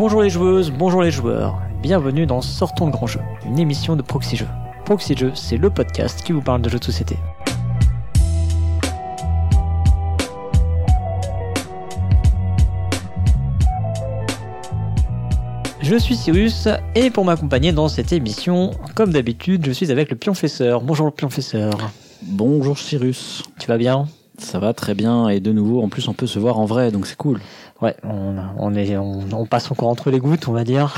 [0.00, 4.00] Bonjour les joueuses, bonjour les joueurs, bienvenue dans Sortons le grand jeu, une émission de
[4.00, 4.48] Proxy Jeux.
[4.86, 7.18] Proxy Jeux, c'est le podcast qui vous parle de jeux de société.
[15.82, 20.16] Je suis Cyrus et pour m'accompagner dans cette émission, comme d'habitude, je suis avec le
[20.16, 20.80] pionfesseur.
[20.80, 21.74] Bonjour le pionfesseur.
[22.22, 23.42] Bonjour Cyrus.
[23.58, 24.08] Tu vas bien?
[24.40, 26.90] Ça va très bien et de nouveau en plus on peut se voir en vrai
[26.90, 27.40] donc c'est cool.
[27.82, 30.94] Ouais, on, on est, on, on passe encore entre les gouttes, on va dire.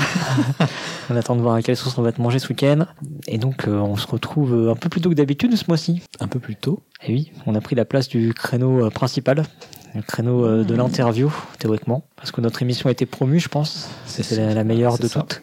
[1.09, 2.85] on attend de voir à quelle sauce on va te manger ce week-end.
[3.25, 6.01] Et donc, euh, on se retrouve un peu plus tôt que d'habitude ce mois-ci.
[6.19, 6.81] Un peu plus tôt.
[7.07, 9.43] Et oui, on a pris la place du créneau euh, principal,
[9.95, 12.03] le créneau euh, de l'interview, théoriquement.
[12.17, 13.87] Parce que notre émission a été promue, je pense.
[14.05, 15.21] C'est la, la meilleure de ça.
[15.21, 15.41] toutes.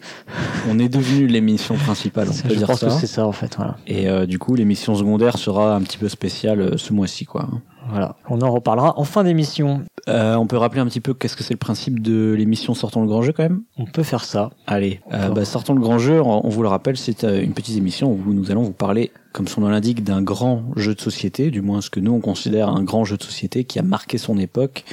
[0.69, 2.85] On est devenu l'émission principale, on peut je dire pense ça.
[2.87, 3.55] que c'est ça, en fait.
[3.55, 3.77] Voilà.
[3.87, 7.49] Et euh, du coup l'émission secondaire sera un petit peu spéciale ce mois-ci quoi.
[7.91, 8.15] Voilà.
[8.29, 9.83] On en reparlera en fin d'émission.
[10.07, 13.01] Euh, on peut rappeler un petit peu qu'est-ce que c'est le principe de l'émission Sortons
[13.01, 13.61] le grand jeu quand même?
[13.77, 14.49] On peut faire ça.
[14.65, 17.77] Allez, euh, bah, Sortons le grand jeu, on vous le rappelle, c'est euh, une petite
[17.77, 21.51] émission où nous allons vous parler, comme son nom l'indique, d'un grand jeu de société,
[21.51, 24.17] du moins ce que nous on considère un grand jeu de société qui a marqué
[24.17, 24.83] son époque.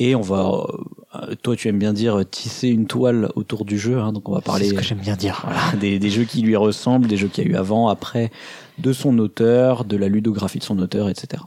[0.00, 0.66] Et on va,
[1.14, 4.28] euh, toi tu aimes bien dire euh, tisser une toile autour du jeu, hein, donc
[4.28, 5.42] on va C'est parler ce que j'aime bien dire.
[5.44, 8.32] voilà, des, des jeux qui lui ressemblent, des jeux qu'il y a eu avant, après,
[8.78, 11.44] de son auteur, de la ludographie de son auteur, etc.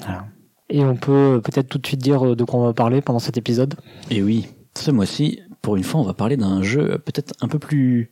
[0.00, 0.26] Voilà.
[0.68, 3.18] Et on peut peut-être tout de suite dire euh, de quoi on va parler pendant
[3.18, 3.74] cet épisode.
[4.10, 7.58] Et oui, ce mois-ci, pour une fois, on va parler d'un jeu peut-être un peu
[7.58, 8.10] plus,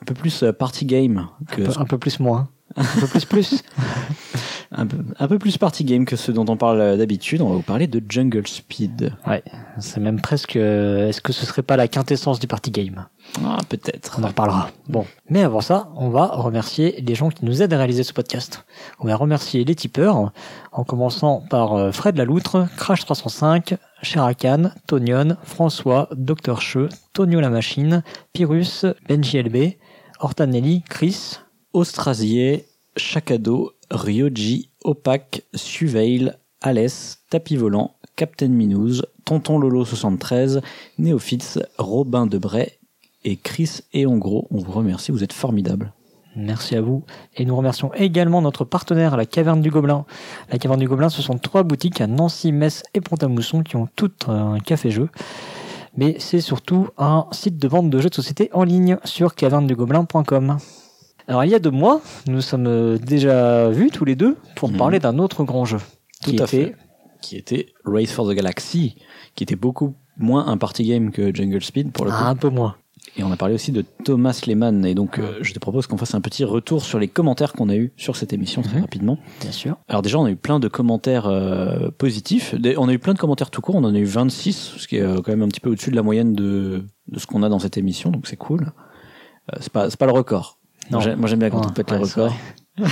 [0.00, 2.48] un peu plus euh, party game que Un peu, un peu plus moins.
[2.76, 3.62] Un peu plus plus.
[4.74, 7.40] un peu, un peu plus party game que ceux dont on parle euh, d'habitude.
[7.42, 9.12] On va vous parler de Jungle Speed.
[9.26, 9.42] Ouais,
[9.78, 10.56] c'est même presque.
[10.56, 13.06] euh, Est-ce que ce serait pas la quintessence du party game?
[13.44, 14.16] Ah, peut-être.
[14.18, 14.70] On en reparlera.
[14.88, 18.12] Bon, mais avant ça, on va remercier les gens qui nous aident à réaliser ce
[18.12, 18.64] podcast.
[18.98, 20.32] On va remercier les tipeurs,
[20.72, 27.50] en commençant par euh, Fred Laloutre, Crash 305, Sherakan, Tonion, François, Dr Cheux, Tonio la
[27.50, 29.74] machine, Pyrrhus, BenJLB,
[30.20, 31.38] Hortanelli, Chris,
[31.72, 32.66] Austrasier,
[32.96, 36.32] Chakado, Ryoji, Opac, Suveil,
[36.62, 40.60] Alès, Tapis Volant, Captain Minouze, Tonton Lolo 73,
[40.98, 42.78] Néophytes, Robin Debray
[43.24, 44.06] et Chris et.
[44.06, 45.92] On vous remercie, vous êtes formidables.
[46.34, 47.04] Merci à vous.
[47.36, 50.06] Et nous remercions également notre partenaire, la Caverne du Gobelin.
[50.50, 53.88] La Caverne du Gobelin, ce sont trois boutiques à Nancy, Metz et Pont-à-Mousson qui ont
[53.96, 55.10] toutes un café-jeu.
[55.96, 60.56] Mais c'est surtout un site de vente de jeux de société en ligne sur cavernedugobelin.com.
[61.32, 64.68] Alors il y a deux mois, nous sommes euh, déjà vus tous les deux pour
[64.70, 64.76] Mhm.
[64.76, 65.78] parler d'un autre grand jeu.
[66.22, 66.76] Tout qui à était- fait.
[67.22, 68.96] Qui était Race for the Galaxy,
[69.34, 72.16] qui était beaucoup moins un party game que Jungle Speed pour le coup.
[72.20, 72.76] Ah, un peu moins.
[73.16, 74.84] Et on a parlé aussi de Thomas Lehman.
[74.84, 77.70] Et donc, euh, je te propose qu'on fasse un petit retour sur les commentaires qu'on
[77.70, 78.82] a eu sur cette émission très Mhm.
[78.82, 79.18] rapidement.
[79.40, 79.76] Bien sûr.
[79.88, 82.54] Alors déjà, on a eu plein de commentaires euh, positifs.
[82.76, 83.76] On a eu plein de commentaires tout court.
[83.76, 85.96] On en a eu 26, ce qui est quand même un petit peu au-dessus de
[85.96, 88.10] la moyenne de, de ce qu'on a dans cette émission.
[88.10, 88.72] Donc c'est cool.
[89.52, 90.58] Euh, c'est pas pas le record.
[90.92, 90.98] Non.
[90.98, 92.34] Moi, j'ai- Moi j'aime bien quand Ouais, on pète ouais, les records.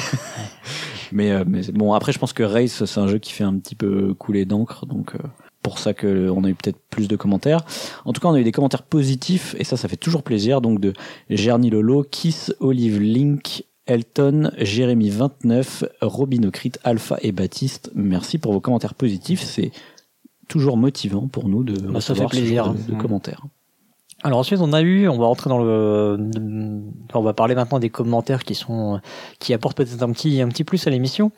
[1.12, 3.56] mais euh, mais bon après je pense que Race c'est un jeu qui fait un
[3.58, 5.18] petit peu couler d'encre donc euh,
[5.62, 7.60] pour ça que euh, on a eu peut-être plus de commentaires.
[8.06, 10.62] En tout cas, on a eu des commentaires positifs et ça, ça fait toujours plaisir.
[10.62, 10.94] Donc de
[11.28, 17.90] Gerny Lolo, Kiss, Olive Link, Elton, Jérémy 29, Robinocrit, Alpha et Baptiste.
[17.94, 19.42] Merci pour vos commentaires positifs.
[19.42, 19.70] C'est
[20.48, 22.64] toujours motivant pour nous de Bah, ça recevoir fait ce plaisir.
[22.64, 22.98] genre de, de Mm.
[22.98, 23.42] commentaires.
[24.22, 26.18] Alors ensuite on a eu, on va rentrer dans le,
[27.14, 29.00] on va parler maintenant des commentaires qui sont,
[29.38, 31.32] qui apportent peut-être un petit, un petit plus à l'émission.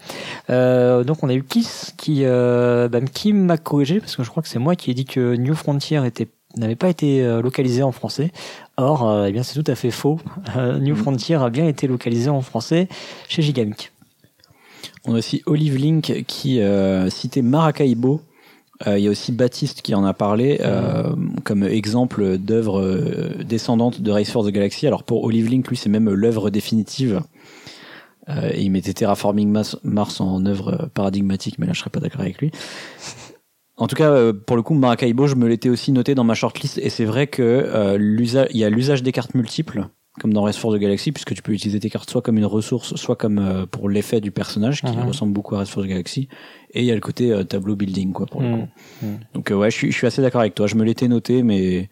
[0.50, 4.30] Euh, donc on a eu Kiss qui, euh, bah, qui m'a corrigé parce que je
[4.30, 7.40] crois que c'est moi qui ai dit que New Frontier était n'avait pas été euh,
[7.40, 8.30] localisé en français.
[8.76, 10.18] Or, euh, eh bien c'est tout à fait faux.
[10.80, 12.88] New Frontier a bien été localisé en français
[13.28, 13.92] chez Gigamic.
[15.06, 16.60] On a aussi Olive Link qui
[17.10, 18.20] citait Maracaibo.
[18.86, 23.44] Euh, Il y a aussi Baptiste qui en a parlé euh, comme exemple d'œuvre euh,
[23.44, 24.86] descendante de Race for the Galaxy.
[24.86, 27.22] Alors pour Olive Link, lui, c'est même l'œuvre définitive.
[28.28, 29.50] Euh, il mettait Terraforming
[29.84, 32.50] Mars en œuvre paradigmatique, mais là je serais pas d'accord avec lui.
[33.76, 36.78] En tout cas, pour le coup, Maracaibo, je me l'étais aussi noté dans ma shortlist,
[36.78, 39.88] et c'est vrai que euh, il y a l'usage des cartes multiples,
[40.20, 42.44] comme dans Race for the Galaxy, puisque tu peux utiliser tes cartes soit comme une
[42.46, 45.04] ressource, soit comme euh, pour l'effet du personnage, qui Mhm.
[45.08, 46.28] ressemble beaucoup à Race for the Galaxy,
[46.74, 48.60] et il y a le côté euh, tableau building, quoi, pour le Mm.
[48.60, 48.68] coup.
[49.02, 49.06] Mm.
[49.34, 50.66] Donc euh, ouais, je suis, je suis assez d'accord avec toi.
[50.66, 51.88] Je me l'étais noté, mais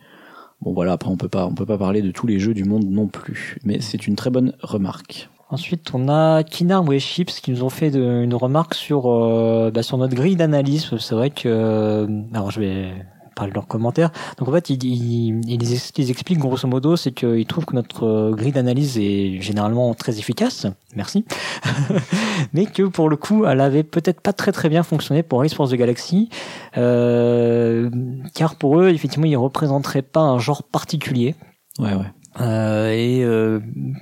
[0.61, 2.65] bon voilà, après on peut pas, on peut pas parler de tous les jeux du
[2.65, 3.57] monde non plus.
[3.65, 5.31] Mais c'est une très bonne remarque.
[5.49, 9.71] Ensuite, on a Kinarm ou Chips qui nous ont fait de- une remarque sur, euh,
[9.73, 10.89] bah, sur notre grille d'analyse.
[10.99, 12.93] C'est vrai que, euh, alors je vais
[13.35, 14.11] parler de leurs commentaires.
[14.39, 17.75] Donc en fait, ils, ils, ils, ex- ils expliquent grosso modo, c'est qu'ils trouvent que
[17.75, 20.67] notre euh, grille d'analyse est généralement très efficace.
[20.97, 21.25] Merci.
[22.53, 25.55] Mais que pour le coup, elle avait peut-être pas très très bien fonctionné pour Race
[25.55, 26.29] Force the Galaxy,
[26.77, 27.91] euh,
[28.35, 31.35] car pour eux, effectivement, ils représenteraient pas un genre particulier.
[31.79, 32.11] Ouais, ouais.
[32.41, 33.61] Euh, et euh,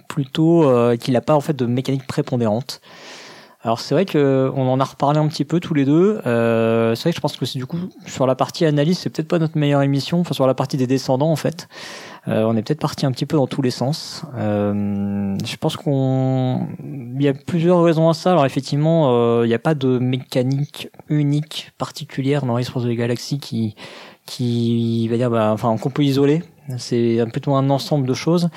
[0.09, 0.71] plutôt
[1.01, 2.81] qu'il n'a pas en fait de mécanique prépondérante.
[3.63, 6.21] Alors c'est vrai que on en a reparlé un petit peu tous les deux.
[6.27, 9.11] Euh, c'est vrai que je pense que c'est du coup sur la partie analyse, c'est
[9.11, 10.21] peut-être pas notre meilleure émission.
[10.21, 11.69] Enfin sur la partie des descendants en fait,
[12.29, 14.23] euh, on est peut-être parti un petit peu dans tous les sens.
[14.37, 18.31] Euh, je pense qu'on, il y a plusieurs raisons à ça.
[18.31, 22.89] Alors effectivement, euh, il n'y a pas de mécanique unique particulière dans Race for the
[22.89, 23.75] Galaxy qui
[24.25, 26.43] qui va dire bah, enfin qu'on peut isoler
[26.77, 28.51] c'est plutôt un ensemble de choses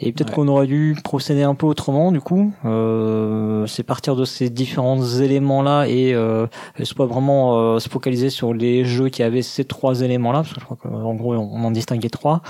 [0.00, 0.34] et peut-être Ouais.
[0.34, 5.02] qu'on aurait dû procéder un peu autrement du coup euh, c'est partir de ces différents
[5.04, 6.46] éléments là et euh,
[6.82, 10.52] soit vraiment euh, se focaliser sur les jeux qui avaient ces trois éléments là parce
[10.54, 12.42] que je crois qu'en gros on en distinguait trois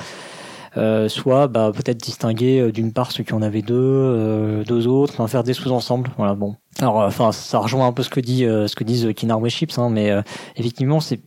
[0.76, 4.88] euh, soit bah, peut-être distinguer euh, d'une part ceux qui en avaient deux, euh, deux
[4.88, 6.10] autres, enfin faire des sous-ensembles.
[6.16, 6.56] Voilà, bon.
[6.80, 9.50] Alors, euh, enfin, ça rejoint un peu ce que dit, euh, ce que disent Kinarway
[9.50, 10.20] Chips, hein, mais euh,
[10.56, 11.20] effectivement, c'est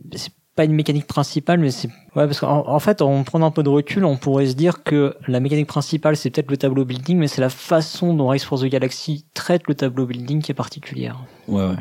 [0.57, 3.63] pas une mécanique principale, mais c'est ouais parce qu'en en fait, en prenant un peu
[3.63, 7.17] de recul, on pourrait se dire que la mécanique principale, c'est peut-être le tableau building,
[7.17, 10.55] mais c'est la façon dont Race for the Galaxy traite le tableau building qui est
[10.55, 11.23] particulière.
[11.47, 11.75] Ouais, ouais.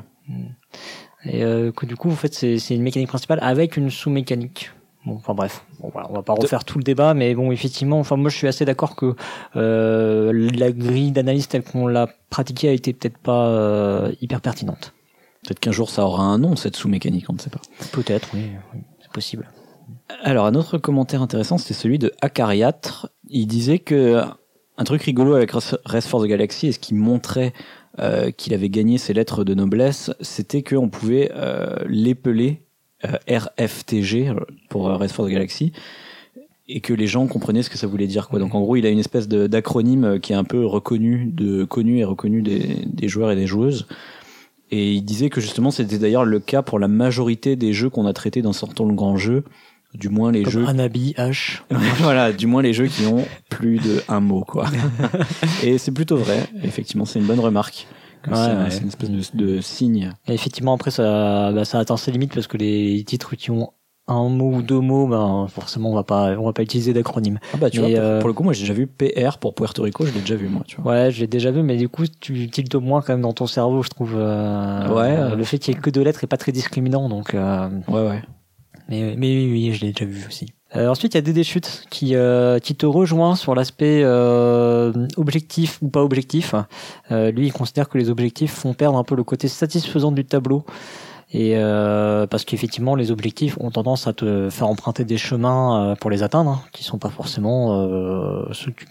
[1.25, 4.71] Et euh, que du coup, en fait, c'est une mécanique principale avec une sous-mécanique.
[5.07, 7.99] Bon, enfin bref, bon, voilà, on va pas refaire tout le débat, mais bon, effectivement,
[8.01, 9.15] enfin moi je suis assez d'accord que
[9.55, 14.93] euh, la grille d'analyse telle qu'on l'a pratiquée a été peut-être pas euh, hyper pertinente.
[15.47, 17.61] Peut-être qu'un jour ça aura un nom, cette sous-mécanique, on ne sait pas.
[17.93, 19.49] Peut-être, oui, oui, c'est possible.
[20.23, 23.09] Alors, un autre commentaire intéressant, c'était celui de Acariatre.
[23.29, 24.21] Il disait que
[24.79, 27.53] un truc rigolo avec Race for the Galaxy et ce qui montrait
[27.99, 32.67] euh, qu'il avait gagné ses lettres de noblesse, c'était qu'on pouvait euh, l'épeler
[33.05, 34.33] euh, RFTG
[34.69, 35.73] pour euh, Race for the Galaxy
[36.67, 38.39] et que les gens comprenaient ce que ça voulait dire quoi.
[38.39, 41.65] Donc en gros, il a une espèce d'acronyme euh, qui est un peu reconnu de
[41.65, 43.87] connu et reconnu des, des joueurs et des joueuses.
[44.71, 48.07] Et il disait que justement c'était d'ailleurs le cas pour la majorité des jeux qu'on
[48.07, 49.45] a traités dans Sortons le grand jeu,
[49.95, 51.61] du moins les Comme jeux Anabi, H.
[51.99, 54.67] voilà, du moins les jeux qui ont plus de un mot, quoi.
[55.63, 56.49] Et c'est plutôt vrai.
[56.63, 57.87] Effectivement, c'est une bonne remarque.
[58.27, 58.83] Ouais, c'est ouais.
[58.83, 60.13] une espèce de, de signe.
[60.27, 63.73] Et effectivement, après, ça, bah, ça atteint ses limites parce que les titres qui ont
[64.09, 67.39] un mot ou deux mots, ben, forcément, on va pas, on va pas utiliser d'acronyme.
[67.53, 69.39] Ah bah tu Mais, vois, pour, euh, pour le coup, moi j'ai déjà vu PR
[69.39, 70.93] pour Puerto Rico, je l'ai déjà vu moi, tu vois.
[70.93, 73.47] Ouais, je l'ai déjà vu, mais du coup, tu tiltes moins quand même dans ton
[73.49, 74.13] cerveau, je trouve.
[74.17, 75.17] euh, Ouais.
[75.17, 77.35] euh, Le fait qu'il y ait que deux lettres est pas très discriminant, donc.
[77.35, 78.23] euh, Ouais, ouais.
[78.89, 80.47] Mais, mais oui, oui, je l'ai déjà vu aussi.
[80.75, 82.15] Ensuite, il y a Dédé Chute qui,
[82.63, 84.05] qui te rejoint sur l'aspect
[85.17, 86.55] objectif ou pas objectif.
[87.11, 90.65] Lui, il considère que les objectifs font perdre un peu le côté satisfaisant du tableau.
[91.39, 95.95] Et euh, parce qu'effectivement, les objectifs ont tendance à te faire emprunter des chemins euh,
[95.95, 98.85] pour les atteindre, hein, qui sont pas forcément euh, ceux que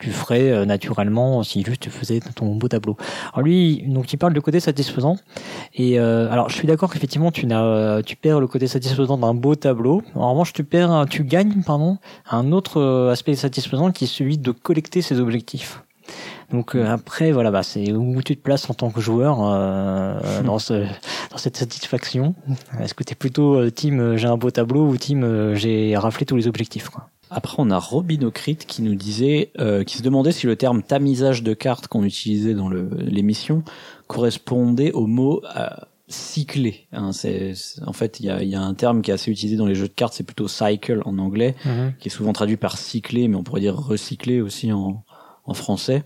[0.00, 2.96] tu- ferais euh, naturellement si juste tu faisais ton beau tableau.
[3.32, 5.16] Alors lui, donc il parle du côté satisfaisant.
[5.74, 7.46] Et alors, je suis d'accord qu'effectivement, tu
[8.04, 10.02] tu perds le côté satisfaisant d'un beau tableau.
[10.16, 14.50] En revanche, tu perds, tu gagnes, pardon, un autre aspect satisfaisant qui est celui de
[14.50, 15.84] collecter ses objectifs.
[16.52, 20.42] Donc euh, après, voilà, bah, c'est où tu te places en tant que joueur euh,
[20.42, 20.84] dans, ce,
[21.30, 22.34] dans cette satisfaction?
[22.78, 25.54] Est-ce que tu es plutôt euh, team euh, j'ai un beau tableau ou team euh,
[25.54, 27.08] j'ai raflé tous les objectifs quoi?
[27.34, 31.42] Après, on a Robinocrite qui nous disait, euh, qui se demandait si le terme tamisage
[31.42, 33.62] de cartes qu'on utilisait dans l'émission
[34.06, 35.68] correspondait au mot euh,
[36.08, 36.88] cycler.
[36.92, 37.54] Hein, c'est,
[37.86, 39.74] en fait, il y a, y a un terme qui est assez utilisé dans les
[39.74, 41.54] jeux de cartes, c'est plutôt cycle en anglais.
[41.98, 45.02] qui est souvent traduit par cycler, mais on pourrait dire recycler aussi en,
[45.46, 46.04] en français.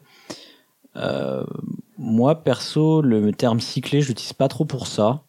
[0.96, 1.44] Euh,
[1.98, 5.22] moi, perso, le terme cycler, je l'utilise pas trop pour ça.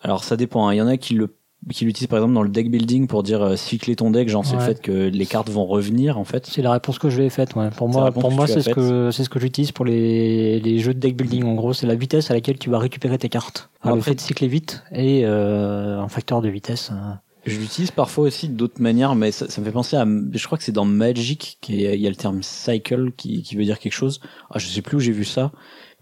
[0.00, 0.68] Alors, ça dépend.
[0.68, 0.74] hein.
[0.74, 1.34] Il y en a qui le
[1.72, 4.44] qui l'utilisent par exemple dans le deck building pour dire euh, cycler ton deck, genre
[4.44, 4.66] c'est le Ouais.
[4.66, 6.46] fait que les cartes vont revenir en fait.
[6.46, 7.56] C'est la réponse que je lui ai faite.
[7.56, 7.70] Ouais.
[7.70, 10.94] Pour moi, pour moi, c'est ce que c'est ce que j'utilise pour les, les jeux
[10.94, 11.42] de deck building.
[11.44, 13.70] En gros, c'est la vitesse à laquelle tu vas récupérer tes cartes.
[13.82, 16.90] Alors, le Après- fait de cycler vite et euh, un facteur de vitesse.
[16.92, 17.14] euh.
[17.46, 20.04] Je l'utilise parfois aussi d'autres manières, mais ça, ça me fait penser à.
[20.04, 23.12] Je crois que c'est dans Magic qu'il y, a- il y a le terme cycle
[23.12, 24.20] qui, qui veut dire quelque chose.
[24.50, 25.52] Ah, je sais plus où j'ai vu ça,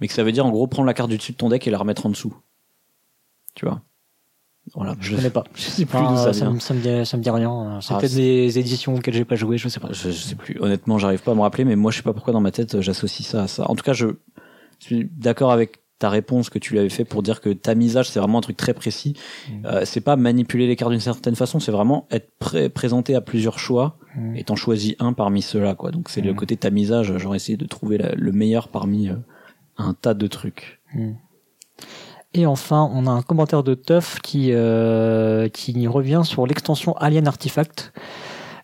[0.00, 1.66] mais que ça veut dire en gros prendre la carte du dessus de ton deck
[1.66, 2.34] et la remettre en dessous.
[3.54, 3.82] Tu vois?
[4.74, 4.96] Voilà.
[5.00, 5.44] Je connais pas.
[5.54, 7.78] Je sais plus ça me- ça me dit, ça me dit rien.
[7.82, 9.88] C'est Ah, peut-être des éditions auxquelles j'ai pas joué, je sais pas.
[9.92, 10.58] Je, je sais plus.
[10.60, 12.80] Honnêtement, j'arrive pas à me rappeler, mais moi, je sais pas pourquoi dans ma tête,
[12.80, 13.70] j'associe ça à ça.
[13.70, 14.06] En tout cas, je
[14.78, 18.18] suis d'accord avec ta réponse que tu lui avais fait pour dire que tamisage, c'est
[18.20, 19.14] vraiment un truc très précis.
[19.48, 19.66] Mm.
[19.66, 23.20] Euh, c'est pas manipuler les cartes d'une certaine façon, c'est vraiment être pré- présenté à
[23.20, 24.36] plusieurs choix Mm.
[24.36, 25.90] et t'en choisis un parmi ceux-là, quoi.
[25.92, 26.36] Donc c'est le Mm.
[26.36, 27.16] côté tamisage.
[27.18, 29.14] J'aurais essayé de trouver la- le meilleur parmi euh,
[29.78, 30.80] un tas de trucs.
[32.34, 37.28] Et enfin, on a un commentaire de Tuff qui, euh, qui revient sur l'extension Alien
[37.28, 37.92] Artifact,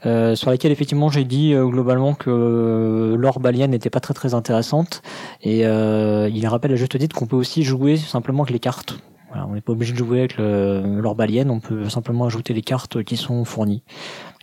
[0.06, 4.14] euh, sur laquelle effectivement j'ai dit euh, globalement que euh, l'orbe alien n'était pas très
[4.14, 5.02] très intéressante.
[5.42, 8.98] Et euh, il rappelle à juste titre qu'on peut aussi jouer simplement avec les cartes.
[9.30, 12.62] Voilà, on n'est pas obligé de jouer avec le, l'orbalienne, on peut simplement ajouter les
[12.62, 13.84] cartes qui sont fournies.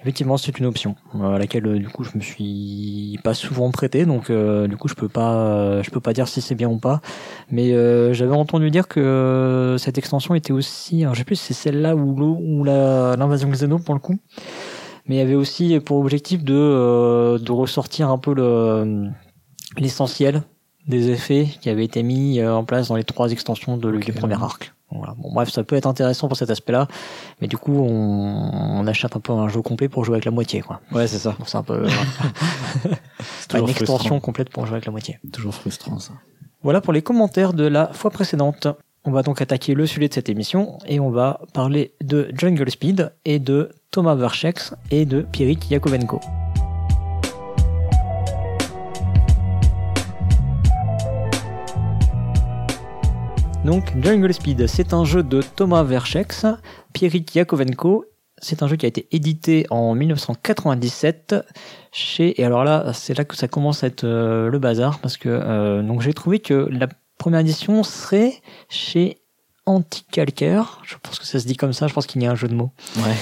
[0.02, 4.30] Effectivement, c'est une option à laquelle du coup je me suis pas souvent prêté, donc
[4.30, 7.02] euh, du coup je peux pas, je peux pas dire si c'est bien ou pas.
[7.52, 11.48] Mais euh, j'avais entendu dire que cette extension était aussi, alors je sais plus si
[11.48, 14.20] c'est celle-là ou l'invasion Xeno pour le coup,
[15.08, 19.10] mais il y avait aussi pour objectif de euh, de ressortir un peu le
[19.78, 20.44] l'essentiel
[20.88, 24.42] des effets qui avaient été mis en place dans les trois extensions de, du premier
[24.42, 24.74] arc.
[24.90, 25.16] Voilà.
[25.18, 26.88] Bon, bref, ça peut être intéressant pour cet aspect-là,
[27.42, 30.32] mais du coup, on, on, achète un peu un jeu complet pour jouer avec la
[30.32, 30.80] moitié, quoi.
[30.94, 31.36] Ouais, c'est ça.
[31.46, 31.86] C'est un peu
[33.54, 35.20] une extension complète pour jouer avec la moitié.
[35.34, 36.14] Toujours frustrant, ça.
[36.64, 38.68] Voilà pour les commentaires de la fois précédente.
[39.08, 42.70] On va donc attaquer le sujet de cette émission et on va parler de Jungle
[42.70, 46.20] Speed et de Thomas Verchex et de Pierik Yakovenko.
[53.64, 56.46] Donc Jungle Speed, c'est un jeu de Thomas Verchex,
[56.92, 58.04] Pierik Yakovenko.
[58.40, 61.34] C'est un jeu qui a été édité en 1997
[61.94, 65.16] chez et alors là c'est là que ça commence à être euh, le bazar parce
[65.16, 68.34] que euh, j'ai trouvé que la première édition serait
[68.70, 69.18] chez
[69.66, 70.80] Anticalcaire.
[70.84, 71.88] Je pense que ça se dit comme ça.
[71.88, 72.72] Je pense qu'il y a un jeu de mots.
[72.98, 73.14] Ouais.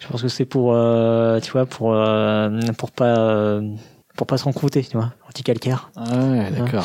[0.00, 3.62] Je pense que c'est pour euh, tu vois pour euh, pour pas euh,
[4.16, 5.90] pour pas se rencontrer, tu vois, anti-calcaire.
[5.96, 6.84] Ah ouais, d'accord.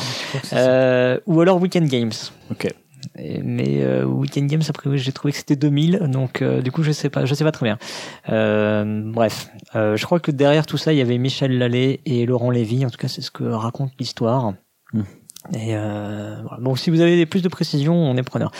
[0.52, 2.12] Euh, ou alors Weekend Games.
[2.50, 2.66] Ok.
[3.16, 6.90] Et- Mais euh, Weekend Games, après, j'ai trouvé que c'était 2000, donc du coup, je
[6.92, 7.78] sais pas, je sais pas très bien.
[9.12, 12.84] Bref, je crois que derrière tout ça, il y avait Michel Lallet et Laurent Lévy.
[12.84, 14.54] En tout cas, c'est ce que raconte l'histoire.
[14.92, 15.02] Hmm.
[15.54, 16.62] Et euh, voilà.
[16.62, 18.50] donc, si vous avez plus de précisions, on est preneur.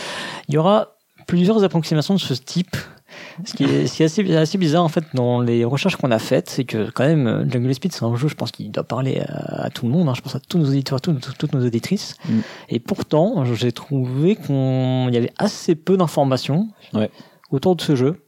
[0.48, 0.96] Il y aura
[1.26, 2.76] plusieurs approximations de ce type.
[3.44, 6.12] Ce qui est, ce qui est assez, assez bizarre en fait dans les recherches qu'on
[6.12, 8.84] a faites, c'est que quand même Jungle Speed c'est un jeu, je pense qu'il doit
[8.84, 10.08] parler à, à tout le monde.
[10.08, 10.12] hein.
[10.14, 12.14] je pense à tous nos auditeurs, tous- toutes nos auditrices.
[12.28, 12.38] Mm.
[12.68, 17.10] Et pourtant, j'ai trouvé qu'on il y avait assez peu d'informations Ouais.
[17.50, 18.24] autour de ce jeu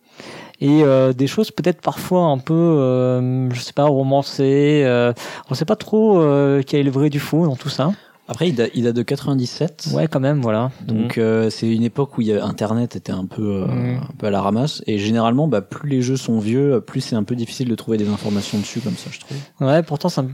[0.61, 4.83] et euh, des choses peut-être parfois un peu, euh, je sais pas, romancées.
[4.85, 5.13] Euh,
[5.49, 7.93] on sait pas trop euh, quel est le vrai du faux dans tout ça.
[8.29, 9.89] Après, il date, il date de 97.
[9.95, 10.71] Ouais, quand même, voilà.
[10.87, 13.97] Donc euh, c'est une époque où il y a Internet était un peu euh, Mm.
[14.03, 17.17] un peu à la ramasse et généralement bah plus les jeux sont vieux plus c'est
[17.17, 19.37] un peu difficile de trouver des informations dessus comme ça je trouve.
[19.61, 20.25] Ouais, pourtant ça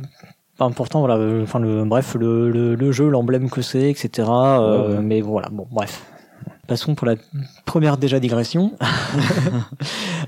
[0.60, 4.28] Enfin, pourtant voilà euh, enfin le bref le, le, le jeu l'emblème que c'est etc
[4.28, 4.58] Ouais,
[4.96, 5.00] ouais.
[5.00, 6.02] mais voilà bon bref
[6.66, 7.14] passons pour la
[7.64, 8.72] première déjà digression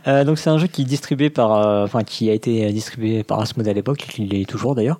[0.07, 3.23] Euh, donc c'est un jeu qui est distribué par euh, enfin qui a été distribué
[3.23, 4.99] par Asmodee à l'époque il est toujours d'ailleurs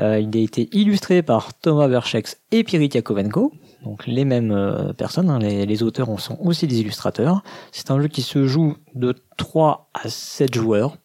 [0.00, 3.52] Euh, il a été illustré par Thomas Verchex et Pierre Yakovenko
[3.84, 7.90] donc les mêmes euh, personnes hein, les, les auteurs en sont aussi des illustrateurs c'est
[7.90, 10.96] un jeu qui se joue de 3 à 7 joueurs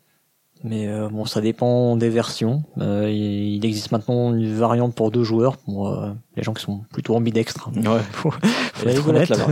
[0.66, 2.64] mais euh, bon, ça dépend des versions.
[2.78, 5.94] Il existe maintenant une variante pour deux joueurs pour
[6.38, 7.70] les gens qui sont plutôt ambidextres.
[7.76, 8.00] Ouais.
[8.14, 9.28] Faut, faut être honnête.
[9.28, 9.48] là-bas.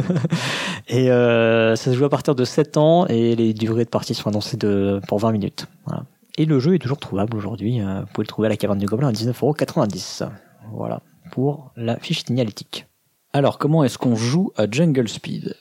[0.88, 4.29] Et ça se joue à partir de 7 ans et les durées de partie sont
[4.29, 5.67] annoncées de, pour 20 minutes.
[5.86, 6.05] Voilà.
[6.41, 7.81] Et le jeu est toujours trouvable aujourd'hui.
[7.81, 10.27] Euh, vous pouvez le trouver à la caverne du Gobelin à 19,90€.
[10.74, 12.88] Voilà pour la fiche signalétique.
[13.31, 15.55] Alors comment est-ce qu'on joue à Jungle Speed?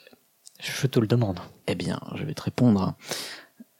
[0.59, 1.39] Je te le demande.
[1.67, 2.95] Eh bien, je vais te répondre.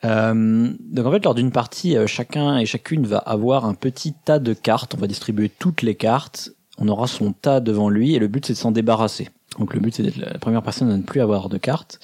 [0.06, 4.14] Euh, donc en fait, lors d'une partie, euh, chacun et chacune va avoir un petit
[4.14, 4.94] tas de cartes.
[4.94, 6.52] On va distribuer toutes les cartes.
[6.78, 9.30] On aura son tas devant lui et le but c'est de s'en débarrasser.
[9.58, 12.00] Donc le but c'est d'être la première personne à ne plus avoir de cartes.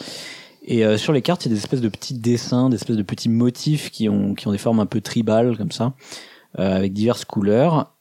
[0.69, 2.97] Et euh, sur les cartes, il y a des espèces de petits dessins, des espèces
[2.97, 5.93] de petits motifs qui ont qui ont des formes un peu tribales comme ça,
[6.59, 7.93] euh, avec diverses couleurs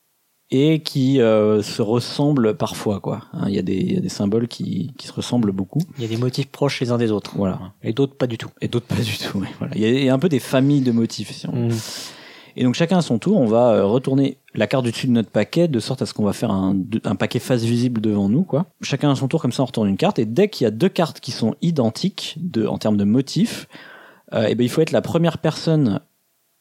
[0.50, 3.22] et qui euh, se ressemblent parfois quoi.
[3.32, 5.80] Hein, Il y a des il y a des symboles qui qui se ressemblent beaucoup.
[5.96, 7.32] Il y a des motifs proches les uns des autres.
[7.36, 7.72] Voilà.
[7.84, 8.50] Et d'autres pas du tout.
[8.60, 9.38] Et d'autres pas du tout.
[9.38, 9.74] ouais, voilà.
[9.76, 11.30] Il y a- il y a un peu des familles de motifs.
[11.32, 11.74] si on veut.
[12.56, 15.12] Et donc chacun à son tour, on va euh, retourner la carte du dessus de
[15.12, 16.74] notre paquet de sorte à ce qu'on va faire un,
[17.18, 18.44] paquet face visible devant nous.
[18.44, 18.66] quoi.
[18.80, 20.18] Chacun à son tour, comme ça on retourne une carte.
[20.18, 23.68] Et dès qu'il y a deux cartes qui sont identiques de, en termes de motifs,
[24.32, 26.00] euh, et ben, il faut être la première personne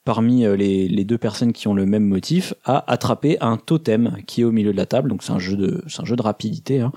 [0.04, 4.42] parmi euh, les, deux personnes qui ont le même motif à attraper un totem qui
[4.42, 5.10] est au milieu de la table.
[5.10, 6.82] Donc c'est un jeu de, un jeu de rapidité.
[6.82, 6.92] hein.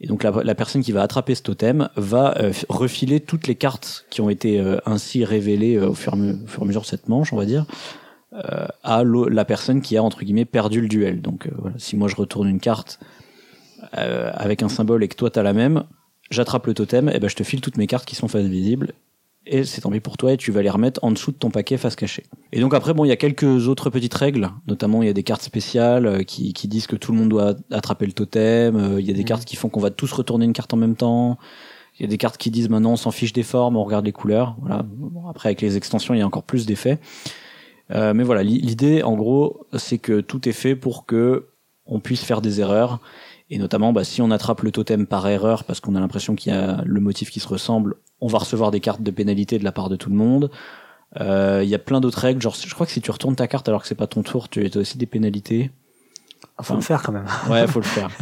[0.00, 4.06] Et donc la, personne qui va attraper ce totem va euh, refiler toutes les cartes
[4.10, 7.46] qui ont été ainsi révélées au, fur et à mesure de cette manche, on va
[7.46, 7.64] dire,
[8.82, 11.20] à l'au- la personne qui a entre guillemets perdu le duel.
[11.22, 12.98] Donc euh, voilà, si moi je retourne une carte
[13.98, 15.84] euh, avec un symbole et que toi t'as la même,
[16.30, 18.92] j'attrape le totem, et ben je te file toutes mes cartes qui sont face visible.
[19.46, 21.50] Et c'est tant pis pour toi, et tu vas les remettre en dessous de ton
[21.50, 22.22] paquet face cachée.
[22.50, 25.12] Et donc après, bon, il y a quelques autres petites règles, notamment il y a
[25.12, 28.74] des cartes spéciales euh, qui, qui disent que tout le monde doit attraper le totem,
[28.76, 29.26] euh, il y a des Mhm.
[29.26, 31.36] cartes qui font qu'on va tous retourner une carte en même temps,
[31.98, 34.06] il y a des cartes qui disent maintenant on s'en fiche des formes, on regarde
[34.06, 34.56] les couleurs.
[34.60, 34.82] Voilà.
[34.82, 36.98] Bon, après avec les extensions, il y a encore plus d'effets.
[37.90, 41.46] Euh, mais voilà, l'i- l'idée en gros, c'est que tout est fait pour que
[41.86, 43.00] on puisse faire des erreurs
[43.50, 46.50] Et notamment, bah, si on attrape le totem par erreur parce qu'on a l'impression qu'il
[46.52, 49.64] y a le motif qui se ressemble, on va recevoir des cartes de pénalité de
[49.64, 50.50] la part de tout le monde.
[51.20, 53.46] Euh, Il y a plein d'autres règles, genre je crois que si tu retournes ta
[53.46, 55.70] carte alors que c'est pas ton tour, tu as aussi des pénalités.
[56.62, 57.26] Faut le faire quand même.
[57.50, 58.08] Ouais, faut le faire.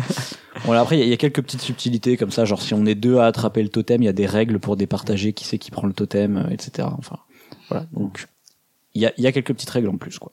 [0.64, 2.74] Voilà, après, il y a- il y, a quelques petites subtilités comme ça, genre si
[2.74, 5.44] on est deux à attraper le totem, il y a des règles pour départager qui
[5.44, 6.88] c'est qui prend le totem, euh, etc.
[6.98, 7.16] Enfin,
[7.70, 7.86] voilà.
[7.94, 8.26] Donc,
[8.94, 10.32] il y a, il y a quelques petites règles en plus, quoi.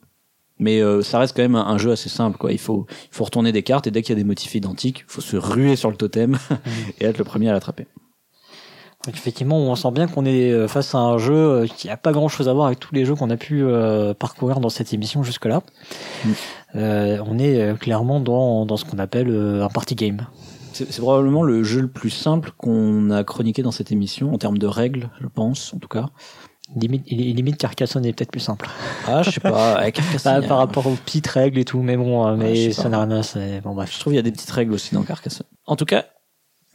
[0.61, 2.51] Mais euh, ça reste quand même un, un jeu assez simple, quoi.
[2.51, 5.05] Il faut, il faut retourner des cartes et dès qu'il y a des motifs identiques,
[5.07, 6.37] il faut se ruer sur le totem
[6.99, 7.87] et être le premier à l'attraper.
[9.05, 11.95] Donc effectivement, on sent bien qu'on est euh, face à un jeu euh, qui a
[11.95, 14.67] pas grand chose à voir avec tous les jeux qu'on a pu euh, parcourir dans
[14.67, 15.61] cette émission jusque-là.
[16.25, 16.29] Mm.
[16.75, 20.27] Euh, on est clairement dans, dans ce qu'on appelle un party game.
[20.73, 24.57] C'est probablement le jeu le plus simple qu'on a chroniqué dans cette émission en termes
[24.57, 26.09] de règles, je pense, en tout cas.
[26.75, 28.69] Limite, Carcassonne est peut-être plus simple.
[29.07, 32.35] Ah, je sais pas, a- par rapport aux petites règles et tout, mais bon, euh,
[32.35, 33.91] mais ça n'a rien à bon bref.
[33.93, 35.47] Je trouve qu'il y a des petites règles aussi dans Carcassonne.
[35.65, 36.05] En tout cas,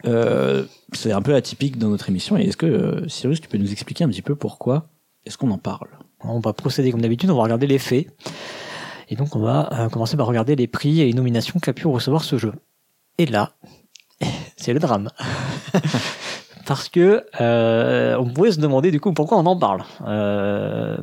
[0.05, 2.37] euh, c'est un peu atypique dans notre émission.
[2.37, 4.89] Et est-ce que, euh, Cyrus, tu peux nous expliquer un petit peu pourquoi
[5.25, 5.87] est-ce qu'on en parle?
[6.21, 8.07] On va procéder comme d'habitude, on va regarder les faits.
[9.09, 11.87] Et donc on va euh, commencer par regarder les prix et les nominations qu'a pu
[11.87, 12.53] recevoir ce jeu.
[13.17, 13.53] Et là,
[14.57, 15.09] c'est le drame.
[16.65, 19.83] Parce que euh, on pourrait se demander du coup pourquoi on en parle.
[20.07, 20.97] Euh,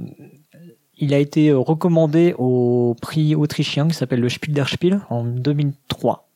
[0.99, 6.28] il a été recommandé au prix autrichien qui s'appelle le Spiel der Spiel en 2003.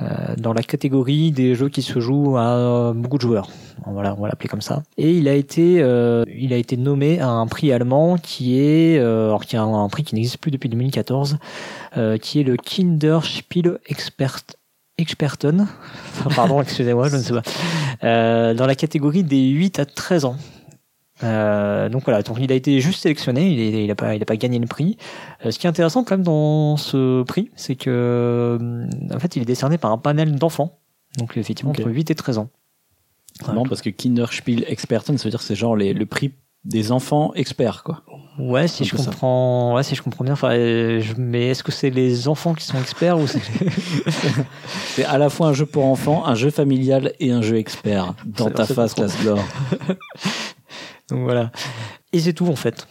[0.00, 3.48] euh, dans la catégorie des jeux qui se jouent à beaucoup de joueurs.
[3.86, 4.82] On va l'appeler comme ça.
[4.96, 8.98] Et il a été, euh, il a été nommé à un prix allemand qui est,
[8.98, 11.38] euh, alors qui est un, un prix qui n'existe plus depuis 2014,
[11.96, 14.40] euh, qui est le Kinderspiel Expert,
[15.00, 15.66] Experten.
[16.20, 17.42] Enfin, Pardon, excusez-moi, je ne sais pas.
[18.04, 20.36] Euh, dans la catégorie des 8 à 13 ans.
[21.22, 24.22] Euh, donc voilà, donc il a été juste sélectionné, il, est- il a pas, il
[24.22, 24.96] a pas gagné le prix.
[25.44, 28.58] Euh, ce qui est intéressant quand même dans ce prix, c'est que
[29.14, 30.78] en fait, il est décerné par un panel d'enfants,
[31.18, 32.48] donc effectivement entre 8 et 13 ans.
[33.46, 36.32] Marrant parce que Kinderspiel Experten, ça veut dire que c'est genre les- le prix
[36.64, 38.02] des enfants experts, quoi.
[38.38, 39.04] Ouais, si je ça.
[39.04, 40.34] comprends, ouais, si je comprends bien.
[40.34, 43.40] Enfin, euh, je- mais est-ce que c'est les enfants qui sont experts ou c'est
[44.94, 48.14] C'est à la fois un jeu pour enfants, un jeu familial et un jeu expert.
[48.26, 49.38] Dans ta face, classe d'or.
[51.10, 51.50] donc voilà.
[52.12, 52.86] Et c'est tout en fait.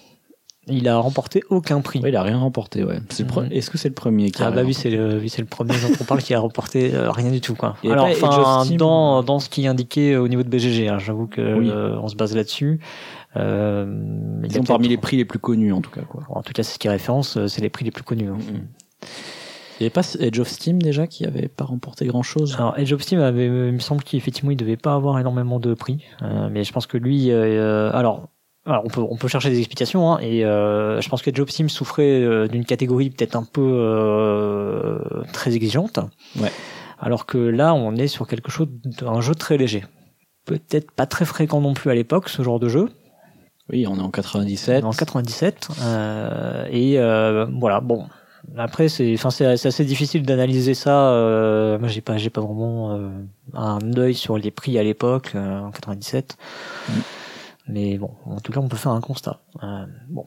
[0.72, 2.00] Il a remporté aucun prix.
[2.00, 3.00] Ouais, il a rien remporté, ouais.
[3.10, 3.52] C'est le pre- Mhm.
[3.54, 5.48] Est-ce que c'est le premier qui a Ah bah oui, c'est le, oui, c'est le
[5.48, 7.76] premier dont on parle qui a remporté euh, rien du tout quoi.
[7.84, 11.41] Alors enfin dans dans ce qui est indiqué au niveau de BGG, hein, j'avoue que
[11.58, 11.70] Oui.
[11.72, 12.80] euh, on se base là-dessus.
[13.36, 16.24] Euh, Ils sont parmi les prix les plus connus, en tout cas, quoi.
[16.30, 18.30] En tout cas, c'est ce qui est référence, euh, c'est les prix les plus connus.
[18.30, 18.38] hein.
[19.80, 22.78] Il n'y avait pas Edge of Steam déjà qui avait pas remporté grand chose Alors
[22.78, 26.04] Edge of Steam avait, il me semble qu'effectivement il devait pas avoir énormément de prix,
[26.22, 28.28] euh, mais je pense que lui, euh, alors,
[28.65, 31.39] alors, on peut on peut chercher des explications, hein, et euh, je pense que Edge
[31.39, 35.00] of Steam souffrait euh, d'une catégorie peut-être un peu euh,
[35.32, 36.00] très exigeante,
[36.42, 36.52] Ouais.
[37.00, 39.86] alors que là on est sur quelque chose d'un jeu très léger,
[40.46, 42.89] peut-être pas très fréquent non plus à l'époque ce genre de jeu,
[43.71, 44.84] Oui, on est en 97.
[44.84, 48.08] en 97, euh, et euh, voilà bon.
[48.58, 51.12] Après, c'est, enfin, c'est, assez difficile d'analyser ça.
[51.12, 53.10] Euh, moi, j'ai pas, j'ai pas vraiment euh,
[53.53, 56.38] un œil sur les prix à l'époque euh, en 97.
[56.88, 56.93] Mm.
[57.67, 59.41] Mais bon, en tout cas, on peut faire un constat.
[59.62, 60.25] Euh, bon,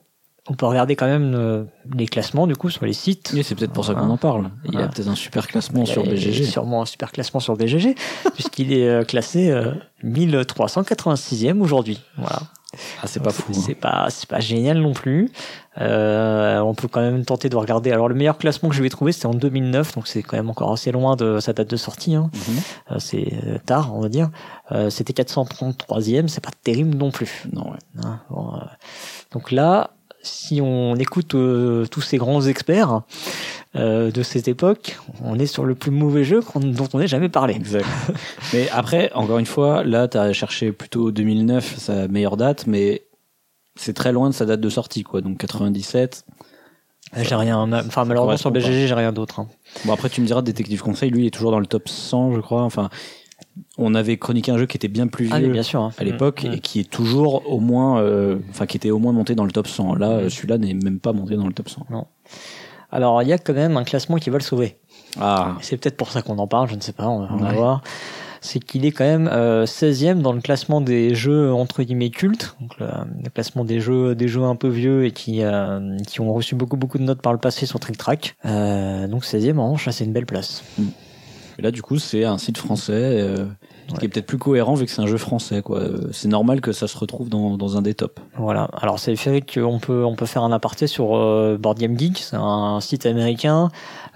[0.49, 1.65] on peut regarder quand même euh,
[1.97, 3.33] les classements du coup sur les sites.
[3.35, 4.51] Oui, c'est peut-être pour ça qu'on en parle.
[4.65, 4.89] Il y a Voilà.
[4.89, 6.45] peut-être un super classement sur BGG.
[6.45, 7.97] Sûrement un super classement sur BGG,
[8.35, 9.73] puisqu'il est classé euh,
[10.05, 12.01] 1386e aujourd'hui.
[12.17, 12.41] Voilà.
[13.03, 13.53] Ah, c'est pas fou.
[13.53, 15.31] C'est pas, c'est pas génial non plus.
[15.81, 17.93] Euh, on peut quand même tenter de regarder.
[17.93, 20.51] Alors le meilleur classement que je vais trouver, c'était en 2009, donc c'est quand même
[20.51, 22.15] encore assez loin de sa date de sortie.
[22.15, 22.31] Hein.
[22.35, 22.57] Mhm.
[22.93, 24.31] Euh, c'est euh, tard, on va dire.
[24.73, 27.45] Euh, c'était 433e, c'est pas terrible non plus.
[27.53, 27.79] Non, ouais.
[28.05, 28.21] hein.
[28.31, 28.59] Bon,
[29.33, 29.91] donc là,
[30.23, 33.03] si on écoute tous ces grands experts
[33.77, 37.29] euh, de cette époque, on est sur le plus mauvais jeu dont on ait jamais
[37.29, 37.55] parlé.
[37.55, 37.87] Exact.
[38.53, 43.03] mais après, encore une fois, là, tu as cherché plutôt 2009, sa meilleure date, mais
[43.77, 45.21] c'est très loin de sa date de sortie, quoi.
[45.23, 46.25] Donc 97.
[47.15, 49.41] J'ai rien, enfin malheureusement sur BGG j'ai rien d'autre.
[49.41, 49.49] hein.
[49.85, 52.35] Bon, après, tu me diras, Détective Conseil, lui, il est toujours dans le top 100,
[52.35, 52.63] je crois.
[52.63, 52.89] Enfin,
[53.77, 55.83] on avait chroniqué un jeu qui était bien plus Ah vieux bien sûr.
[55.83, 55.91] hein.
[55.99, 56.53] à l'époque Mm.
[56.55, 59.51] et qui est toujours au moins, euh, enfin, qui était au moins monté dans le
[59.53, 59.95] top 100.
[59.97, 60.13] Là, Mm.
[60.21, 61.87] euh, celui-là n'est même pas monté dans le top 100.
[62.93, 64.77] Alors il y a quand même un classement qui va le sauver.
[65.21, 67.55] Ah, C'est peut-être pour ça qu'on en parle, je ne sais pas, on va, Ouais.
[67.57, 67.83] voir.
[68.45, 72.57] C'est qu'il est quand même euh, 16e dans le classement des jeux entre guillemets cultes,
[72.61, 72.87] donc le,
[73.23, 76.57] le classement des jeux des jeux un peu vieux et qui euh, qui ont reçu
[76.57, 78.35] beaucoup beaucoup de notes par le passé sur Trick Track.
[78.45, 80.65] Euh, donc 16e en revanche, là, c'est une belle place.
[81.59, 83.25] et là, du coup, c'est un site français.
[83.93, 85.79] Euh, Ce qui est peut-être plus cohérent vu que c'est un jeu français, quoi.
[85.81, 88.21] Euh, C'est normal que ça se retrouve dans, dans un des tops.
[88.37, 88.69] Voilà.
[88.81, 92.19] Alors c'est fait qu'on peut on peut faire un aparté sur euh, Board Game Geek,
[92.19, 93.71] c'est un site américain.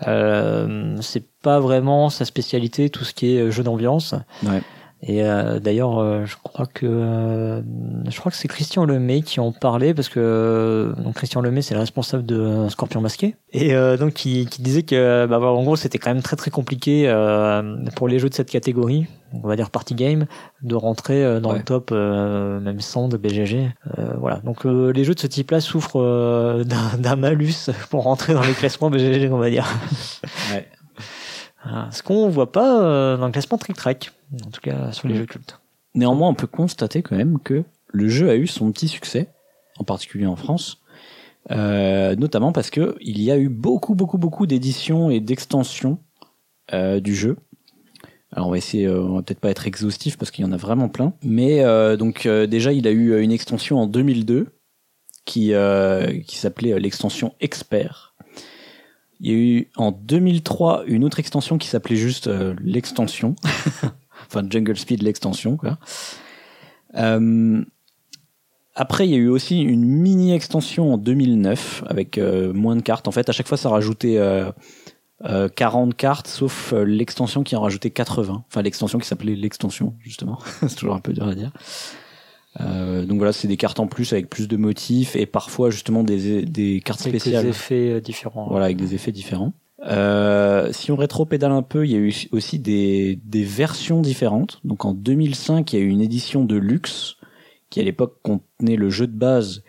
[0.06, 4.14] Euh, c'est pas vraiment sa spécialité tout ce qui est jeu d'ambiance.
[4.44, 4.62] Ouais.
[5.02, 7.60] Et euh, d'ailleurs, euh, je crois que euh,
[8.08, 11.60] je crois que c'est Christian Lemay qui en parlait parce que euh, donc Christian Lemay
[11.60, 15.62] c'est le responsable de Scorpion Masqué et euh, donc qui, qui disait que bah, en
[15.62, 19.46] gros c'était quand même très très compliqué euh, pour les jeux de cette catégorie, on
[19.46, 20.24] va dire party game,
[20.62, 21.58] de rentrer euh, dans Ouais.
[21.58, 23.70] le top euh, même 100 de BGG.
[23.98, 24.38] Euh, voilà.
[24.38, 28.42] Donc euh, les jeux de ce type-là souffrent euh, d'un d'un malus pour rentrer dans
[28.42, 29.66] les classements BGG, on va dire.
[30.52, 30.66] Ouais.
[31.90, 34.12] Ce qu'on voit pas euh, dans le classement Trick Track,
[34.44, 35.18] en tout cas sur les Mm.
[35.18, 35.60] jeux cultes.
[35.94, 39.28] Néanmoins, on peut constater quand même que le jeu a eu son petit succès,
[39.78, 40.82] en particulier en France,
[41.50, 45.98] euh, notamment parce que il y a eu beaucoup, beaucoup, beaucoup d'éditions et d'extensions
[46.74, 47.36] euh, du jeu.
[48.32, 50.52] Alors on va essayer, euh, on va peut-être pas être exhaustif parce qu'il y en
[50.52, 51.62] a vraiment plein, mais
[51.96, 54.48] donc déjà il a eu une extension en 2002
[55.24, 55.52] qui
[56.26, 58.05] qui s'appelait l'extension Expert.
[59.20, 63.34] Il y a eu en 2003 une autre extension qui s'appelait juste euh, l'extension,
[64.26, 65.58] enfin Jungle Speed l'extension.
[66.96, 67.64] Euh,
[68.78, 72.82] après, il y a eu aussi une mini extension en 2009 avec euh, moins de
[72.82, 73.08] cartes.
[73.08, 74.52] En fait, à chaque fois, ça rajoutait euh,
[75.24, 78.44] euh, 40 cartes, sauf l'extension qui en rajoutait 80.
[78.46, 80.38] Enfin, l'extension qui s'appelait l'extension, justement.
[80.60, 81.52] c'est toujours un peu dur à dire.
[82.60, 86.02] Euh, donc voilà, c'est des cartes en plus avec plus de motifs et parfois justement
[86.02, 87.46] des, des cartes Quelques spéciales.
[87.46, 88.48] effets euh, différents.
[88.48, 89.52] Voilà, avec des effets différents.
[89.84, 94.60] Euh, si on rétro-pédale un peu, il y a eu aussi des, des versions différentes.
[94.64, 97.16] Donc en 2005, il y a eu une édition de luxe
[97.70, 99.62] qui à l'époque contenait le jeu de base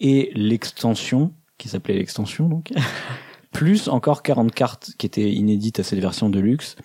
[0.00, 2.72] et l'extension, qui s'appelait l'extension donc,
[3.52, 6.76] plus encore 40 cartes qui étaient inédites à cette version de luxe.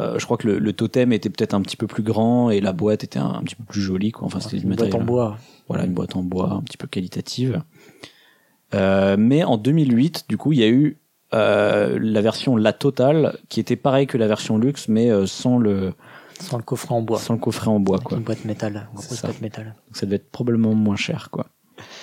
[0.00, 2.60] Euh, je crois que le, le totem était peut-être un petit peu plus grand et
[2.60, 4.10] la boîte était un, un petit peu plus jolie.
[4.12, 4.26] Quoi.
[4.26, 5.38] Enfin, c'était Une boîte en bois.
[5.68, 7.62] voilà, une boîte en bois un petit peu qualitative.
[8.74, 10.98] Euh, mais en 2008, du coup, il y a eu
[11.32, 15.92] euh, la version La Totale, qui était pareil que la version Luxe, mais sans le
[16.40, 17.18] Sans le coffret en bois.
[17.18, 18.18] sans le coffret en bois, Avec quoi.
[18.18, 18.88] Une boîte métal.
[18.92, 19.64] Une grosse boîte métal.
[19.86, 21.46] Donc ça devait être probablement moins cher, quoi.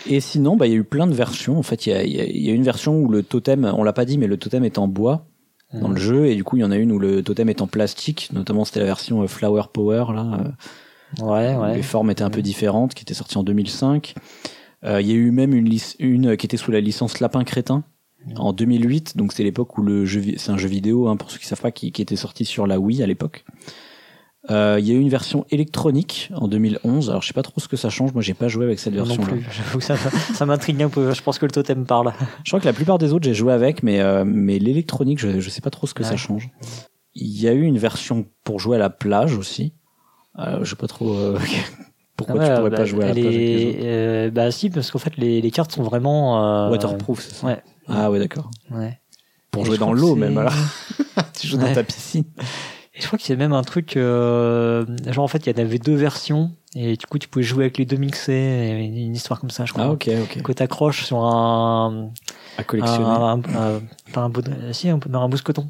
[0.09, 1.57] Et sinon, bah, il y a eu plein de versions.
[1.57, 4.05] En fait, il y a, y a une version où le totem, on l'a pas
[4.05, 5.25] dit, mais le totem est en bois
[5.73, 7.61] dans le jeu, et du coup, il y en a une où le totem est
[7.61, 8.29] en plastique.
[8.33, 10.39] Notamment, c'était la version euh, Flower Power, là.
[11.19, 11.75] euh, Ouais, ouais.
[11.75, 14.15] Les formes étaient un peu différentes, qui était sortie en 2005.
[14.83, 17.83] Euh, Il y a eu même une, une qui était sous la licence Lapin Crétin
[18.35, 19.17] en 2008.
[19.17, 21.61] Donc c'est l'époque où le jeu, c'est un jeu vidéo, hein, pour ceux qui savent
[21.61, 23.43] pas, qui, qui était sorti sur la Wii à l'époque.
[24.49, 27.09] Euh, Il y a eu une version électronique en 2011.
[27.11, 28.11] Alors je sais pas trop ce que ça change.
[28.13, 29.27] Moi j'ai pas joué avec cette version-là.
[29.27, 29.45] plus.
[29.51, 31.13] J'avoue que ça, ça m'intrigue un peu.
[31.13, 32.11] Je pense que le totem parle.
[32.43, 35.39] Je crois que la plupart des autres j'ai joué avec, mais euh, mais l'électronique je,
[35.39, 36.09] je sais pas trop ce que Ouais.
[36.09, 36.49] ça change.
[37.13, 39.73] Il y a eu une version pour jouer à la plage aussi.
[40.39, 41.37] Euh, je sais pas trop euh,
[42.17, 44.69] pourquoi Ouais, tu pourrais bah, pas jouer à la plage avec les euh, Bah si,
[44.71, 46.65] parce qu'en fait les, les cartes sont vraiment.
[46.65, 47.45] euh, Waterproof, c'est ça.
[47.47, 47.61] Ouais.
[47.87, 48.49] Ah ouais, d'accord.
[48.71, 48.97] Ouais.
[49.51, 50.53] Pour Et jouer dans l'eau même alors.
[51.39, 51.73] tu joues dans Ouais.
[51.73, 52.23] ta piscine.
[52.93, 55.63] Et je crois que c'est même un truc, euh, genre en fait il y en
[55.63, 59.15] avait deux versions et du coup tu pouvais jouer avec les deux mixés, et une
[59.15, 59.85] histoire comme ça je crois.
[59.85, 60.41] Ah ok, ok.
[60.41, 62.09] Que t'accroches sur un,
[62.57, 63.05] À collectionner.
[63.05, 63.81] un, un- un-
[64.21, 65.69] un bout de, si un, dans un mousqueton.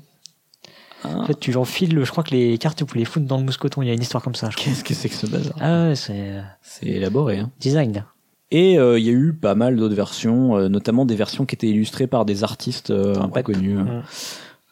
[1.03, 3.27] Ah, En fait tu enfiles, le- je crois que les cartes tu pouvais les foutre
[3.27, 3.81] dans le mousqueton.
[3.83, 4.49] Il y a une histoire comme ça.
[4.49, 4.65] Je crois.
[4.65, 7.37] Qu'est-ce que c'est que ce bazar Ah ouais c'est euh, C'est élaboré.
[7.39, 7.51] Hein.
[7.59, 8.03] design.
[8.49, 11.55] Et euh, il y a eu pas mal d'autres versions, euh, notamment des versions qui
[11.55, 13.75] étaient illustrées par des artistes euh, un peu connus.
[13.75, 14.03] Mm.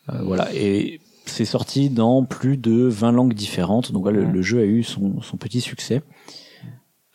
[0.09, 0.47] Euh, voilà.
[0.53, 0.99] Et
[1.29, 3.91] c'est sorti dans plus de 20 langues différentes.
[3.91, 6.01] Donc voilà, le, le jeu a eu son, son petit succès.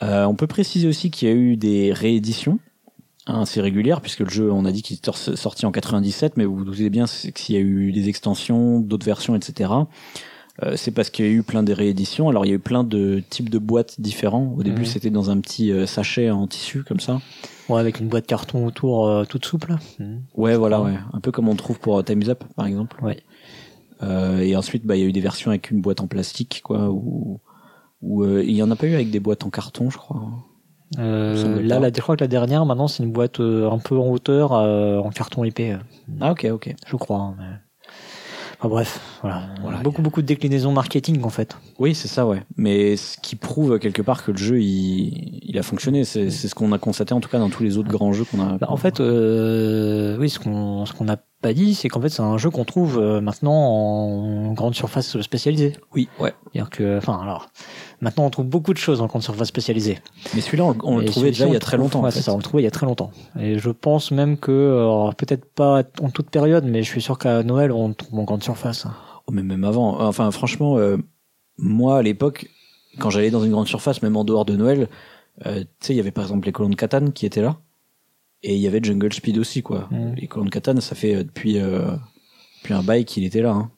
[0.02, 2.58] Euh, on peut préciser aussi qu'il y a eu des rééditions
[3.26, 6.36] hein, assez régulières, puisque le jeu, on a dit qu'il était sor- sorti en 97,
[6.36, 9.70] mais vous vous doutez bien que s'il y a eu des extensions, d'autres versions, etc.
[10.62, 12.28] euh, c'est parce qu'il y a eu plein de rééditions.
[12.28, 14.54] Alors il y a eu plein de types de boîtes différents.
[14.58, 14.86] Au début, Mhm.
[14.86, 17.20] c'était dans un petit euh, sachet en tissu comme ça.
[17.68, 19.76] Ouais avec une boîte carton autour toute souple.
[19.98, 20.22] Mhm.
[20.36, 20.92] Ouais, voilà, Ouais.
[21.14, 23.02] Un peu comme on trouve pour Time's Up, par exemple.
[23.02, 23.22] Ouais.
[24.04, 26.60] Euh, et ensuite, bah, il y a eu des versions avec une boîte en plastique,
[26.64, 27.40] quoi, ou
[28.02, 30.20] ou euh, il y en a pas eu avec des boîtes en carton, je crois.
[30.98, 33.70] Euh, Ça me là, la, je crois que la dernière maintenant c'est une boîte euh,
[33.70, 35.72] un peu en hauteur euh, en carton épais.
[35.72, 35.78] euh,
[36.20, 36.74] Ah, ok, ok.
[36.86, 37.18] je crois.
[37.18, 37.36] hein,
[38.64, 39.42] Enfin, bref, voilà.
[39.60, 41.58] Voilà, beaucoup beaucoup de déclinaisons marketing en fait.
[41.78, 42.42] Oui, c'est ça, ouais.
[42.56, 46.04] Mais ce qui prouve quelque part que le jeu, il, il a fonctionné.
[46.04, 48.40] C'est ce qu'on a constaté, en tout cas, dans tous les autres grands jeux qu'on
[48.40, 48.56] a.
[48.56, 52.22] Bah, en fait, euh, oui, ce qu'on qu'on n'a pas dit, c'est qu'en fait c'est
[52.22, 55.74] un jeu qu'on trouve euh, maintenant en grande surface spécialisée.
[55.94, 56.32] oui, ouais.
[56.52, 57.48] C'est-à-dire que, enfin, alors,
[58.00, 59.98] maintenant on trouve beaucoup de choses en grande surface spécialisée.
[60.34, 62.04] Mais celui-là, on, le- on le Et trouvait déjà il y a très longtemps.
[62.04, 62.20] en fait.
[62.20, 63.10] ça, on le trouvait il y a très longtemps.
[63.38, 67.42] Et je pense même que, peut-être pas en toute période, mais je suis sûr qu'à
[67.42, 68.86] Noël on le trouve en grande surface.
[69.26, 70.00] Oh, mais même avant.
[70.02, 70.96] Enfin, franchement, euh,
[71.56, 72.50] moi, à l'époque,
[72.98, 74.88] quand j'allais dans une grande surface, même en dehors de Noël,
[75.46, 77.56] euh, tu sais, il y avait par exemple les colons de Catane qui étaient là.
[78.42, 79.88] Et il y avait Jungle Speed aussi, quoi.
[79.90, 80.14] Mhm.
[80.16, 81.92] Les colons de Catane, ça fait euh, depuis, euh,
[82.62, 83.52] depuis un bail qu'il était là.
[83.52, 83.70] Hein.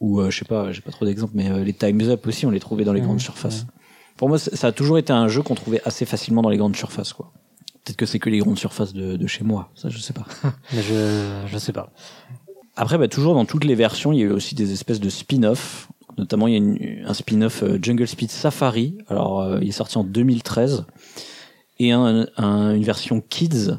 [0.00, 2.46] Ou, euh, je sais pas, j'ai pas trop d'exemples, mais euh, les Time's Up aussi,
[2.46, 3.66] on les trouvait dans les grandes surfaces.
[4.16, 6.76] Pour moi, ça a toujours été un jeu qu'on trouvait assez facilement dans les grandes
[6.76, 7.32] surfaces, quoi.
[7.84, 10.24] Peut-être que c'est que les grandes surfaces de, de chez moi, ça je sais pas.
[10.72, 11.90] Mais je, je sais pas.
[12.76, 15.08] Après, bah, toujours dans toutes les versions, il y a eu aussi des espèces de
[15.10, 15.88] spin-off.
[16.16, 18.98] Notamment, il y a une- un spin-off euh, Jungle Speed Safari.
[19.08, 20.84] Alors, il est sorti en 2013.
[21.80, 23.78] Et un, un- une version Kids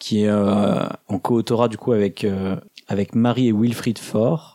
[0.00, 2.26] qui est en co-autorat du coup avec
[2.88, 4.53] avec Marie et Wilfried Faure,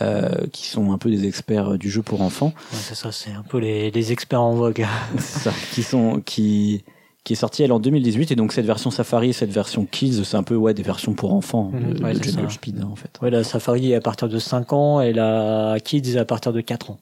[0.00, 2.52] euh, qui sont un peu des experts euh, du jeu pour enfants.
[2.72, 4.86] Ouais, c'est ça, c'est un peu les, les experts en vogue.
[5.18, 6.84] C'est ça, qui sont qui
[7.24, 10.24] qui est sorti elle en 2018 et donc cette version Safari et cette version Kids
[10.24, 12.50] c'est un peu ouais des versions pour enfants Mhm, de, ouais, de c'est Jungle.
[12.50, 13.18] Speed hein, en fait.
[13.20, 16.54] Ouais, la Safari est à partir de 5 ans et la Kids est à partir
[16.54, 17.00] de 4 ans.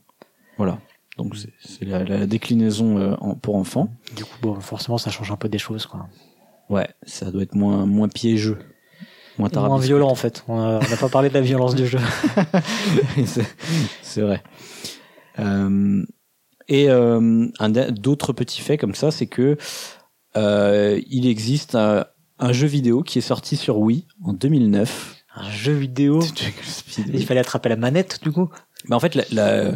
[0.57, 0.79] Voilà.
[1.17, 3.89] Donc c'est c'est la, la déclinaison euh, en- pour enfants.
[4.17, 6.09] Du coup, bon, forcément, ça change un peu des choses, quoi.
[6.71, 8.59] Ouais, ça doit être moins moins piégeux,
[9.39, 10.45] moins moins violent, en fait.
[10.49, 11.99] On n'a pas parlé de la violence du jeu.
[14.03, 14.43] c'est vrai.
[15.39, 16.03] Euh,
[16.69, 19.57] et euh, un da- d'autres petits faits comme ça, c'est que
[20.37, 22.07] euh, il existe un,
[22.39, 25.17] un jeu vidéo qui est sorti sur Wii en 2009.
[25.37, 26.21] Un jeu vidéo?
[27.13, 28.49] Il fallait attraper la manette, du coup?
[28.89, 29.73] Mais en fait, la, la,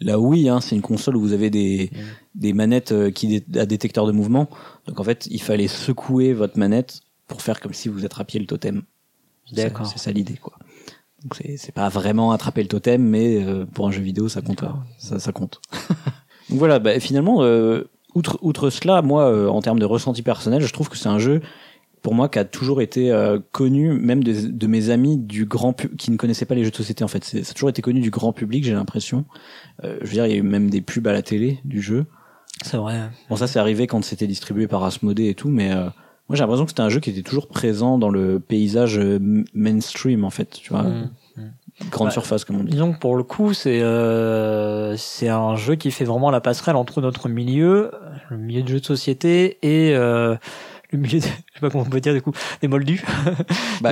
[0.00, 1.98] la Wii, hein, c'est une console où vous avez des, Mm.
[2.34, 4.48] des manettes qui à détecteur de mouvement.
[4.86, 8.46] Donc en fait, il fallait secouer votre manette pour faire comme si vous attrapiez le
[8.46, 8.82] totem.
[9.52, 9.86] D'accord.
[9.86, 10.54] C'est ça l'idée, quoi.
[11.22, 14.42] Donc c'est c'est pas vraiment attraper le totem, mais euh, pour un jeu vidéo, ça
[14.42, 14.62] compte.
[14.98, 15.60] Ça, ça compte.
[16.50, 20.60] Donc voilà, bah, finalement, euh, outre, outre cela, moi, euh, en termes de ressenti personnel,
[20.62, 21.40] je trouve que c'est un jeu,
[22.02, 25.72] pour moi, qui a toujours été euh, connu, même de, de mes amis du grand
[25.96, 27.02] qui ne connaissaient pas les jeux de société.
[27.04, 29.24] En fait, C'est- ça a toujours été connu du grand public, j'ai l'impression.
[29.82, 31.80] Euh, je veux dire, il y a eu même des pubs à la télé du
[31.80, 32.04] jeu.
[32.62, 33.08] C'est vrai.
[33.30, 35.88] Bon, ça, c'est arrivé quand c'était distribué par Asmodee et tout, mais euh,
[36.28, 39.18] moi, j'ai l'impression que c'était un jeu qui était toujours présent dans le paysage euh,
[39.54, 40.50] mainstream, en fait.
[40.50, 40.84] Tu vois,
[41.36, 41.50] Mm.
[41.90, 42.12] grande Ouais.
[42.12, 42.70] surface, comme on dit.
[42.70, 46.76] Disons que pour le coup, c'est euh, c'est un jeu qui fait vraiment la passerelle
[46.76, 47.90] entre notre milieu,
[48.30, 50.36] le milieu de jeux de société, et euh,
[50.92, 52.30] le milieu, de, je sais pas comment on peut dire du coup,
[52.62, 53.02] des moldus.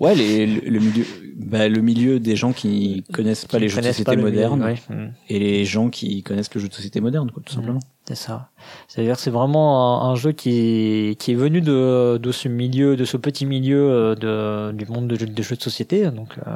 [0.00, 1.04] Ouais, les, le, le milieu,
[1.36, 4.74] bah, le milieu des gens qui connaissent pas Qui les jeux de société modernes ouais.
[4.90, 5.08] Mm.
[5.30, 7.60] et les gens qui connaissent le jeu de société moderne, quoi, tout Mhm.
[7.62, 7.80] simplement.
[8.06, 8.50] C'est ça.
[8.86, 10.50] C'est-à-dire que c'est vraiment un, un jeu qui
[11.10, 14.84] est, qui est venu de, de ce milieu, de ce petit milieu euh, de, du
[14.92, 16.10] monde de jeux- des jeux de société.
[16.10, 16.50] Donc, euh,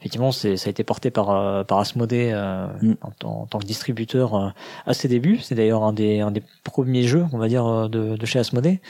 [0.00, 2.92] effectivement, c'est, ça a été porté par, euh, par Asmodee euh, Mm.
[3.00, 4.48] en, tant- en tant que distributeur euh,
[4.86, 5.38] à ses débuts.
[5.42, 8.80] C'est d'ailleurs un des, un des premiers jeux, on va dire, de, de chez Asmodee.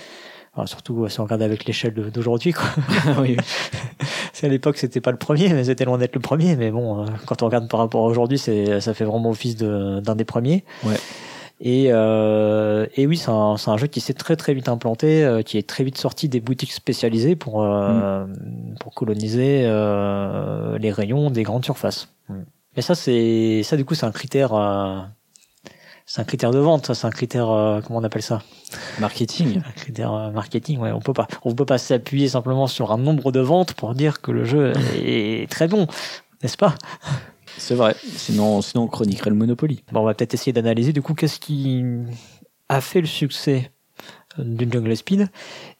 [0.56, 2.64] Alors, surtout si on regarde avec l'échelle d'aujourd'hui, quoi.
[3.20, 3.36] oui.
[4.32, 6.56] C'est à l'époque, c'était pas le premier, mais c'était loin d'être le premier.
[6.56, 10.00] Mais bon, quand on regarde par rapport à aujourd'hui, c'est, ça fait vraiment office de,
[10.00, 10.64] d'un des premiers.
[10.82, 10.96] Ouais.
[11.62, 15.22] Et, euh, et oui, c'est un, c'est un jeu qui s'est très très vite implanté,
[15.22, 18.24] euh, qui est très vite sorti des boutiques spécialisées pour, euh,
[18.80, 22.08] pour coloniser euh, les rayons des grandes surfaces.
[22.76, 24.54] Mais ça, c'est ça du coup, c'est un critère.
[24.54, 25.00] euh,
[26.06, 28.42] c'est un critère de vente, ça, c'est un critère, euh, comment on appelle ça?
[28.98, 29.58] Marketing.
[29.58, 30.90] Un critère marketing, ouais.
[30.90, 34.20] On peut pas, on peut pas s'appuyer simplement sur un nombre de ventes pour dire
[34.20, 35.86] que le jeu est très bon,
[36.42, 36.74] n'est-ce pas?
[37.58, 37.94] C'est vrai.
[38.02, 39.84] Sinon, sinon on chroniquerait le Monopoly.
[39.92, 41.84] Bon, on va peut-être essayer d'analyser du coup qu'est-ce qui
[42.68, 43.70] a fait le succès
[44.38, 45.28] du Jungle Speed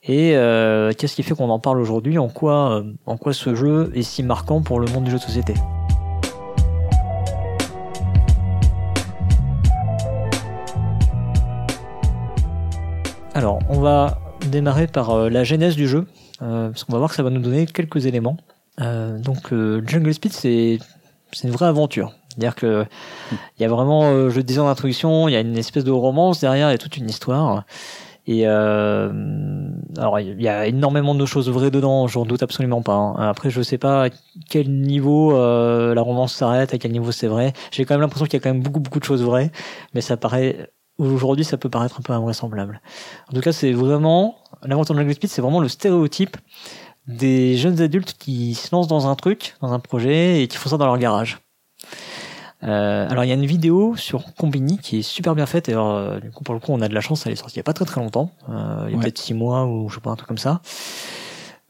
[0.03, 3.55] et euh, qu'est-ce qui fait qu'on en parle aujourd'hui, en quoi, euh, en quoi ce
[3.55, 5.55] jeu est si marquant pour le monde du jeu de société?
[13.35, 14.19] Alors, on va
[14.51, 16.07] démarrer par euh, la genèse du jeu,
[16.43, 18.37] euh, parce qu'on va voir que ça va nous donner quelques éléments.
[18.81, 20.79] Euh, donc, euh, Jungle Speed, c'est
[21.33, 22.13] c'est une vraie aventure.
[22.31, 22.85] C'est-à-dire que
[23.59, 25.85] il y a vraiment, euh, je le disais en introduction, il y a une espèce
[25.85, 27.65] de romance derrière, il y a toute une histoire.
[28.27, 29.11] Et euh,
[29.97, 32.95] alors il y a énormément de choses vraies dedans, j'en doute absolument pas.
[32.95, 33.15] hein.
[33.29, 34.09] Après, je sais pas à
[34.49, 37.53] quel niveau euh, la romance s'arrête, à quel niveau c'est vrai.
[37.73, 39.51] J'ai quand même l'impression qu'il y a quand même beaucoup beaucoup de choses vraies,
[39.95, 42.81] mais ça paraît aujourd'hui ça peut paraître un peu invraisemblable.
[43.31, 46.37] En tout cas, c'est vraiment l'aventure de Jungle Speed, c'est vraiment le stéréotype
[47.17, 50.69] des jeunes adultes qui se lancent dans un truc, dans un projet et qui font
[50.71, 51.39] ça dans leur garage.
[52.63, 55.69] Euh, alors il y a une vidéo sur Combini qui est super bien faite.
[55.69, 57.37] Et alors, euh, du coup pour le coup on a de la chance elle est
[57.37, 58.31] sortie il y a pas très très longtemps.
[58.51, 59.03] Euh, il y a Ouais.
[59.05, 60.61] peut-être six mois ou je sais pas un truc comme ça.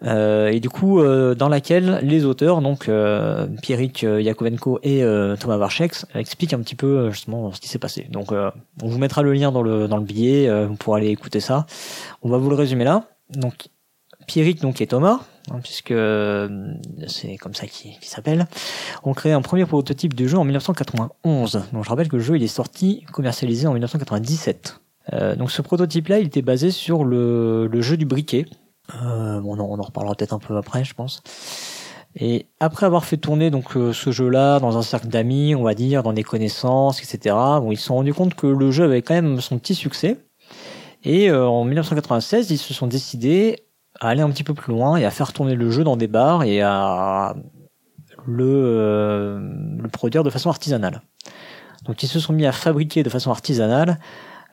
[0.02, 1.00] Et du coup
[1.34, 5.04] dans laquelle les auteurs donc euh, Pierrick Yakovenko et
[5.38, 8.06] Thomas Varchek expliquent un petit peu justement ce qui s'est passé.
[8.10, 11.40] Donc on vous mettra le lien dans le dans le billet vous pourrez aller écouter
[11.40, 11.66] ça.
[12.22, 13.04] On va vous le résumer là.
[13.28, 13.68] Donc
[14.30, 16.72] Pierrick donc et Thomas, hein, puisque euh,
[17.08, 18.46] c'est comme ça qu'il s'appelle,
[19.02, 21.64] ont créé un premier prototype du jeu en 1991.
[21.72, 24.80] Donc je rappelle que le jeu il est sorti commercialisé en 1997.
[25.14, 28.46] Euh, donc ce prototype-là, il était basé sur le, jeu du briquet.
[29.02, 31.24] Euh, on en reparlera peut-être un peu après, je pense.
[32.14, 33.50] Et après avoir fait tourner
[33.92, 37.34] ce jeu-là dans un cercle d'amis, on va dire, dans des connaissances, etc.
[37.68, 40.18] Ils se sont rendus compte que le jeu avait quand même son petit succès.
[41.02, 43.56] Et en 1996, ils se sont décidés
[44.00, 46.08] à aller un petit peu plus loin et à faire tourner le jeu dans des
[46.08, 47.34] bars et à
[48.26, 49.38] le, euh,
[49.78, 51.02] le produire de façon artisanale.
[51.84, 53.98] Donc ils se sont mis à fabriquer de façon artisanale.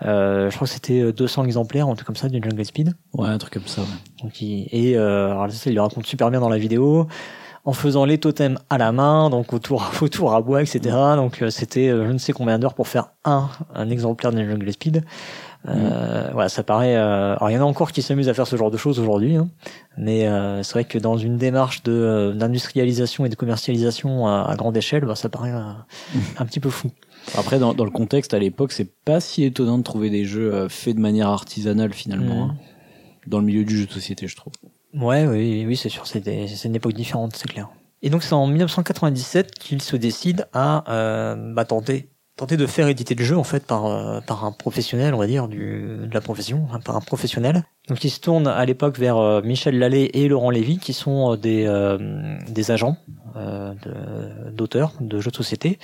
[0.06, 2.94] Euh, je crois que c'était 200 exemplaires, un truc comme ça, du Jungle Speed.
[3.14, 3.82] Ouais, un truc comme ça.
[3.82, 3.88] Ouais.
[4.22, 7.08] Donc, il, et euh, alors ça, il le raconte super bien dans la vidéo,
[7.66, 10.96] en faisant les totems à la main, donc autour, autour à bois, etc.
[11.16, 14.44] Donc euh, c'était euh, je ne sais combien d'heures pour faire un, un exemplaire de
[14.44, 15.04] Jungle Speed.
[15.68, 16.96] Euh, Voilà, ça paraît.
[16.96, 19.00] Euh, alors il y en a encore qui s'amusent à faire ce genre de choses
[19.00, 19.50] aujourd'hui, hein,
[19.98, 24.46] mais euh, c'est vrai que dans une démarche de euh, d'industrialisation et de commercialisation à,
[24.50, 25.62] à grande échelle, bah, ça paraît euh,
[26.38, 26.90] un petit peu fou.
[27.38, 30.54] Après, dans, dans le contexte à l'époque, c'est pas si étonnant de trouver des jeux
[30.54, 32.52] euh, faits de manière artisanale finalement, Mhm.
[32.52, 32.56] hein,
[33.28, 34.54] dans le milieu du jeu de société, je trouve.
[34.94, 36.26] Ouais, oui, oui, c'est sûr, c'est
[36.64, 37.68] une époque différente, c'est clair.
[38.04, 42.88] Et donc c'est en 1997 qu'il se décide à euh, bah, tenter, tenter de faire
[42.88, 46.14] éditer le jeu en fait par euh, par un professionnel, on va dire, du, de
[46.14, 47.64] la profession, hein, par un professionnel.
[47.90, 51.34] Donc il se tourne à l'époque vers euh, Michel Lallet et Laurent Lévy, qui sont
[51.34, 52.98] euh, des euh, des agents
[53.36, 55.80] euh, de- d'auteurs de, jeux de société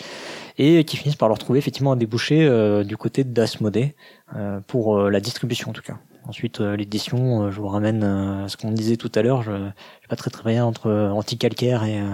[0.58, 3.96] et qui finissent par leur trouver effectivement un débouché euh, du côté d'Asmodée
[4.36, 5.98] euh, pour la distribution en tout cas.
[6.26, 9.44] Ensuite, l'édition, je vous ramène euh, à ce qu'on disait tout à l'heure.
[9.44, 12.06] Je ne sais pas très très bien entre Anticalcaire et, euh,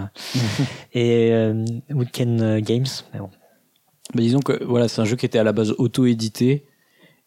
[0.93, 2.87] et euh, Weekend Games.
[3.13, 3.29] Mais bon.
[4.13, 6.65] Bah, disons que voilà, c'est un jeu qui était à la base auto-édité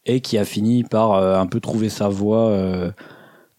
[0.05, 2.91] et qui a fini par euh, un peu trouver sa voie euh,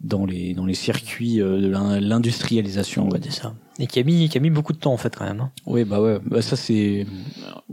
[0.02, 3.34] dans les dans les circuits euh, de l'in- l'industrialisation, on va dire.
[3.34, 3.54] ça.
[3.80, 5.40] Et qui a, mis, qui a mis beaucoup de temps en fait quand même.
[5.40, 5.52] hein.
[5.66, 7.08] Oui, bah ouais, bah ça c'est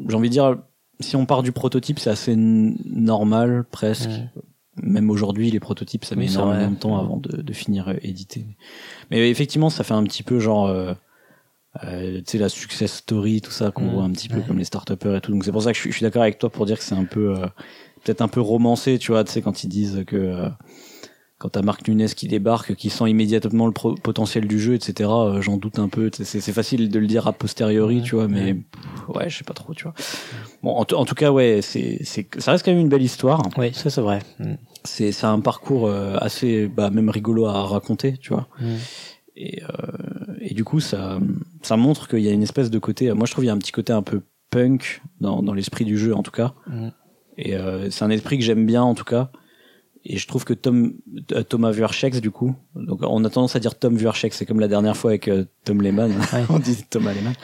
[0.08, 0.56] j'ai envie de dire
[1.00, 4.10] si on part du prototype, c'est assez normal presque.
[4.82, 8.46] Même aujourd'hui, les prototypes, ça met Oui, énormément de temps avant de, de finir édité.
[9.10, 10.68] Mais effectivement, ça fait un petit peu genre,
[11.84, 14.44] euh, tu sais, la success story, tout ça qu'on Mm, voit un petit peu ouais.
[14.46, 15.30] comme les start et tout.
[15.32, 16.84] Donc c'est pour ça que je suis, je suis d'accord avec toi pour dire que
[16.84, 17.46] c'est un peu, euh,
[18.04, 20.48] peut-être un peu romancé, tu vois, tu sais, quand ils disent que euh,
[21.38, 25.08] quand t'as Marc Nunes qui débarque, qui sent immédiatement le potentiel du jeu, etc.
[25.10, 26.10] euh, J'en doute un peu.
[26.12, 28.54] C'est facile de le dire a posteriori, Ouais, tu vois, mais ouais.
[28.54, 29.94] pff, ouais, je sais pas trop, tu vois.
[30.62, 33.00] Bon, en, tout- en tout cas, ouais, c'est, c'est, ça reste quand même une belle
[33.02, 34.18] histoire Oui, ça c'est vrai.
[34.38, 34.54] Mm.
[34.84, 38.76] c'est c'est un parcours euh, assez bah même rigolo à raconter tu vois Mm.
[39.40, 41.18] Et euh, et du coup ça
[41.62, 43.54] ça montre qu'il y a une espèce de côté moi je trouve il y a
[43.54, 46.54] un petit côté un peu punk dans dans l'esprit du jeu en tout cas.
[46.66, 46.88] Mm.
[47.38, 49.30] et euh, c'est un esprit que j'aime bien en tout cas.
[50.02, 50.94] Et je trouve que Tom
[51.32, 54.60] euh, Thomas Vuarchex du coup donc on a tendance à dire Tom Vuarchex c'est comme
[54.60, 55.30] la dernière fois avec
[55.64, 56.12] Tom Lehman
[56.48, 57.34] on dit Thomas Lehman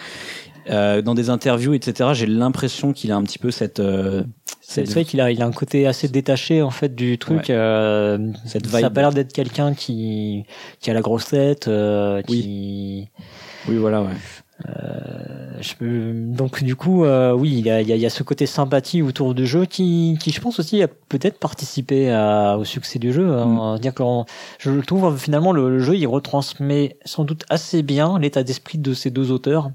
[0.70, 4.22] euh, dans des interviews etc j'ai l'impression qu'il a un petit peu cette euh,
[4.60, 7.18] C'est cette c'est vrai qu'il a, il a un côté assez détaché en fait du
[7.18, 7.48] truc.
[7.48, 7.54] Ouais.
[7.54, 10.44] euh, Cette ça a pas l'air d'être quelqu'un qui,
[10.80, 13.08] qui a la grosse tête, euh, qui.
[13.68, 14.08] oui voilà ouais
[14.70, 18.00] Euh, je peux- donc du coup, euh, oui, il y a, il y, a, il
[18.00, 21.38] y a ce côté sympathie autour du jeu qui, qui je pense aussi, a peut-être
[21.38, 23.28] participé à- au succès du jeu.
[23.34, 23.76] hein.
[23.78, 24.02] Dire que
[24.58, 28.94] je trouve finalement le, le jeu, il retransmet sans doute assez bien l'état d'esprit de
[28.94, 29.70] ces deux auteurs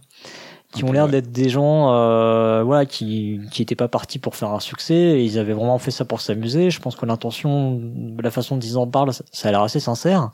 [0.72, 4.50] qui ont l'air d'être des gens euh, voilà qui qui étaient pas partis pour faire
[4.50, 4.96] un succès.
[4.96, 6.70] Et ils avaient vraiment fait ça pour s'amuser.
[6.70, 7.82] Je pense que l'intention
[8.22, 10.32] la façon dont ils en parlent ça, ça a l'air assez sincère.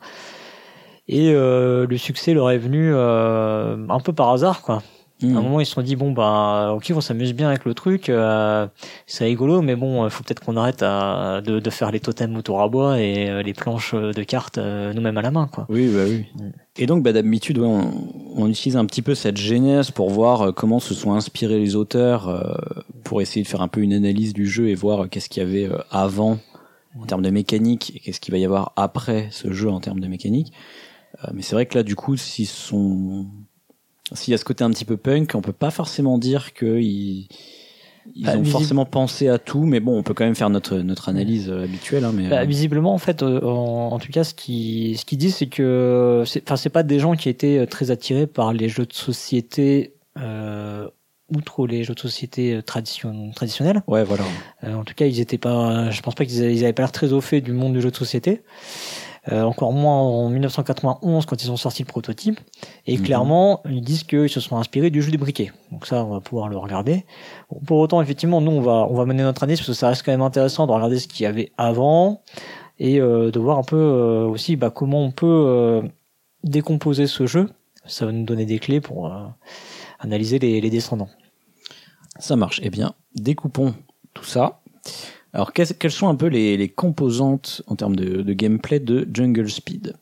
[1.08, 4.84] Et euh, le succès leur est venu euh, un peu par hasard quoi.
[5.24, 7.74] À un moment ils se sont dit bon bah ok on s'amuse bien avec le
[7.74, 8.68] truc euh,
[9.08, 12.38] c'est rigolo mais bon il faut peut-être qu'on arrête à, de, de faire les totems
[12.38, 15.66] autour à bois et euh, les planches de cartes euh, nous-mêmes à la main quoi.
[15.70, 16.28] Oui, bah oui.
[16.36, 16.52] Mm.
[16.78, 17.92] Et donc, bah, d'habitude, ouais, on,
[18.38, 21.76] on utilise un petit peu cette genèse pour voir euh, comment se sont inspirés les
[21.76, 22.54] auteurs, euh,
[23.04, 25.42] pour essayer de faire un peu une analyse du jeu et voir euh, qu'est-ce qu'il
[25.42, 26.38] y avait avant
[27.00, 30.00] en termes de mécanique et qu'est-ce qu'il va y avoir après ce jeu en termes
[30.00, 30.54] de mécanique.
[31.34, 34.98] Mais c'est vrai que là, du coup, s'il y a ce côté un petit peu
[34.98, 37.28] punk, on peut pas forcément dire qu'ils
[38.16, 40.50] ils Bah, ont visible- forcément pensé à tout, mais bon, on peut quand même faire
[40.50, 42.04] notre notre analyse euh, habituelle.
[42.06, 45.06] Hein, mais Bah, euh, visiblement, en fait, euh, en, en tout cas, ce qui ce
[45.06, 48.86] qu'ils disent, c'est que c'est, pas des gens qui étaient très attirés par les jeux
[48.86, 50.88] de société, euh,
[51.36, 53.84] outre les jeux de société tradition, traditionnels.
[53.88, 54.24] ouais, voilà.
[54.64, 56.84] Euh, en tout cas, ils étaient pas, je pense pas qu'ils avaient, ils avaient pas
[56.84, 58.42] l'air très au fait du monde du jeu de société.
[59.32, 62.40] Euh, encore moins en 1991 quand ils ont sorti le prototype.
[62.86, 63.04] Et Mhm.
[63.04, 65.52] clairement, ils disent qu'ils se sont inspirés du jeu des briquets.
[65.72, 67.06] Donc ça, on va pouvoir le regarder.
[67.52, 69.90] Bon, pour autant, effectivement, nous, on va, on va mener notre analyse parce que ça
[69.90, 72.22] reste quand même intéressant de regarder ce qu'il y avait avant
[72.80, 75.82] et de voir un peu aussi bah, comment on peut
[76.44, 77.50] décomposer ce jeu.
[77.86, 79.12] Ça va nous donner des clés pour
[80.00, 81.10] analyser les, les descendants.
[82.20, 82.60] Ça marche.
[82.64, 83.74] Eh bien, découpons
[84.14, 84.62] tout ça.
[85.34, 89.94] Alors, quelles sont un peu les, composantes en termes de, gameplay de Jungle Speed?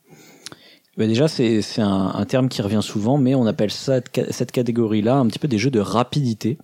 [0.96, 4.00] Ben Déjà, c'est un, terme qui revient souvent, mais on appelle ça,
[4.30, 6.58] cette catégorie-là un petit peu des jeux de rapidité.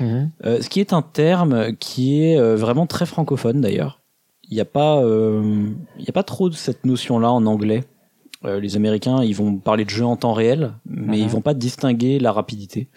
[0.00, 0.30] Mhm.
[0.44, 4.00] Euh, ce qui est un terme qui est euh, vraiment très francophone d'ailleurs.
[4.50, 5.66] Il n'y a, pas, euh,
[6.06, 7.84] a pas trop de cette notion-là en anglais.
[8.44, 11.30] les Américains, ils vont parler de jeux en temps réel, mais ils mhm.
[11.30, 12.88] vont pas distinguer la rapidité.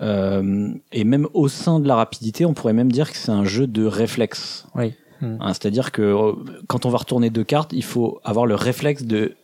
[0.00, 3.44] Euh, et même au sein de la rapidité, on pourrait même dire que c'est un
[3.44, 4.66] jeu de réflexe.
[4.74, 4.94] Oui.
[5.22, 6.32] Hein, C'est-à-dire que euh,
[6.66, 9.34] quand on va retourner deux cartes, il faut avoir le réflexe de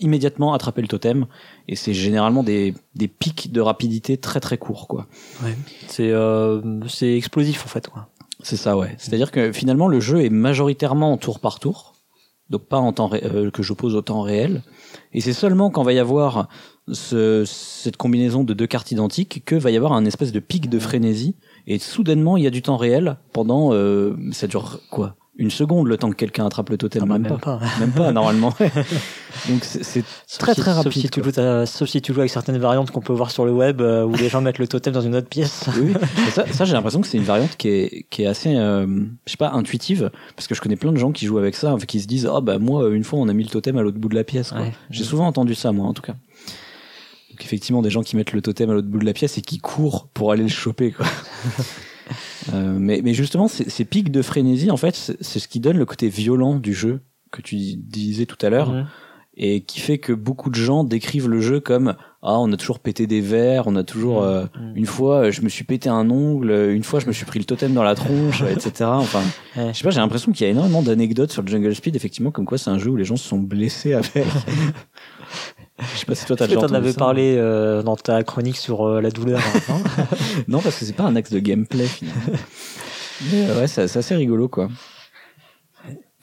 [0.00, 1.26] immédiatement attraper le totem
[1.68, 5.06] et c'est généralement des, des pics de rapidité très très courts quoi.
[5.42, 5.56] Ouais.
[5.86, 7.88] C'est euh, c'est explosif en fait.
[8.42, 8.94] C'est ça ouais.
[8.98, 11.94] C'est-à-dire que finalement le jeu est majoritairement en tour par tour.
[12.50, 14.62] Donc pas en temps euh, que j'oppose au temps réel
[15.12, 16.48] et c'est seulement quand va y avoir
[16.92, 20.68] ce, cette combinaison de deux cartes identiques que va y avoir un espèce de pic
[20.68, 21.34] de frénésie
[21.66, 25.16] et soudainement il y a du temps réel pendant euh, ça dure quoi?
[25.36, 27.58] Une seconde le temps que quelqu'un attrape le totem ah bah, même, pas.
[27.80, 28.54] même pas normalement.
[29.48, 30.04] Donc c'est
[30.38, 33.00] très très rapide sauf si, tu joues, sauf si tu joues avec certaines variantes qu'on
[33.00, 35.28] peut voir sur le web euh, où les gens mettent le totem dans une autre
[35.28, 35.64] pièce.
[35.76, 35.92] Oui,
[36.30, 38.86] ça, ça j'ai l'impression que c'est une variante qui est, qui est assez euh,
[39.26, 41.74] je sais pas intuitive parce que je connais plein de gens qui jouent avec ça
[41.88, 43.82] qui se disent ah oh, bah moi une fois on a mis le totem à
[43.82, 46.14] l'autre bout de la pièce ouais, j'ai souvent entendu ça moi en tout cas
[47.34, 49.42] donc effectivement, des gens qui mettent le totem à l'autre bout de la pièce et
[49.42, 51.04] qui courent pour aller le choper, quoi.
[52.54, 55.76] euh, mais, mais justement, ces, ces pics de frénésie, en fait, c'est ce qui donne
[55.76, 57.00] le côté violent du jeu
[57.32, 58.86] que tu disais tout à l'heure.
[59.36, 62.78] Et qui fait que beaucoup de gens décrivent le jeu comme ah on a toujours
[62.78, 64.44] pété des verres, on a toujours euh,
[64.76, 67.44] une fois je me suis pété un ongle, une fois je me suis pris le
[67.44, 68.84] totem dans la tronche, etc.
[68.84, 69.22] Enfin,
[69.56, 72.44] je sais pas, j'ai l'impression qu'il y a énormément d'anecdotes sur Jungle Speed, effectivement, comme
[72.44, 74.14] quoi c'est un jeu où les gens se sont blessés avec.
[75.78, 78.86] Je sais pas si toi t'as déjà entendu avais parlé euh, dans ta chronique sur
[78.86, 79.40] euh, la douleur.
[79.68, 79.82] Hein,
[80.48, 82.22] non, parce que c'est pas un axe de gameplay finalement.
[83.32, 84.68] Mais euh, ouais, c'est assez rigolo quoi.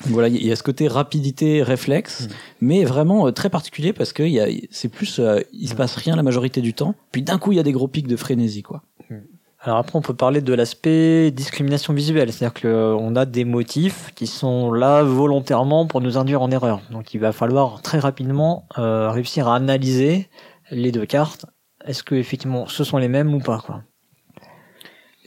[0.06, 2.28] Voilà, il y a ce côté rapidité, réflexe, mm.
[2.62, 4.24] mais vraiment très particulier parce que
[4.72, 5.22] c'est plus,
[5.54, 6.95] il se passe rien la majorité du temps.
[7.12, 8.82] Puis d'un coup, il y a des gros pics de frénésie, quoi.
[9.12, 9.18] Mm.
[9.64, 14.26] Alors après, on peut parler de l'aspect discrimination visuelle, c'est-à-dire qu'on a des motifs qui
[14.26, 16.82] sont là volontairement pour nous induire en erreur.
[16.89, 20.30] Donc il va falloir très rapidement euh, réussir à analyser
[20.72, 21.45] les deux cartes.
[21.86, 23.84] Est-ce que effectivement ce sont les mêmes ou pas quoi?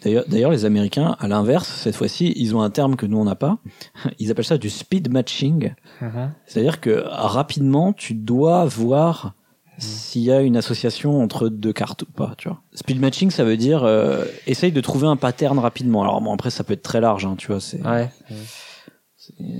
[0.04, 3.36] D'ailleurs, les Américains, à l'inverse, cette fois-ci, ils ont un terme que nous on n'a
[3.36, 3.56] pas.
[4.18, 5.72] Ils appellent ça du speed matching.
[6.02, 6.28] Uh-huh.
[6.44, 9.32] C'est-à-dire que rapidement, tu dois voir
[9.78, 12.62] s'il y a une association entre deux cartes ou pas, tu vois.
[12.74, 16.02] Speed matching, ça veut dire euh, essaye de trouver un pattern rapidement.
[16.02, 17.60] Alors bon, après ça peut être très large, hein, tu vois.
[17.60, 18.10] C'est ouais.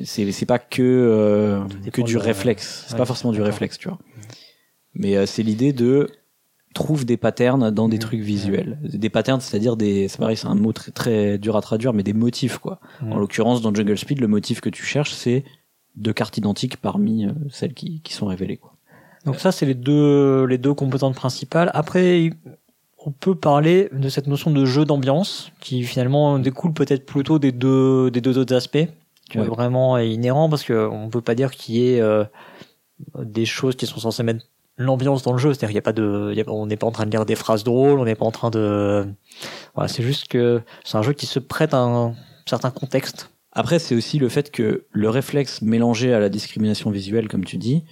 [0.05, 2.85] c'est c'est pas que euh, que du réflexe.
[2.89, 3.99] C'est pas forcément du réflexe, tu vois.
[4.95, 6.09] Mais euh, c'est l'idée de
[6.75, 8.79] trouve des patterns dans des trucs visuels.
[8.83, 12.03] Des patterns, c'est-à-dire des, c'est pareil, c'est un mot très, très dur à traduire, mais
[12.03, 12.81] des motifs, quoi.
[13.01, 15.45] En l'occurrence, dans Jungle Speed, le motif que tu cherches, c'est
[15.95, 18.74] deux cartes identiques parmi celles qui, qui sont révélées, quoi.
[19.25, 21.71] Donc ça, c'est les deux, les deux composantes principales.
[21.75, 22.31] Après,
[22.99, 27.53] on peut parler de cette notion de jeu d'ambiance qui finalement découle peut-être plutôt des
[27.53, 28.87] deux, des deux autres aspects,
[29.31, 32.25] qui est vraiment inhérent parce que on peut pas dire qu'il y ait euh,
[33.19, 34.45] des choses qui sont censées mettre
[34.77, 35.53] l'ambiance dans le jeu.
[35.53, 37.65] C'est-à-dire qu'il y a pas de, on n'est pas en train de lire des phrases
[37.65, 39.07] drôles, on n'est pas en train de,
[39.75, 42.15] voilà, c'est juste que c'est un jeu qui se prête à un
[42.47, 43.31] certain contexte.
[43.53, 47.57] Après, c'est aussi le fait que le réflexe mélangé à la discrimination visuelle, comme tu
[47.57, 47.85] dis,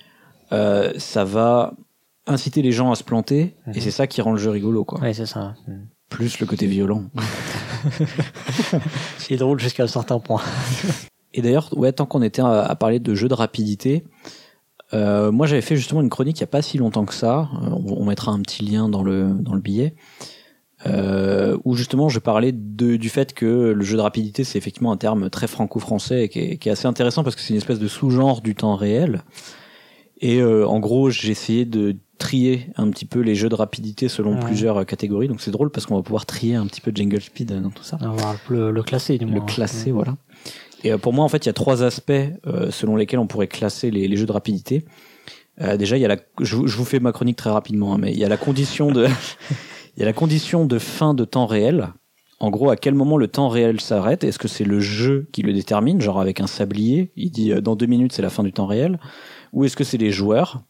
[0.52, 1.74] euh, ça va
[2.26, 3.74] inciter les gens à se planter, et mhm.
[3.80, 5.00] c'est ça qui rend le jeu rigolo, quoi.
[5.00, 5.54] Ouais, c'est ça.
[6.08, 7.04] Plus le côté violent.
[9.18, 10.42] c'est drôle jusqu'à un certain point.
[11.34, 14.04] et d'ailleurs, ouais, tant qu'on était à, parler de jeux de rapidité,
[14.94, 17.48] euh, moi j'avais fait justement une chronique il n'y a pas si longtemps que ça,
[17.62, 19.94] euh, on, mettra un petit lien dans le, dans le billet,
[20.86, 24.92] euh, où justement je parlais de, du fait que le jeu de rapidité c'est effectivement
[24.92, 27.58] un terme très franco-français et qui est, qui est, assez intéressant parce que c'est une
[27.58, 29.22] espèce de sous-genre du temps réel.
[30.22, 34.08] Et euh, en gros, j'ai essayé de trier un petit peu les jeux de rapidité
[34.08, 35.26] selon plusieurs euh, catégories.
[35.26, 37.70] Donc c'est drôle parce qu'on va pouvoir trier un petit peu Jingle Speed euh, dans
[37.70, 37.98] tout ça.
[38.48, 39.34] le, le classé, du moins.
[39.34, 40.16] Le classé, voilà.
[40.84, 42.12] Et pour moi, en fait, il y a trois aspects
[42.70, 44.84] selon lesquels on pourrait classer les, les jeux de rapidité.
[45.78, 48.18] déjà, il y a la, je, vous fais ma chronique très rapidement, hein, mais il
[48.18, 49.06] y a la condition de,
[49.96, 51.90] il y a la condition de fin de temps réel.
[52.40, 54.24] En gros, à quel moment le temps réel s'arrête?
[54.24, 57.76] Est-ce que c'est le jeu qui le détermine, genre avec un sablier Il dit dans
[57.76, 58.98] deux minutes c'est la fin du temps réel
[59.52, 60.62] ou est-ce que c'est les joueurs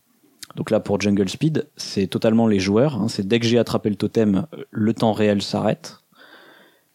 [0.56, 2.96] donc là, pour Jungle Speed, c'est totalement les joueurs.
[2.96, 3.08] Hein.
[3.08, 5.98] C'est dès que j'ai attrapé le totem, le temps réel s'arrête.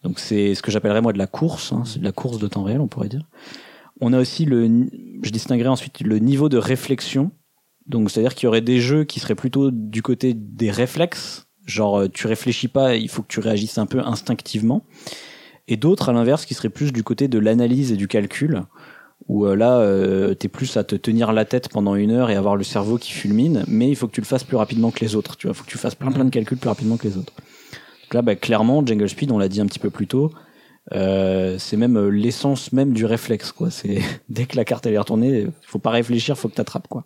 [0.03, 1.73] Donc c'est ce que j'appellerais moi de la course.
[1.73, 1.83] Hein.
[1.85, 3.25] C'est de la course de temps réel, on pourrait dire.
[3.99, 4.87] On a aussi le,
[5.23, 7.31] je distinguerai ensuite le niveau de réflexion.
[7.87, 11.47] Donc, c'est-à-dire qu'il y aurait des jeux qui seraient plutôt du côté des réflexes.
[11.65, 14.85] Genre, euh, tu réfléchis pas, il faut que tu réagisses un peu instinctivement.
[15.67, 18.63] Et d'autres, à l'inverse, qui seraient plus du côté de l'analyse et du calcul.
[19.27, 22.35] Où euh, là, euh, t'es plus à te tenir la tête pendant une heure et
[22.35, 23.65] avoir le cerveau qui fulmine.
[23.67, 25.35] Mais il faut que tu le fasses plus rapidement que les autres.
[25.35, 27.33] Tu vois, faut que tu fasses plein plein de calculs plus rapidement que les autres.
[27.35, 30.31] Donc là, bah, clairement, Jungle Speed, on l'a dit un petit peu plus tôt,
[30.93, 33.99] euh, c'est même euh, l'essence même du réflexe quoi c'est
[34.29, 37.03] dès que la carte elle est retournée faut pas réfléchir faut que t'attrapes quoi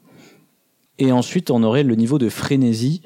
[0.99, 3.01] et ensuite on aurait le niveau de frénésie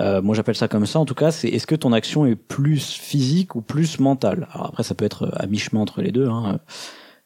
[0.00, 2.34] euh, moi j'appelle ça comme ça en tout cas c'est est-ce que ton action est
[2.34, 4.48] plus physique ou plus mentale?
[4.52, 6.58] Alors après ça peut être à mi-chemin entre les deux hein.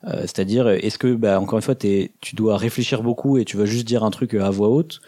[0.06, 3.56] Euh, c'est-à-dire est-ce que bah, encore une fois es, tu dois réfléchir beaucoup et tu
[3.56, 5.00] vas juste dire un truc à voix haute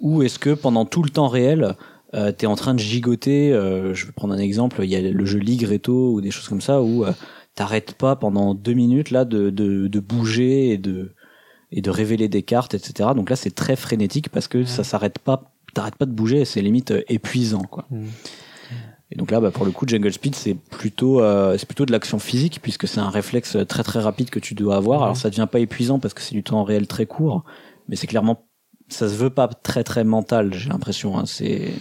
[0.00, 1.76] ou est-ce que pendant tout le temps réel
[2.14, 3.52] euh, t'es en train de gigoter.
[3.52, 4.80] Euh, je vais prendre un exemple.
[4.82, 7.12] Il y a le jeu Ligretto ou des choses comme ça où euh,
[7.54, 11.12] t'arrêtes pas pendant deux minutes là de, de, de, bouger et de
[11.70, 13.10] et de révéler des cartes, etc.
[13.16, 15.54] Donc là, c'est très frénétique parce que ça s'arrête pas.
[15.72, 16.44] T'arrêtes pas de bouger.
[16.44, 17.86] C'est limite euh, épuisant, quoi.
[17.90, 18.04] Mmh.
[19.12, 21.92] Et donc là, bah, pour le coup, Jungle Speed, c'est plutôt, euh, c'est plutôt de
[21.92, 25.02] l'action physique puisque c'est un réflexe très très rapide que tu dois avoir.
[25.02, 27.44] Alors ça devient pas épuisant parce que c'est du temps réel très court,
[27.88, 28.46] mais c'est clairement
[28.88, 31.18] ça se veut pas très très mental, j'ai l'impression.
[31.18, 31.24] Hein.
[31.26, 31.74] C'est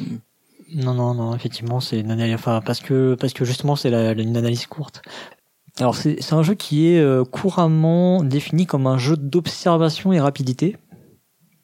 [0.73, 4.37] non non non, effectivement, c'est une analyse, enfin parce que parce que justement c'est une
[4.37, 5.01] analyse courte.
[5.79, 10.75] Alors c'est un jeu qui est euh, couramment défini comme un jeu d'observation et rapidité.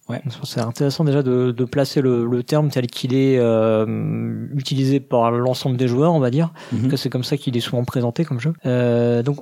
[0.10, 0.22] Ouais.
[0.44, 5.32] C'est intéressant déjà de, de placer le, le, terme tel qu'il est euh, utilisé par
[5.32, 6.54] l'ensemble des joueurs, on va dire.
[6.72, 8.54] Mm que c'est comme ça qu'il est souvent présenté comme jeu.
[8.66, 9.40] Euh, donc,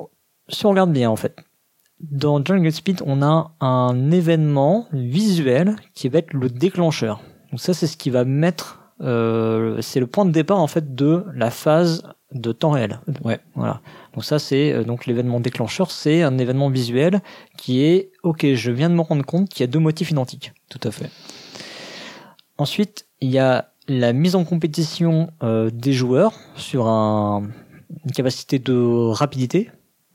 [0.49, 1.35] si on regarde bien, en fait,
[1.99, 7.21] dans Jungle Speed, on a un événement visuel qui va être le déclencheur.
[7.51, 10.95] Donc ça, c'est ce qui va mettre, euh, c'est le point de départ en fait
[10.95, 12.99] de la phase de temps réel.
[13.23, 13.39] Ouais.
[13.55, 13.81] Voilà.
[14.15, 17.21] Donc ça, c'est euh, donc l'événement déclencheur, c'est un événement visuel
[17.57, 20.53] qui est, ok, je viens de me rendre compte qu'il y a deux motifs identiques.
[20.69, 21.09] Tout à fait.
[22.57, 27.43] Ensuite, il y a la mise en compétition euh, des joueurs sur un,
[28.05, 29.69] une capacité de rapidité.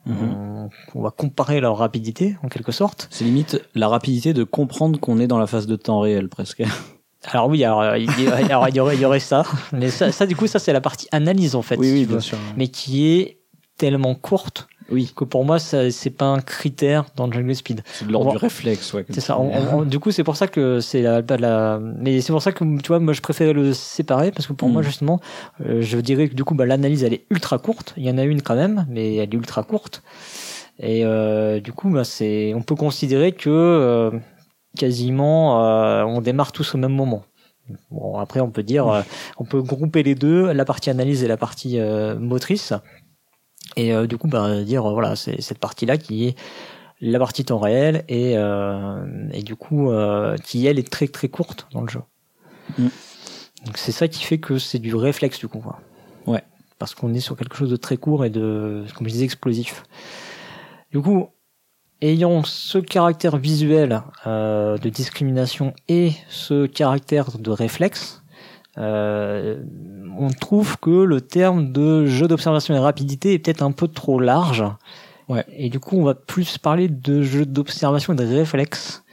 [0.07, 0.71] Mhm.
[0.95, 3.07] On, va comparer leur rapidité en quelque sorte.
[3.11, 6.63] C'est limite la rapidité de comprendre qu'on est dans la phase de temps réel presque.
[7.31, 9.43] Alors oui, alors, il, y aurait, il y aurait ça,
[9.75, 12.19] mais ça, ça du coup ça c'est la partie analyse en fait, oui, oui, bien
[12.19, 12.39] sûr.
[12.57, 13.40] mais qui est
[13.81, 15.13] tellement courte oui.
[15.15, 17.83] que pour moi ça c'est pas un critère dans Jungle Speed.
[17.93, 19.05] C'est de l'ordre du réflexe, ouais.
[19.09, 19.39] C'est ça.
[19.87, 22.89] du coup c'est pour ça que c'est la, la, mais c'est pour ça que tu
[22.89, 24.85] vois moi je préfère le séparer parce que pour moi mm.
[24.85, 25.21] justement
[25.65, 27.95] euh, je dirais que du coup bah, l'analyse elle est ultra courte.
[27.97, 30.03] Il y en a une quand même, mais elle est ultra courte.
[30.79, 34.11] Et euh, du coup bah, c'est on peut considérer que euh,
[34.77, 35.59] quasiment
[36.07, 37.23] on démarre tous au même moment.
[37.93, 39.05] Bon après on peut dire
[39.39, 41.79] on peut grouper les deux, la partie analyse et la partie
[42.19, 42.73] motrice.
[43.77, 46.37] Et euh, du coup, bah, dire voilà, c'est cette partie-là qui est
[47.01, 51.29] la partie temps réel et, euh, et du coup euh, qui elle est très très
[51.29, 52.03] courte dans le jeu.
[52.79, 52.89] Mm.
[53.67, 55.61] Donc c'est ça qui fait que c'est du réflexe du coup.
[55.61, 55.81] Quoi.
[56.27, 56.43] Ouais.
[56.79, 59.83] Parce qu'on est sur quelque chose de très court et de, comme je disais, explosif.
[60.93, 61.29] Du coup,
[62.01, 68.20] ayant ce caractère visuel euh, de discrimination et ce caractère de réflexe,
[68.79, 69.63] euh,
[70.19, 74.21] on trouve que le terme de jeu d'observation et rapidité est peut-être un peu trop
[74.21, 74.65] large.
[75.29, 75.45] Ouais.
[75.57, 79.05] Et du coup, on va plus parler de jeu d'observation et de réflexe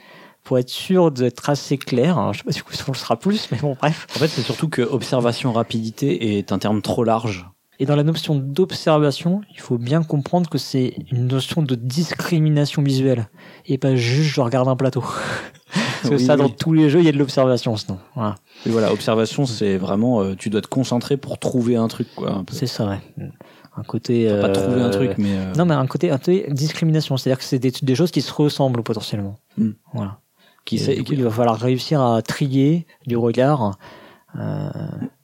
[0.44, 2.34] pour être sûr d'être assez clair.
[2.34, 4.08] Je sais pas si on le sera plus, mais bon, bref.
[4.16, 7.46] En fait, c'est surtout que observation rapidité est un terme trop large.
[7.80, 12.82] Et dans la notion d'observation, il faut bien comprendre que c'est une notion de discrimination
[12.82, 13.28] visuelle
[13.68, 15.04] et pas juste je regarde un plateau.
[16.02, 17.98] Parce que ça, dans tous les jeux, il y a de l'observation, sinon.
[18.16, 18.36] Voilà.
[18.66, 22.44] Et voilà, observation, c'est vraiment, euh, tu dois te concentrer pour trouver un truc, quoi.
[22.52, 23.30] C'est ça, ouais.
[23.76, 24.28] Un côté.
[24.42, 25.38] pas trouver un truc, mais.
[25.38, 27.18] Euh, non, mais un côté, un côté discrimination.
[27.18, 29.38] C'est-à-dire que c'est des, des, choses qui se ressemblent potentiellement.
[29.58, 29.72] Hmm.
[29.94, 30.20] Voilà.
[30.66, 33.78] Qui, et, il va falloir réussir à trier du regard.
[34.38, 34.70] Euh...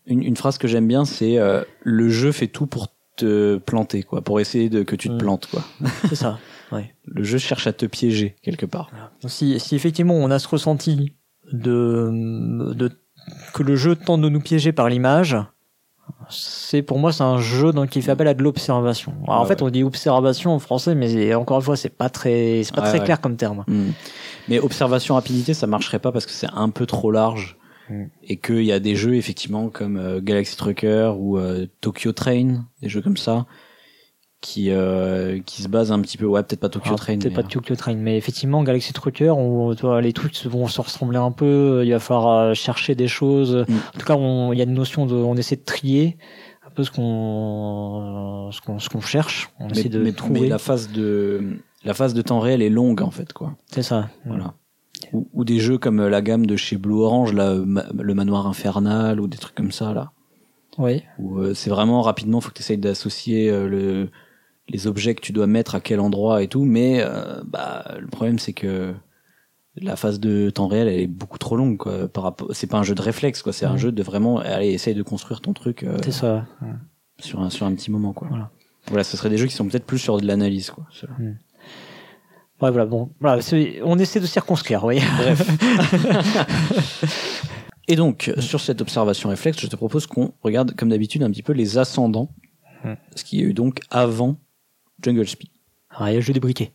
[0.05, 4.03] Une, une, phrase que j'aime bien, c'est euh, le jeu fait tout pour te planter,
[4.03, 5.17] quoi, pour essayer de que tu te hmm.
[5.17, 5.63] plantes, quoi.
[6.09, 6.39] C'est ça.
[6.71, 6.95] Ouais.
[7.05, 8.89] Le jeu cherche à te piéger quelque part.
[9.27, 11.13] Si, si effectivement on a ce ressenti
[11.51, 12.91] de, de
[13.53, 15.37] que le jeu tente de nous piéger par l'image,
[16.29, 19.13] c'est pour moi c'est un jeu donc qui fait appel à de l'observation.
[19.27, 22.75] en fait, on dit observation en français, mais encore une fois, c'est pas très c'est
[22.75, 23.63] pas très clair comme terme.
[23.67, 23.91] Hmm.
[24.49, 27.57] Mais observation rapidité, ça marcherait pas parce que c'est un peu trop large
[27.89, 28.05] hmm.
[28.23, 32.65] et qu'il y a des jeux effectivement comme euh, Galaxy Trucker ou euh, Tokyo Train,
[32.81, 33.45] des jeux comme ça
[34.43, 37.43] qui euh, qui se base un petit peu ouais peut-être pas Tokyo Train peut-être pas
[37.43, 41.81] Tokyo Train mais effectivement Galaxy Trucker où toi, les trucs vont se ressembler un peu
[41.85, 43.73] il va falloir euh, chercher des choses mm.
[43.95, 44.17] en tout cas
[44.51, 46.17] il y a une notion de on essaie de trier
[46.67, 50.47] un peu ce qu'on ce qu'on ce qu'on cherche on essaie de mais, trouver mais
[50.49, 53.55] la phase de la phase de temps réel est longue en fait quoi.
[53.67, 54.09] C'est ça.
[54.25, 54.53] Voilà.
[55.11, 57.65] Ou, ou des jeux comme euh, la gamme de chez Blue Orange, là, euh,
[57.99, 60.11] le manoir infernal ou des trucs comme ça là.
[60.77, 61.03] Oui.
[61.19, 64.09] Où euh, c'est vraiment rapidement, faut que tu essayes d'associer euh, le,
[64.69, 66.63] les objets que tu dois mettre à quel endroit et tout.
[66.63, 68.93] Mais euh, bah, le problème c'est que
[69.75, 72.07] la phase de temps réel elle est beaucoup trop longue quoi.
[72.07, 73.53] Par rapport, c'est pas un jeu de réflexe quoi.
[73.53, 76.45] C'est un jeu de vraiment, allez, essaye de construire ton truc euh, C'est ça.
[77.19, 78.27] sur un sur un petit moment quoi.
[78.29, 78.51] Voilà.
[78.87, 80.85] Voilà, ce serait des jeux qui sont peut-être plus sur de l'analyse quoi.
[82.61, 83.41] Ouais, voilà, bon, voilà,
[83.83, 84.99] on essaie de circonscrire, oui.
[85.17, 85.49] Bref.
[87.89, 91.43] Et donc, sur cette observation réflexe, je te propose qu'on regarde, comme d'habitude, un petit
[91.43, 92.29] peu les ascendants.
[93.15, 94.37] Ce qui a eu donc avant
[95.03, 95.49] Jungle Speed.
[95.89, 96.71] Ah, il y a le jeu des briquets.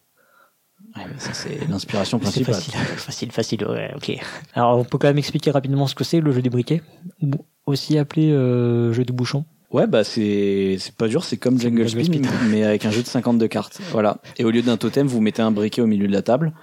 [0.97, 2.55] Ouais, mais ça, c'est l'inspiration principale.
[2.55, 4.13] facile, facile, facile, ouais, ok.
[4.55, 6.83] Alors, on peut quand même expliquer rapidement ce que c'est le jeu des briquets,
[7.23, 7.31] ou
[7.67, 9.45] aussi appelé euh, jeu de bouchon.
[9.71, 13.03] Ouais, bah, c'est, c'est pas dur, c'est comme Jungle, Jungle Speed, mais avec un jeu
[13.03, 13.81] de 52 cartes.
[13.91, 14.17] Voilà.
[14.39, 16.55] Et au lieu d'un totem, vous mettez un briquet au milieu de la table.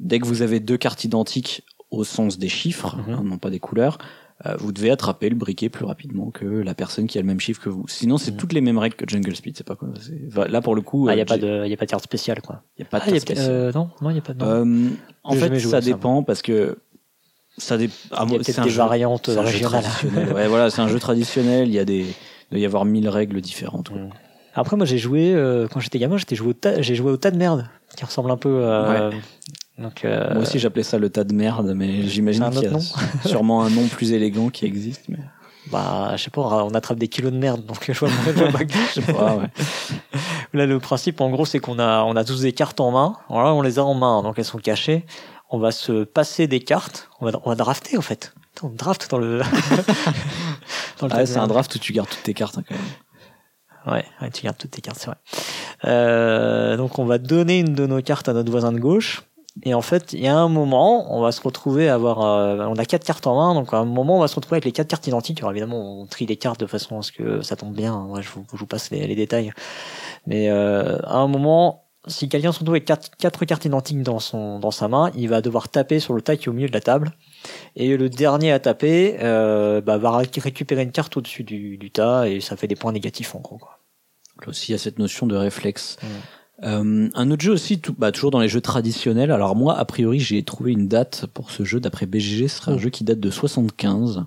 [0.00, 3.14] Dès que vous avez deux cartes identiques au sens des chiffres, Mhm.
[3.14, 3.98] hein, non pas des couleurs,
[4.60, 7.60] vous devez attraper le briquet plus rapidement que la personne qui a le même chiffre
[7.60, 7.84] que vous.
[7.88, 9.56] Sinon, c'est toutes les mêmes règles que Jungle Speed.
[9.56, 9.88] C'est pas quoi.
[10.28, 11.86] enfin, Là, pour le coup, Ah, il euh, n'y a, pas de- y a pas
[11.86, 12.62] de carte spéciale, quoi.
[12.78, 13.50] y a pas de Ah, carte spéciale.
[13.50, 14.38] euh, non, non, il n'y a pas de.
[14.38, 14.46] non.
[14.46, 14.88] Euh,
[15.24, 16.78] en fait, ça dépend parce que
[17.56, 17.94] ça dépend.
[18.26, 19.82] il y a peut-être des variantes c'est un jeu régionales.
[19.82, 20.32] traditionnel.
[20.32, 21.66] ouais, voilà, c'est un jeu traditionnel.
[21.68, 23.88] Il y a des, il doit y avoir mille règles différentes.
[23.88, 23.98] quoi.
[23.98, 24.10] Mm.
[24.54, 27.36] Après, moi, j'ai joué, euh, quand j'étais gamin, j'étais joué j'ai joué au tas de
[27.36, 29.10] merde, qui ressemble un peu à.
[29.78, 32.78] Donc, euh, Moi aussi, j'appelais ça le tas de merde, mais j'imagine qu'il y a
[33.24, 35.04] sûrement un nom plus élégant qui existe.
[35.08, 35.18] Mais
[35.70, 38.60] bah, je sais pas, on attrape des kilos de merde, donc je vois, je vois
[38.94, 39.36] je sais pas.
[39.36, 39.46] Ouais.
[40.54, 43.16] Là, le principe, en gros, c'est qu'on a, on a tous des cartes en main.
[43.28, 45.04] Voilà, on les a en main, donc elles sont cachées.
[45.50, 47.08] On va se passer des cartes.
[47.20, 48.34] On va, on va drafter, en fait.
[48.62, 49.38] On draft dans le.
[50.98, 53.94] dans le Ah, c'est un draft où tu gardes toutes tes cartes hein, quand même.
[53.94, 55.16] Ouais, ouais, tu gardes toutes tes cartes, c'est vrai.
[55.84, 59.22] Euh, donc, on va donner une de nos cartes à notre voisin de gauche.
[59.64, 62.64] Et en fait, il y a un moment, on va se retrouver à avoir, euh,
[62.66, 64.64] on a quatre cartes en main, donc à un moment, on va se retrouver avec
[64.64, 65.40] les quatre cartes identiques.
[65.40, 68.04] Alors évidemment, on trie les cartes de façon à ce que ça tombe bien.
[68.04, 69.52] Ouais, je, vous, je vous passe les, les détails.
[70.26, 74.20] Mais euh, à un moment, si quelqu'un se retrouve avec quatre, quatre cartes identiques dans
[74.20, 76.68] son, dans sa main, il va devoir taper sur le tas qui est au milieu
[76.68, 77.10] de la table.
[77.74, 81.90] Et le dernier à taper, euh, bah, va ré- récupérer une carte au-dessus du, du
[81.90, 83.58] tas et ça fait des points négatifs en gros.
[83.58, 83.80] Quoi.
[84.42, 85.96] Là aussi, il y a cette notion de réflexe.
[86.02, 86.06] Mm.
[86.64, 89.30] Euh, un autre jeu aussi, tout, bah, toujours dans les jeux traditionnels.
[89.30, 91.78] Alors moi, a priori, j'ai trouvé une date pour ce jeu.
[91.80, 92.78] D'après BGG, ce serait un Oh.
[92.78, 94.24] jeu qui date de 75.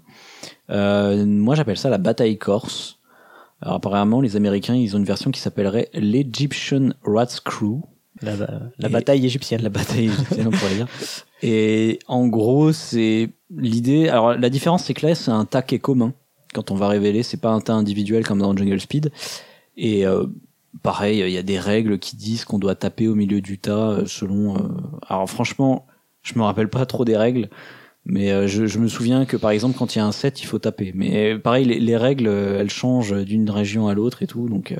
[0.70, 3.00] Euh, moi, j'appelle ça la bataille corse.
[3.62, 7.82] Alors apparemment, les Américains, ils ont une version qui s'appellerait l'Egyptian Rats Crew.
[8.22, 9.62] La, la Et- bataille égyptienne.
[9.62, 10.88] La bataille égyptienne, on pourrait dire.
[11.44, 14.08] Et en gros, c'est l'idée.
[14.10, 16.14] Alors, la différence, c'est que là, c'est un tas qui est commun.
[16.54, 19.12] Quand on va révéler, c'est pas un tas individuel comme dans Jungle Speed.
[19.78, 20.26] Et euh,
[20.84, 23.92] pareil, il y a des règles qui disent qu'on doit taper au milieu du tas
[23.92, 24.56] euh, selon.
[24.58, 24.68] euh,
[25.08, 25.88] Alors, franchement,
[26.24, 27.50] je me rappelle pas trop des règles.
[28.06, 30.48] Mais euh, je, me souviens que par exemple quand il y a un set il
[30.48, 30.92] faut taper.
[30.96, 34.74] Mais pareil les, les règles elles changent d'une région à l'autre et tout donc.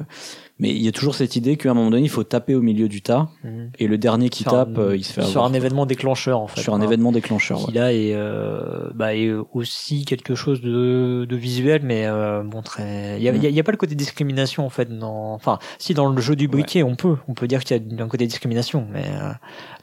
[0.60, 2.62] Mais il y a toujours cette idée qu'à un moment donné il faut taper au
[2.62, 3.72] milieu du tas Mhm.
[3.80, 5.46] et le dernier qui Sur tape un- euh, il se fait Sur avoir.
[5.46, 6.62] un événement déclencheur en fait.
[6.62, 6.84] sur un Hein.
[6.84, 7.58] événement déclencheur.
[7.60, 7.74] qui ouais.
[7.74, 13.18] là est, euh, bah, est aussi quelque chose de, de visuel mais euh, bon très
[13.18, 13.36] il y a, Mm.
[13.38, 15.94] il y a- il y a pas le côté discrimination en fait dans enfin si
[15.94, 18.28] dans le jeu du briquet on peut on peut dire qu'il y a un côté
[18.28, 19.32] discrimination mais euh,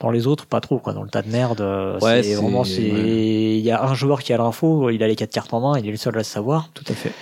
[0.01, 1.61] dans les autres pas trop quoi dans le tas de merde
[2.03, 5.33] Ouais, c'est vraiment il y a un joueur qui a l'info il a les quatre
[5.33, 7.13] cartes en main il est le seul à le savoir Tout à fait.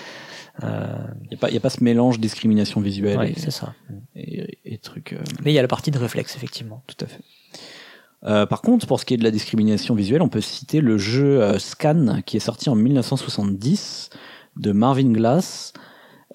[0.65, 0.97] Euh,
[1.31, 3.75] Il n'y a, a pas ce mélange discrimination visuelle ouais, et, c'est ça
[4.15, 5.13] et, et trucs.
[5.13, 7.21] euh, mais il y a la partie de réflexe effectivement tout à fait.
[8.25, 10.99] Euh, par contre, pour ce qui est de la discrimination visuelle, on peut citer le
[10.99, 14.11] jeu euh, Scan qui est sorti en 1970
[14.57, 15.73] de Marvin Glass.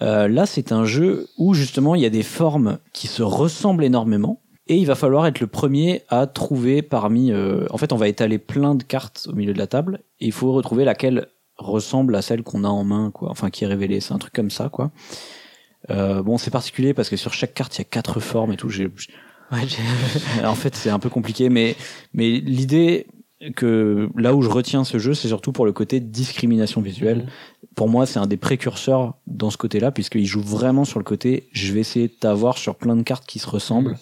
[0.01, 3.83] Euh, là, c'est un jeu où justement il y a des formes qui se ressemblent
[3.83, 4.41] énormément.
[4.67, 7.33] Et il va falloir être le premier à trouver parmi.
[7.33, 10.31] en fait, on va étaler plein de cartes au milieu de la table et il
[10.31, 11.27] faut retrouver laquelle
[11.63, 13.29] ressemble à celle qu'on a en main, quoi.
[13.29, 13.99] Enfin, qui est révélée.
[14.01, 14.91] C'est un truc comme ça, quoi.
[15.89, 18.57] Euh, bon, c'est particulier parce que sur chaque carte, il y a quatre formes et
[18.57, 18.69] tout.
[18.69, 21.75] J'ai, ouais, j'ai- en fait, c'est un peu compliqué, mais,
[22.13, 23.07] mais l'idée
[23.55, 27.27] que là où je retiens ce jeu, c'est surtout pour le côté discrimination visuelle.
[27.75, 31.49] Pour moi, c'est un des précurseurs dans ce côté-là, puisqu'il joue vraiment sur le côté
[31.51, 33.97] je vais essayer de t'avoir sur plein de cartes qui se ressemblent,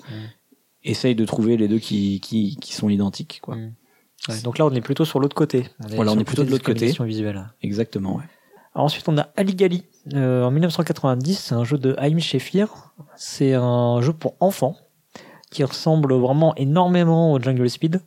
[0.83, 3.39] essaye de trouver les deux qui, qui, qui sont identiques.
[3.41, 3.55] Quoi.
[3.55, 3.73] Mm.
[4.27, 6.65] Ouais, donc là on est plutôt sur l'autre côté Voilà, on est plutôt de l'autre
[6.65, 6.91] côté.
[7.03, 8.23] visuelle Exactement, ouais.
[8.75, 11.39] Alors ensuite, on a Aligali euh, en 1990.
[11.39, 12.93] C'est un jeu de Haïm Shefir.
[13.15, 14.77] C'est un jeu pour enfants
[15.49, 18.01] qui ressemble vraiment énormément au Jungle Speed.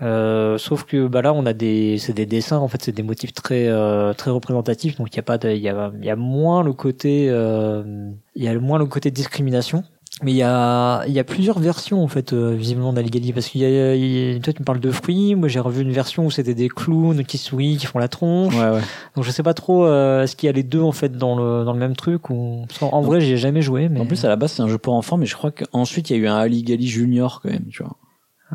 [0.00, 2.58] Euh, sauf que bah là, on a des, c'est des dessins.
[2.58, 4.98] En fait, c'est des motifs très euh, très représentatifs.
[4.98, 7.28] Donc il y a pas, de, il y a, il y a moins le côté,
[7.30, 9.84] euh, il y a moins le côté discrimination.
[10.22, 13.48] Mais il y a, il y a plusieurs versions en fait euh, visiblement d'Aligali parce
[13.48, 15.90] qu'il y a, y a- toi tu me parles de fruits, moi j'ai revu une
[15.90, 18.54] version où c'était des clowns qui sourient, qui font la tronche.
[18.54, 18.80] Ouais, ouais.
[19.16, 21.34] Donc je sais pas trop euh, est-ce qu'il y a les deux en fait dans
[21.36, 24.22] le dans le même truc ou en vrai j'y ai jamais joué mais En plus,
[24.24, 26.22] à la base, c'est un jeu pour enfants, mais je crois qu'ensuite, il y a
[26.22, 27.96] eu un Aligali Junior quand même, tu vois.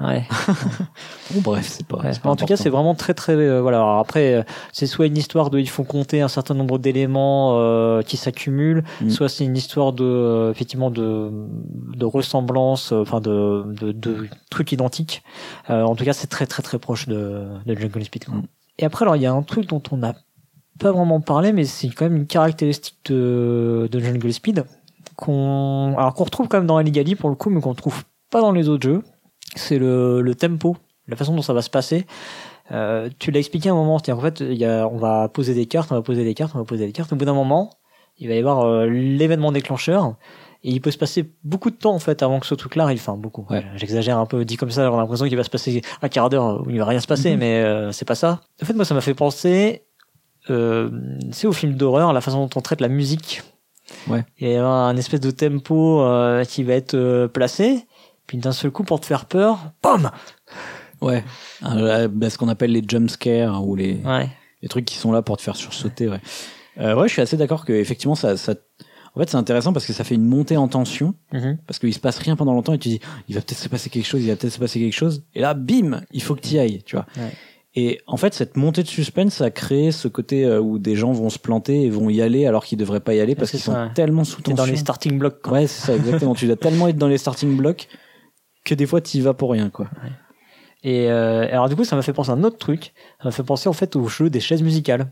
[0.02, 0.28] Ouais.
[1.32, 1.98] Bon, bref, c'est pas.
[1.98, 2.12] Ouais.
[2.22, 3.78] pas en tout cas, c'est vraiment très très euh, voilà.
[3.80, 7.58] Alors après, euh, c'est soit une histoire de il faut compter un certain nombre d'éléments
[7.60, 9.10] euh, qui s'accumulent, Mm.
[9.10, 11.30] soit c'est une histoire de effectivement de
[11.95, 15.24] de ressemblance, enfin de, de de trucs identiques.
[15.70, 18.26] En tout cas, c'est très très très proche de de Jungle Speed.
[18.26, 18.36] quoi.
[18.36, 18.48] Mm.
[18.80, 20.14] Et après, alors il y a un truc dont on n'a
[20.80, 24.64] pas vraiment parlé, mais c'est quand même une caractéristique de de Jungle Speed
[25.18, 28.39] qu'on alors qu'on retrouve quand même dans Aligali pour le coup, mais qu'on trouve pas
[28.41, 29.04] dans les autres jeux.
[29.56, 30.78] C'est le le tempo,
[31.08, 32.06] la façon dont ça va se passer.
[32.72, 35.30] Euh, tu l'as expliqué à un moment, c'est-à-dire en fait, il y a, on va
[35.30, 37.14] poser des cartes, on va poser des cartes, on va poser des cartes.
[37.14, 37.70] Au bout d'un moment,
[38.18, 40.16] il va y avoir euh, l'événement déclencheur.
[40.64, 43.00] Et il peut se passer beaucoup de temps en fait avant que ce truc-là arrive.
[43.00, 43.45] Enfin beaucoup.
[43.50, 43.64] Ouais.
[43.76, 44.43] J'exagère un peu.
[44.43, 46.78] Dit comme ça, on a l'impression qu'il va se passer un quart d'heure où il
[46.80, 47.39] va rien se passer, Mhm.
[47.39, 48.41] mais euh, c'est pas ça.
[48.62, 49.84] En fait, moi, ça m'a fait penser,
[50.50, 50.89] euh,
[51.32, 53.43] c'est au film d'horreur, la façon dont on traite la musique.
[54.10, 54.26] Ouais.
[54.39, 57.86] Il y a un espèce de tempo euh, qui va être placé,
[58.28, 60.11] puis d'un seul coup pour te faire peur, pam.
[61.01, 61.23] Ouais.
[61.65, 64.30] Euh, bah, ce qu'on appelle les jump scares ou les, Ouais.
[64.61, 66.19] les trucs qui sont là pour te faire sursauter, ouais.
[66.80, 68.53] Euh, ouais, je suis assez d'accord que effectivement ça, ça,
[69.15, 71.57] en fait, c'est intéressant parce que ça fait une montée en tension, Mhm.
[71.65, 73.89] parce qu'il se passe rien pendant longtemps et tu dis, il va peut-être se passer
[73.89, 76.41] quelque chose, il va peut-être se passer quelque chose, et là, bim, il faut que
[76.41, 77.05] tu y ailles, tu vois.
[77.17, 77.32] Ouais.
[77.75, 80.95] Et en fait, cette montée de suspense, ça a créé ce côté euh, où des
[80.95, 83.51] gens vont se planter et vont y aller alors qu'ils devraient pas y aller parce
[83.51, 83.91] qu'ils sont ouais.
[83.93, 84.55] tellement sous tension.
[84.55, 85.41] dans les starting blocks.
[85.43, 85.53] Quoi.
[85.53, 86.34] Ouais, c'est ça, exactement.
[86.34, 87.88] tu dois tellement être dans les starting blocks
[88.68, 89.88] que des fois, tu y vas pour rien, quoi.
[90.84, 92.93] Et euh, alors du coup, ça m'a fait penser à un autre truc.
[93.20, 95.11] Ça m'a fait penser en fait au jeu des chaises musicales.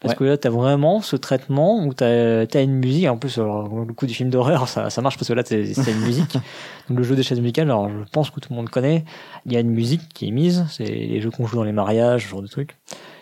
[0.00, 0.18] Parce Ouais.
[0.18, 3.06] que là, t'as vraiment ce traitement où t'as as une musique.
[3.06, 5.74] En plus, alors, le coup du film d'horreur, ça, ça marche parce que là, c'est
[5.74, 6.32] c'est une musique.
[6.88, 9.04] Donc le jeu des chaises musicales, alors je pense que tout le monde connaît.
[9.44, 10.64] Il y a une musique qui est mise.
[10.70, 12.76] C'est les jeux qu'on joue dans les mariages, ce genre de trucs.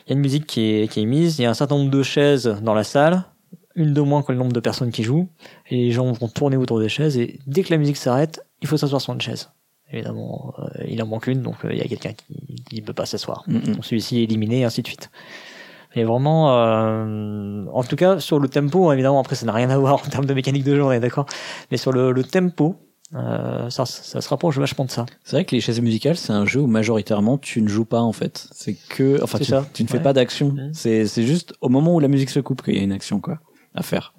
[0.07, 1.39] Il y a une musique qui est, qui est mise.
[1.39, 3.25] Il y a un certain nombre de chaises dans la salle.
[3.79, 5.29] Une de moins que le nombre de personnes qui jouent.
[5.71, 7.17] Et les gens vont tourner autour des chaises.
[7.17, 9.51] Et dès que la musique s'arrête, il faut s'asseoir sur une chaise.
[9.91, 12.13] Évidemment, euh, il en manque une, donc euh, il y a quelqu'un
[12.69, 13.45] qui ne peut pas s'asseoir.
[13.47, 13.83] Mm, mm.
[13.83, 15.11] Celui-ci est éliminé, et ainsi de suite.
[15.97, 19.79] Mais vraiment, euh, en tout cas, sur le tempo, évidemment, après, ça n'a rien à
[19.79, 21.25] voir en termes de mécanique de jeu, on est d'accord.
[21.71, 22.77] Mais sur le, le tempo,
[23.15, 25.07] euh, ça, ça se rapproche vachement de ça.
[25.25, 28.01] C'est vrai que les chaises musicales, c'est un jeu où majoritairement tu ne joues pas
[28.03, 28.49] en fait.
[28.53, 30.03] C'est que, enfin, tu, ne fais Ouais.
[30.03, 30.55] pas d'action.
[30.73, 33.21] C'est, c'est juste au moment où la musique se coupe qu'il y a une action
[33.21, 33.39] quoi
[33.79, 34.15] à faire.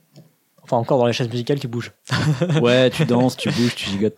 [0.63, 1.91] Enfin, encore dans les chaises musicales, tu bouges.
[2.61, 4.17] Ouais, tu danses, tu bouges, tu gigotes.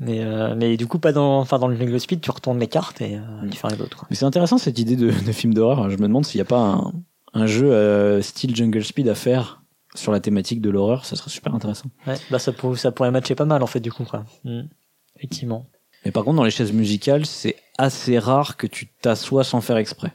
[0.00, 2.68] Mais, euh, mais du coup, pas dans, enfin, dans le Jungle Speed, tu retournes les
[2.68, 4.06] cartes et euh, tu fais rien d'autre.
[4.08, 5.90] Mais c'est intéressant cette idée de, de film d'horreur.
[5.90, 6.92] Je me demande s'il n'y a pas un,
[7.34, 9.62] un jeu euh, style Jungle Speed à faire
[9.94, 11.04] sur la thématique de l'horreur.
[11.04, 11.90] Ça serait super intéressant.
[12.06, 14.24] Ouais, bah, ça, pour- ça pourrait matcher pas mal, en fait, du coup, quoi.
[14.44, 14.62] Mm.
[15.16, 15.66] Effectivement.
[16.06, 19.76] Mais par contre, dans les chaises musicales, c'est assez rare que tu t'assoies sans faire
[19.76, 20.12] exprès.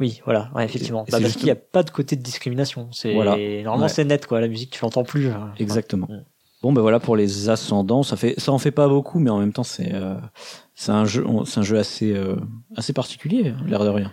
[0.00, 1.00] Oui, voilà, ouais, effectivement.
[1.00, 2.88] Bah, c'est parce juste- qu'il n'y a pas de côté de discrimination.
[2.90, 3.36] C'est Voilà.
[3.62, 3.88] normalement Ouais.
[3.88, 4.40] c'est net quoi.
[4.40, 5.28] La musique, tu l'entends plus.
[5.28, 5.52] hein.
[5.58, 6.06] Exactement.
[6.10, 6.24] Mm.
[6.62, 9.38] Bon ben voilà pour les ascendants, ça fait ça en fait pas beaucoup mais en
[9.38, 10.16] même temps c'est euh,
[10.74, 12.36] c'est un jeu on- c'est un jeu assez euh,
[12.76, 14.12] assez particulier l'air de rien.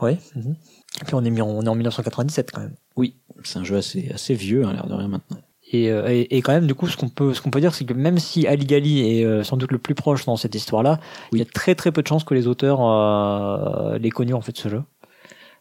[0.00, 0.18] Ouais.
[0.34, 0.56] mhm.
[1.00, 2.74] Et puis on est, mis en- on est en 1997 quand même.
[2.96, 5.38] Oui, c'est un jeu assez assez vieux hein, l'air de rien maintenant.
[5.72, 7.74] Et, euh, et, et quand même, du coup, ce qu'on peut, ce qu'on peut dire,
[7.74, 11.00] c'est que même si Aligali est euh, sans doute le plus proche dans cette histoire-là,
[11.32, 14.40] il y a très très peu de chances que les auteurs euh, l'aient connu en
[14.40, 14.82] fait ce jeu.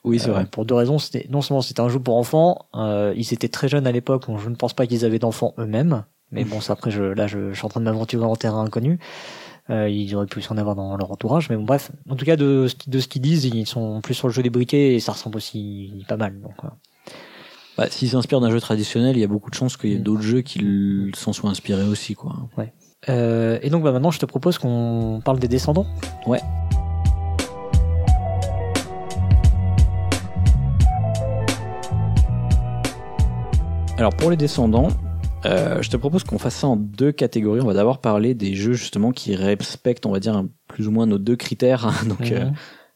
[0.05, 0.45] Oui, c'est Euh, vrai.
[0.45, 0.99] Pour deux raisons.
[0.99, 4.27] C'était non seulement c'était un jeu pour enfants, euh, ils étaient très jeunes à l'époque,
[4.27, 6.05] donc je ne pense pas qu'ils avaient d'enfants eux-mêmes.
[6.31, 8.63] Mais bon, ça après, je, là, je, je suis en train de m'aventurer en terrain
[8.63, 8.99] inconnu.
[9.69, 11.91] Euh, ils auraient pu s'en avoir dans leur entourage, mais bon, bref.
[12.09, 14.33] En tout cas, de, ce qui- de ce qu'ils disent, ils sont plus sur le
[14.33, 16.39] jeu des briquets et ça ressemble aussi pas mal.
[16.41, 16.67] Donc, euh,
[17.77, 19.99] Bah, s'il s'inspire d'un jeu traditionnel, il y a beaucoup de chances qu'il y ait
[19.99, 20.03] Mm.
[20.03, 22.33] d'autres jeux qui s'en soient inspirés aussi quoi.
[23.09, 25.85] Euh, et donc bah, maintenant, je te propose qu'on parle des descendants.
[26.25, 26.39] Ouais.
[33.97, 34.89] Alors pour les descendants,
[35.45, 37.61] euh, je te propose qu'on fasse ça en deux catégories.
[37.61, 41.05] On va d'abord parler des jeux justement qui respectent, on va dire, plus ou moins
[41.05, 41.85] nos deux critères.
[41.87, 41.93] hein.
[42.07, 42.49] Donc, euh,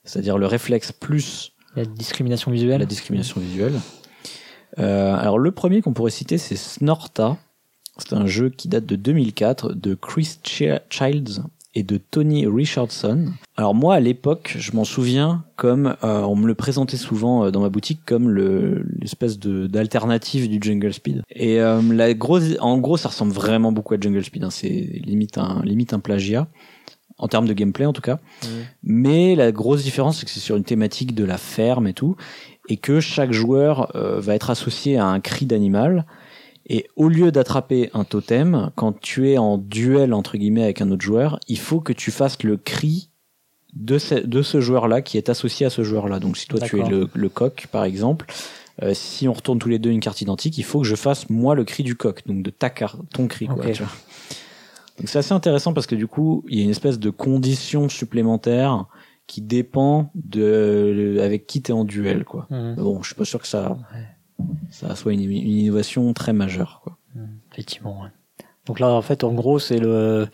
[0.03, 2.79] c'est-à-dire le réflexe plus Il y a de discrimination visuelle.
[2.79, 3.73] la discrimination visuelle.
[4.77, 7.37] Euh, alors le premier qu'on pourrait citer, c'est Snorta.
[7.97, 11.43] C'est un jeu qui date de 2004 de Chris Chi- Childs
[11.75, 13.31] et de Tony Richardson.
[13.55, 17.51] Alors moi à l'époque, je m'en souviens comme euh, on me le présentait souvent euh,
[17.51, 21.21] dans ma boutique comme le l'espèce de d'alternative du Jungle Speed.
[21.29, 24.43] Et euh, la grosse, en gros, ça ressemble vraiment beaucoup à Jungle Speed.
[24.43, 24.49] hein.
[24.49, 24.69] C'est
[25.05, 26.47] limite un limite un plagiat
[27.19, 28.19] en termes de gameplay en tout cas.
[28.81, 32.15] Mais la grosse différence, c'est que c'est sur une thématique de la ferme et tout,
[32.69, 36.05] et que chaque joueur euh, va être associé à un cri d'animal.
[36.69, 40.91] Et au lieu d'attraper un totem, quand tu es en duel entre guillemets avec un
[40.91, 43.09] autre joueur, il faut que tu fasses le cri
[43.73, 46.19] de ce, de ce joueur-là qui est associé à ce joueur-là.
[46.19, 48.27] Donc si toi tu es le, le coq par exemple,
[48.83, 51.29] euh, si on retourne tous les deux une carte identique, il faut que je fasse
[51.29, 53.47] moi le cri du coq, donc de ta carte, ton cri.
[53.47, 53.91] Quoi, tu vois.
[54.99, 57.89] Donc c'est assez intéressant parce que du coup il y a une espèce de condition
[57.89, 58.85] supplémentaire
[59.27, 62.47] qui dépend de avec qui t'es en duel quoi.
[62.49, 62.75] Mhm.
[62.75, 63.77] Bon, je suis pas sûr que ça
[64.69, 66.97] ça soit une, une innovation très majeure quoi.
[67.51, 68.01] Effectivement.
[68.03, 68.09] ouais.
[68.65, 70.27] Donc là, en fait, en gros, c'est le,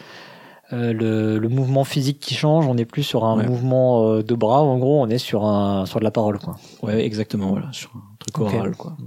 [0.74, 2.68] euh, le, le mouvement physique qui change.
[2.68, 3.48] On n'est plus sur un Ouais.
[3.48, 4.62] mouvement euh, de bras.
[4.62, 6.58] En gros, on est sur un sur de la parole, quoi.
[6.84, 8.54] Ouais, exactement voilà, sur un truc Ok.
[8.54, 8.98] oral quoi.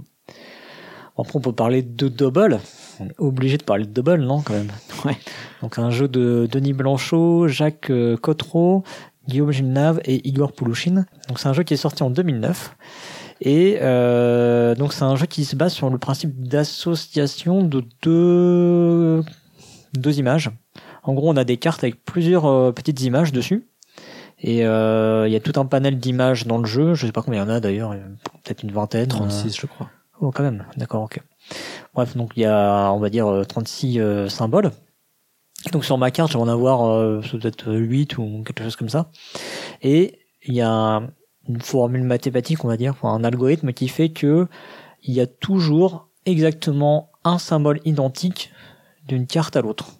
[1.17, 2.59] Après, on peut parler de double.
[3.01, 4.71] On est obligé de parler de double, non, quand même?
[5.05, 5.17] Ouais.
[5.61, 8.83] Donc un jeu de Denis Blanchot, Jacques euh, Cotreau,
[9.27, 11.05] Guillaume Gilnave et Igor Poulouchine.
[11.27, 12.75] Donc c'est un jeu qui est sorti en 2009.
[13.41, 19.23] Et euh, donc c'est un jeu qui se base sur le principe d'association de deux,
[19.93, 20.51] deux images.
[21.03, 23.67] En gros, on a des cartes avec plusieurs euh, petites images dessus.
[24.41, 26.93] Et euh, il y a tout un panel d'images dans le jeu.
[26.93, 27.95] Je sais pas combien il y en a d'ailleurs,
[28.43, 29.07] peut-être une vingtaine.
[29.07, 29.89] 36 je crois.
[30.21, 31.21] Oh, quand même, d'accord, ok.
[31.93, 34.71] Bref, donc il y a, on va dire, euh, 36 euh, symboles.
[35.71, 38.89] Donc sur ma carte, je vais en avoir euh, peut-être 8 ou quelque chose comme
[38.89, 39.11] ça.
[39.81, 41.01] Et il y a
[41.49, 44.47] une formule mathématique, on va dire, enfin, un algorithme qui fait que
[45.03, 48.51] il y a toujours exactement un symbole identique
[49.07, 49.99] d'une carte à l'autre.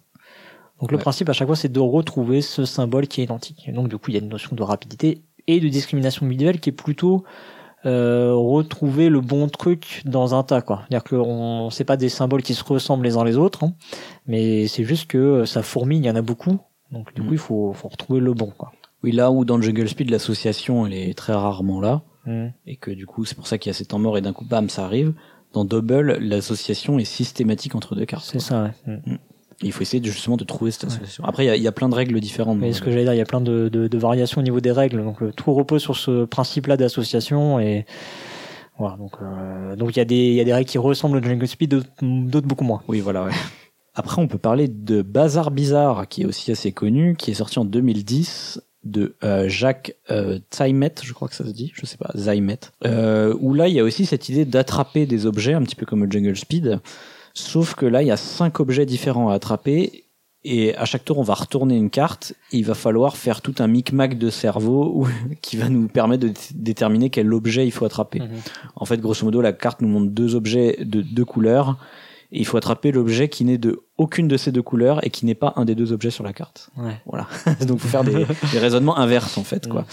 [0.80, 1.02] Donc le Ouais.
[1.02, 3.68] principe à chaque fois, c'est de retrouver ce symbole qui est identique.
[3.68, 6.60] Et donc du coup, il y a une notion de rapidité et de discrimination visuelle
[6.60, 7.24] qui est plutôt
[7.86, 10.84] euh, retrouver le bon truc dans un tas quoi.
[10.88, 13.74] C'est-à-dire qu'on c'est pas des symboles qui se ressemblent les uns les autres, hein,
[14.26, 16.58] mais c'est juste que ça fourmille, il y en a beaucoup.
[16.92, 17.24] Donc du Mm.
[17.24, 18.72] coup, il faut, faut retrouver le bon quoi.
[19.02, 22.48] Oui, là où dans le Jungle Speed l'association elle est très rarement là Mm.
[22.66, 24.34] et que du coup c'est pour ça qu'il y a ces temps morts et d'un
[24.34, 25.14] coup bam ça arrive.
[25.54, 28.24] Dans Double, l'association est systématique entre deux cartes.
[28.30, 28.72] C'est ça.
[28.86, 28.98] Ouais.
[29.06, 29.14] Mm.
[29.62, 31.24] Et il faut essayer de, justement de trouver cette association.
[31.24, 32.58] Après, il y a- il y, a plein de règles différentes.
[32.58, 32.92] Mais ce que Double.
[32.92, 35.02] j'allais dire, il y a plein de, de, de variations au niveau des règles.
[35.02, 37.86] Donc euh, tout repose sur ce principe-là d'association et
[38.78, 38.96] voilà.
[38.98, 41.22] Donc euh, donc il y a des il y a des règles qui ressemblent au
[41.22, 42.82] Jungle Speed, d'autres- d'autres beaucoup moins.
[42.86, 43.32] Oui, voilà, ouais.
[43.94, 47.58] Après, on peut parler de Bazar Bizarre, qui est aussi assez connu, qui est sorti
[47.58, 51.98] en 2010 de euh, Jacques euh, Zaimet, je crois que ça se dit, je sais
[51.98, 55.62] pas, Zaimet, euh, où là, il y a aussi cette idée d'attraper des objets, un
[55.62, 56.80] petit peu comme le Jungle Speed,
[57.34, 60.04] sauf que là, il y a cinq objets différents à attraper,
[60.42, 63.54] et à chaque tour, on va retourner une carte, et il va falloir faire tout
[63.58, 65.08] un micmac de cerveau où-
[65.42, 68.20] qui va nous permettre de déterminer quel objet il faut attraper.
[68.76, 71.76] En fait, grosso modo, la carte nous montre deux objets de deux couleurs.
[72.32, 75.26] Et il faut attraper l'objet qui n'est de aucune de ces deux couleurs et qui
[75.26, 76.70] n'est pas un des deux objets sur la carte.
[76.76, 77.00] Ouais.
[77.06, 77.26] Voilà.
[77.66, 79.84] Donc, faut faire des, des raisonnements inverses, en fait, quoi.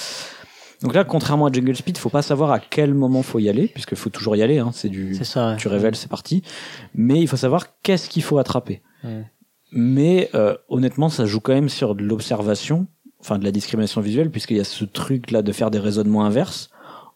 [0.81, 3.67] Donc là, contrairement à Jungle Speed, faut pas savoir à quel moment faut y aller,
[3.67, 4.69] puisqu'il faut toujours y aller, hein.
[4.73, 5.51] C'est du, ça.
[5.51, 5.57] ouais.
[5.57, 6.43] tu révèles, c'est parti.
[6.93, 8.83] Mais il faut savoir qu'est-ce qu'il faut attraper.
[9.03, 9.21] Mm.
[9.71, 12.87] Mais euh, honnêtement, ça joue quand même sur de l'observation,
[13.19, 16.25] enfin de la discrimination visuelle, puisqu'il y a ce truc là de faire des raisonnements
[16.25, 16.69] inverses.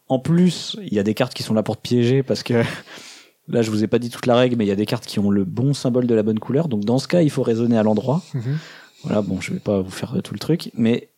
[0.08, 2.62] En plus, il y a des cartes qui sont là pour te piéger parce que
[3.52, 5.06] là, je vous ai pas dit toute la règle, mais il y a des cartes
[5.06, 6.68] qui ont le bon symbole de la bonne couleur.
[6.68, 8.22] Donc dans ce cas, il faut raisonner à l'endroit.
[8.34, 8.58] Mhm.
[9.04, 11.08] Voilà, bon, je vais pas vous faire tout le truc, mais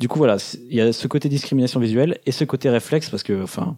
[0.00, 0.36] du coup voilà,
[0.70, 3.76] il y a ce côté discrimination visuelle et ce côté réflexe parce que, enfin,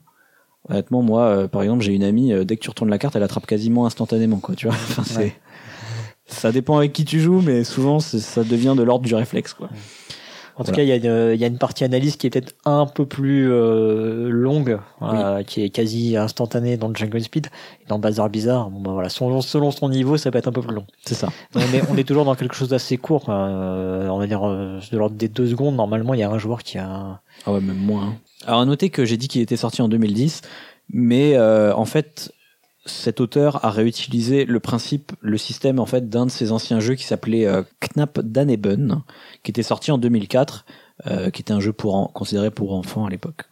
[0.68, 3.16] honnêtement, moi, euh, par exemple, j'ai une amie, euh, dès que tu retournes la carte,
[3.16, 4.74] elle attrape quasiment instantanément, quoi, tu vois.
[4.98, 5.34] Enfin, Ouais.
[6.26, 9.68] ça dépend avec qui tu joues, mais souvent, ça devient de l'ordre du réflexe, quoi.
[10.56, 10.76] En tout Voilà.
[10.76, 12.86] cas, il y, a une- il y a une partie analyse qui est peut-être un
[12.86, 17.48] peu plus euh, longue, voilà, qui est quasi instantanée dans le Jungle Speed.
[17.82, 20.52] Et dans Bazar Bizarre, bon, bah, voilà, selon, selon son niveau, ça peut être un
[20.52, 20.86] peu plus long.
[21.04, 21.28] C'est ça.
[21.56, 23.24] Mais on, est, on est toujours dans quelque chose d'assez court.
[23.30, 25.74] Euh, on va dire euh, de l'ordre des deux secondes.
[25.74, 27.20] Normalement, il y a un joueur qui a.
[27.46, 28.04] Ah ouais, même moins.
[28.04, 28.14] hein.
[28.46, 30.42] Alors à noter que j'ai dit qu'il était sorti en 2010,
[30.92, 32.30] mais euh, en fait,
[32.86, 36.94] cet auteur a réutilisé le principe, le système en fait d'un de ses anciens jeux
[36.94, 39.02] qui s'appelait euh, Knapp Daneben,
[39.42, 40.66] qui était sorti en 2004,
[41.06, 43.44] euh, qui était un jeu pour considéré pour enfants à l'époque.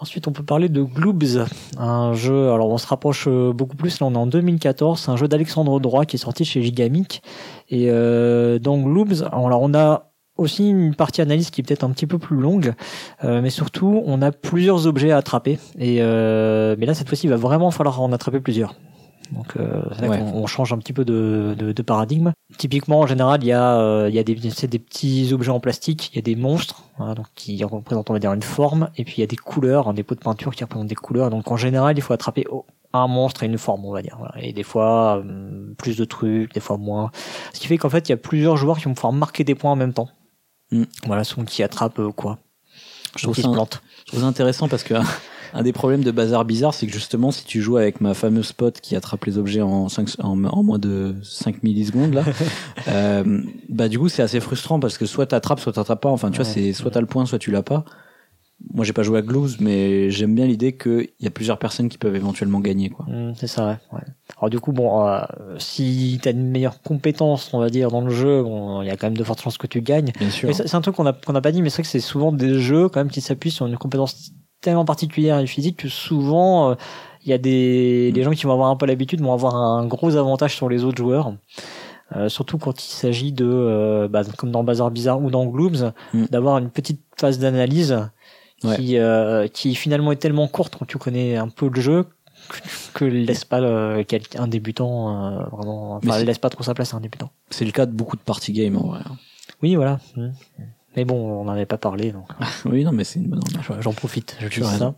[0.00, 1.46] Ensuite, on peut parler de Gloobs,
[1.78, 2.50] un jeu.
[2.50, 4.00] Alors, on se rapproche euh, beaucoup plus.
[4.00, 5.00] Là, on est en 2014.
[5.00, 7.22] C'est un jeu d'Alexandre Droit qui est sorti chez Gigamic.
[7.70, 11.90] Et euh, dans Gloobs, alors on a aussi une partie analyse qui est peut-être un
[11.90, 12.74] petit peu plus longue,
[13.24, 15.58] euh, mais surtout, on a plusieurs objets à attraper.
[15.78, 18.74] Et euh, mais là, cette fois-ci, il va vraiment falloir en attraper plusieurs.
[19.32, 20.20] Donc, euh, là Ouais.
[20.34, 22.32] on change un petit peu de, de, de paradigme.
[22.58, 25.50] Typiquement, en général, il y a, euh, il y a des, c'est des petits objets
[25.50, 28.42] en plastique, il y a des monstres, voilà, donc qui représentent, on va dire, une
[28.42, 30.88] forme, et puis il y a des couleurs, hein, des pots de peinture qui représentent
[30.88, 31.30] des couleurs.
[31.30, 34.16] Donc, en général, il faut attraper oh, un monstre et une forme, on va dire.
[34.18, 34.34] voilà.
[34.44, 37.10] Et des fois, euh, plus de trucs, des fois moins.
[37.54, 39.54] Ce qui fait qu'en fait, il y a plusieurs joueurs qui vont pouvoir marquer des
[39.54, 40.10] points en même temps.
[40.70, 40.84] Mm.
[41.06, 42.38] Voilà, selon qui attrape euh, quoi.
[43.16, 43.82] Je trouve ça plante.
[44.00, 44.94] Je trouve ça intéressant parce que
[45.54, 48.48] un des problèmes de Bazar Bizarre, c'est que justement, si tu joues avec ma fameuse
[48.48, 52.24] spot qui attrape les objets en, 5, en, en moins de 5 millisecondes, là,
[52.88, 56.10] euh, bah du coup, c'est assez frustrant parce que soit t'attrapes, soit t'attrapes pas.
[56.10, 57.84] Enfin, tu vois, c'est soit t'as le point, soit tu l'as pas.
[58.72, 61.88] Moi, j'ai pas joué à Gloves, mais j'aime bien l'idée qu'il y a plusieurs personnes
[61.88, 63.04] qui peuvent éventuellement gagner, quoi.
[63.06, 64.00] Mm, c'est ça, ouais.
[64.38, 65.20] Alors du coup, bon, euh,
[65.58, 68.96] si t'as une meilleure compétence, on va dire, dans le jeu, bon, il y a
[68.96, 70.12] quand même de fortes chances que tu gagnes.
[70.18, 70.54] Bien sûr.
[70.54, 72.88] C'est un truc qu'on n'a pas dit, mais c'est vrai que c'est souvent des jeux
[72.88, 76.74] quand même qui s'appuient sur une compétence tellement particulière et physique que souvent euh,
[77.22, 79.86] il y a des, des gens qui vont avoir un peu l'habitude vont avoir un
[79.86, 81.34] gros avantage sur les autres joueurs.
[82.16, 85.92] Euh, surtout quand il s'agit de, euh, bah, comme dans Bazar Bizarre ou dans Glooms,
[86.12, 86.24] Mm.
[86.30, 88.08] d'avoir une petite phase d'analyse
[88.62, 88.76] Ouais.
[88.76, 92.06] qui, euh, qui finalement est tellement courte quand tu connais un peu le jeu
[92.94, 96.94] que, laisse pas le- quel- un débutant euh, vraiment, enfin, laisse pas trop sa place
[96.94, 97.30] à un débutant.
[97.50, 99.00] C'est le cas de beaucoup de party games, en vrai.
[99.04, 99.16] hein.
[99.62, 99.98] Oui, voilà.
[100.16, 100.28] Mm.
[100.96, 102.28] Mais bon, on n'en avait pas parlé, donc.
[102.66, 103.40] Oui, non, mais c'est une bonne.
[103.80, 104.70] J'en- profite, je ça.
[104.70, 104.94] raison.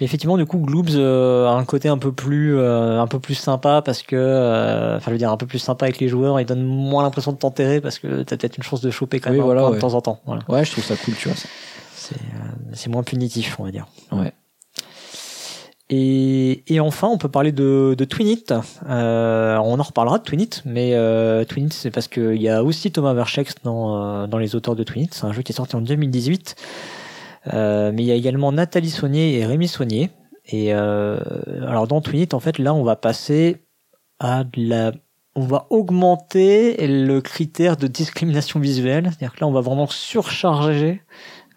[0.00, 3.18] Mais effectivement, du coup, Gloobs euh, a un côté un peu plus, euh, un peu
[3.18, 6.08] plus sympa parce que, euh, enfin, je veux dire, un peu plus sympa avec les
[6.08, 6.40] joueurs.
[6.40, 9.30] Il donne moins l'impression de t'enterrer parce que t'as peut-être une chance de choper quand
[9.32, 9.76] même voilà, ouais.
[9.76, 10.20] de temps en temps.
[10.24, 10.42] Voilà.
[10.48, 11.36] Ouais, je trouve ça cool, tu vois.
[11.36, 11.48] ça.
[11.94, 13.86] C'est, euh, c'est moins punitif, on va dire.
[14.12, 14.32] Ouais.
[15.90, 18.46] Et, et enfin, on peut parler de, de Twinit.
[18.88, 22.90] Euh, on en reparlera de Twinit, mais euh, Twinit, c'est parce qu'il y a aussi
[22.90, 25.10] Thomas Verchex dans, euh, dans les auteurs de Twinit.
[25.12, 26.56] C'est un jeu qui est sorti en 2018.
[27.52, 30.10] Euh, mais il y a également Nathalie Saunier et Rémi Saunier.
[30.46, 33.64] Et alors dans Twinit, en fait, là, on va passer
[34.18, 34.92] à de la
[35.36, 41.02] on va augmenter le critère de discrimination visuelle, c'est-à-dire que là on va vraiment surcharger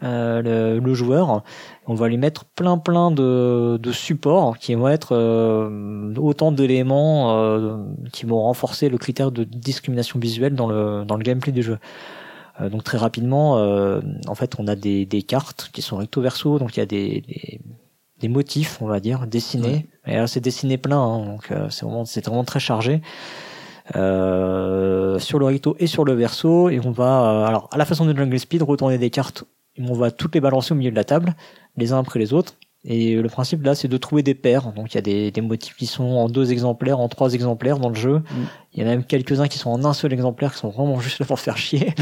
[0.04, 1.44] euh, le, le joueur,
[1.88, 7.36] on va lui mettre plein plein de, de supports qui vont être euh, autant d'éléments
[7.36, 7.78] euh,
[8.14, 11.80] qui vont renforcer le critère de discrimination visuelle dans le, dans le gameplay du jeu.
[12.62, 16.22] Euh, donc très rapidement, euh, en fait, on a des, des cartes qui sont recto
[16.22, 17.62] verso, donc il y a des, des,
[18.20, 19.88] des motifs, on va dire, dessinés.
[20.06, 23.02] Et là, c'est dessiné plein, hein, donc euh, c'est vraiment, c'est vraiment très chargé.
[23.96, 27.86] Euh, sur le recto et sur le verso, et on va, euh, alors à la
[27.86, 29.46] façon de Jungle Speed, retourner des cartes,
[29.80, 31.36] on va toutes les balancer au milieu de la table,
[31.78, 32.56] les uns après les autres.
[32.90, 34.72] Et le principe là, c'est de trouver des paires.
[34.72, 37.80] Donc il y a des, des motifs qui sont en deux exemplaires, en trois exemplaires
[37.80, 38.22] dans le jeu.
[38.74, 41.00] Il y en a même quelques-uns qui sont en un seul exemplaire, qui sont vraiment
[41.00, 41.94] juste là pour faire chier.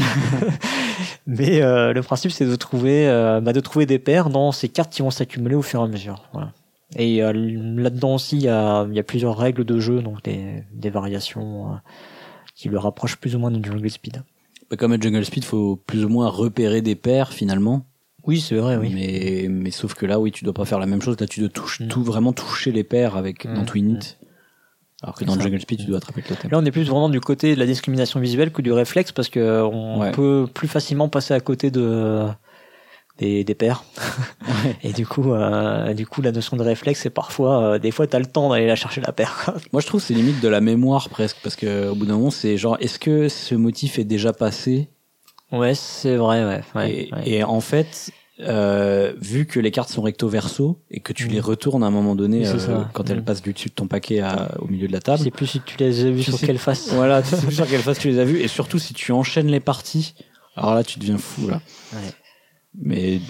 [1.26, 4.68] Mais euh, le principe, c'est de trouver, euh, bah, de trouver des paires dans ces
[4.68, 6.22] cartes qui vont s'accumuler au fur et à mesure.
[6.32, 6.52] Voilà.
[6.94, 10.22] Et euh, là-dedans aussi, il y a, il y a plusieurs règles de jeu, donc
[10.22, 11.80] des, des variations
[12.54, 14.22] qui le rapprochent plus ou moins de Jungle Speed.
[14.70, 17.86] Bah, Comme à Jungle Speed, faut plus ou moins repérer des paires finalement.
[18.26, 18.90] Oui, c'est vrai, oui.
[18.92, 21.16] Mais, mais sauf que là, oui, tu dois pas faire la même chose.
[21.20, 21.88] Là, tu dois toucher, Mm.
[21.88, 24.16] tout, vraiment toucher les paires avec, dans Mm, Twinit.
[25.02, 25.38] Alors que dans.
[25.38, 26.50] Jungle Speed, tu dois attraper le totem.
[26.50, 29.28] Là, on est plus vraiment du côté de la discrimination visuelle que du réflexe parce
[29.28, 30.10] que on Ouais.
[30.10, 32.24] peut plus facilement passer à côté de
[33.18, 33.56] des, des.
[33.60, 34.76] Ouais.
[34.82, 38.06] Et du coup, euh, du coup, la notion de réflexe, c'est parfois, euh, des fois,
[38.06, 39.52] t'as le temps d'aller la chercher la paire.
[39.72, 41.36] Moi, je trouve que c'est limite de la mémoire presque.
[41.42, 44.88] Parce que au bout d'un moment, c'est genre, est-ce que ce motif est déjà passé?
[45.52, 46.60] Ouais, c'est vrai, ouais.
[46.74, 47.22] ouais, et, ouais.
[47.28, 48.10] et en fait,
[48.40, 51.30] euh, vu que les cartes sont recto verso et que tu Mm.
[51.30, 52.44] les retournes à un moment donné
[52.92, 53.24] quand elles Mm.
[53.24, 55.22] passent du dessus de ton paquet à- au milieu de la table.
[55.22, 56.88] C'est plus si tu les as Tu sur sais- quelle face.
[56.92, 59.12] Voilà, tu sais plus sur quelle face tu les as vus et surtout si tu
[59.12, 60.14] enchaînes les parties.
[60.56, 61.60] Alors là, tu deviens fou là.
[61.94, 62.00] Ouais.
[62.80, 63.20] Mais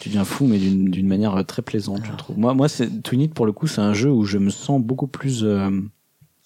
[0.00, 2.16] tu deviens fou, mais d'une manière très plaisante, je Ah.
[2.16, 2.38] trouve.
[2.38, 5.08] Moi, moi, c'est Twinit pour le coup, c'est un jeu où je me sens beaucoup
[5.08, 5.70] plus euh,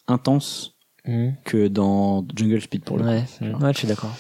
[0.09, 0.75] intense
[1.07, 1.35] Mhm.
[1.45, 3.65] que dans Jungle Speed pour le Ouais, coup.
[3.65, 4.15] ouais, je suis d'accord.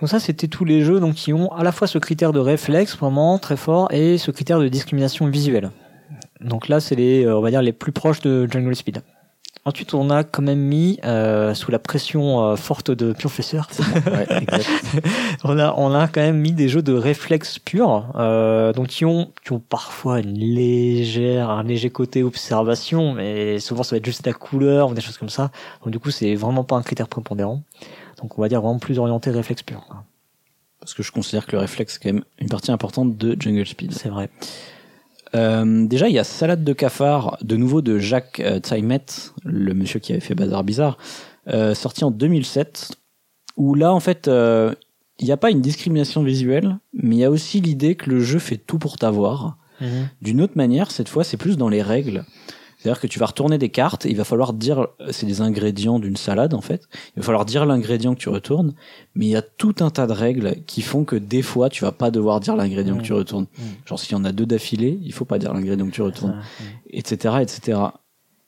[0.00, 2.38] Donc ça, c'était tous les jeux donc qui ont à la fois ce critère de
[2.40, 5.70] réflexe vraiment très fort et ce critère de discrimination visuelle.
[6.40, 9.02] Donc là, c'est les, euh, on va dire, les plus proches de Jungle Speed.
[9.64, 13.68] Ensuite, on a quand même mis euh, sous la pression euh, forte de Purefesseur,
[14.06, 14.68] Ouais, exact.
[15.44, 19.04] on a, on a quand même mis des jeux de réflexe pur, euh, donc qui
[19.04, 24.04] ont, qui ont parfois une légère, un léger côté observation, mais souvent ça va être
[24.04, 25.52] juste la couleur ou des choses comme ça.
[25.84, 27.62] Donc du coup, c'est vraiment pas un critère prépondérant.
[28.20, 29.86] Donc on va dire vraiment plus orienté réflexe pur.
[30.80, 33.64] Parce que je considère que le réflexe, c'est quand même une partie importante de Jungle
[33.64, 33.92] Speed.
[33.92, 34.28] C'est vrai.
[35.34, 38.60] Euh, déjà, il y a Salade de cafard, de nouveau de Jacques euh,
[39.44, 40.98] le monsieur qui avait fait Bazar Bizarre,
[41.48, 42.92] euh, sorti en 2007,
[43.56, 44.74] où là, en fait, euh,
[45.18, 48.20] il n'y a pas une discrimination visuelle, mais il y a aussi l'idée que le
[48.20, 49.58] jeu fait tout pour t'avoir.
[50.20, 52.24] D'une autre manière, cette fois, c'est plus dans les règles.
[52.82, 55.40] C'est-à-dire que tu vas retourner des cartes, et il va falloir dire, euh, c'est des
[55.40, 58.74] ingrédients d'une salade en fait, il va falloir dire l'ingrédient que tu retournes,
[59.14, 61.84] mais il y a tout un tas de règles qui font que des fois tu
[61.84, 63.46] vas pas devoir dire l'ingrédient que tu retournes.
[63.86, 66.42] Genre s'il y en a deux d'affilée, il faut pas dire l'ingrédient que tu retournes,
[66.42, 67.78] Ça, etc., etc.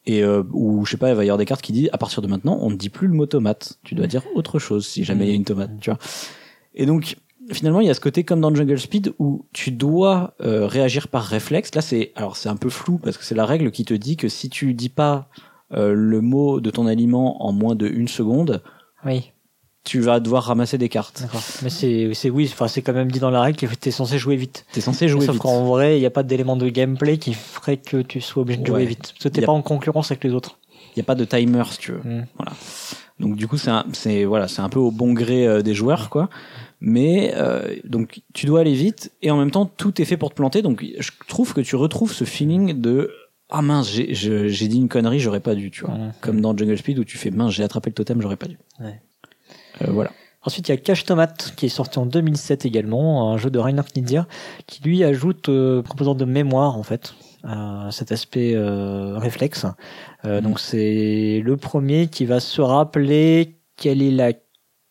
[0.06, 1.98] Et euh, ou je sais pas, il va y avoir des cartes qui disent à
[1.98, 4.84] partir de maintenant, on ne dit plus le mot tomate, tu dois dire autre chose
[4.84, 5.98] si jamais il y a une tomate, tu vois.
[6.74, 7.16] Et donc
[7.52, 11.08] finalement, il y a ce côté comme dans Jungle Speed où tu dois euh, réagir
[11.08, 11.74] par réflexe.
[11.74, 14.16] Là, c'est alors c'est un peu flou parce que c'est la règle qui te dit
[14.16, 15.28] que si tu dis pas
[15.72, 18.62] euh, le mot de ton aliment en moins de une seconde,
[19.04, 19.32] Oui,
[19.82, 21.24] tu vas devoir ramasser des cartes.
[21.62, 24.18] Mais c'est, c'est oui, enfin c'est quand même dit dans la règle que t'es censé
[24.18, 24.64] jouer vite.
[24.72, 25.42] T'es censé jouer Sauf vite.
[25.42, 28.60] qu'en vrai, il n'y a pas d'élément de gameplay qui ferait que tu sois obligé
[28.60, 28.86] de jouer Ouais.
[28.86, 29.12] vite.
[29.12, 30.58] Parce que t'es Y a- pas en concurrence avec les autres.
[30.96, 31.98] Il y a pas de timer si tu veux.
[32.02, 32.24] Mm.
[33.20, 35.74] Donc du coup, c'est un, c'est voilà, c'est un peu au bon gré euh, des
[35.74, 36.28] joueurs, quoi.
[36.80, 40.30] Mais euh, donc tu dois aller vite et en même temps tout est fait pour
[40.30, 40.62] te planter.
[40.62, 43.10] Donc je trouve que tu retrouves ce feeling de
[43.50, 45.96] ah mince, j'ai dit une connerie, j'aurais pas dû, tu vois.
[46.20, 48.58] Comme dans Jungle Speed où tu fais mince, j'ai attrapé le totem, j'aurais pas dû.
[48.80, 49.00] Ouais.
[49.82, 50.10] Euh, voilà.
[50.42, 53.58] Ensuite, il y a Cache Tomate qui est sorti en 2007 également, un jeu de
[53.58, 54.26] Reinhard Knizia
[54.66, 57.14] qui lui ajoute euh, composante de mémoire en fait,
[57.44, 59.66] à cet aspect euh, réflexe.
[60.24, 60.44] Euh, Mhm.
[60.44, 64.32] Donc c'est le premier qui va se rappeler quelle est la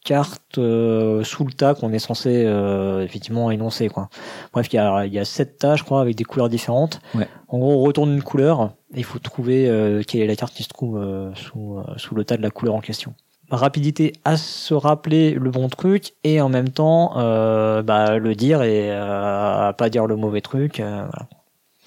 [0.04, 4.10] carte euh, sous le tas qu'on est censé euh, effectivement énoncer quoi.
[4.51, 7.01] Bref, il y a, il y a sept tas je crois avec des couleurs différentes.
[7.16, 7.28] Ouais.
[7.47, 10.54] En gros, on retourne une couleur et il faut trouver euh, quelle est la carte
[10.54, 11.04] qui se trouve
[11.36, 13.14] sous, sous le tas de la couleur en question
[13.51, 18.89] rapidité à se rappeler le bon truc et en même temps bah, le dire et
[18.91, 20.78] à pas dire le mauvais truc.
[20.78, 21.28] voilà.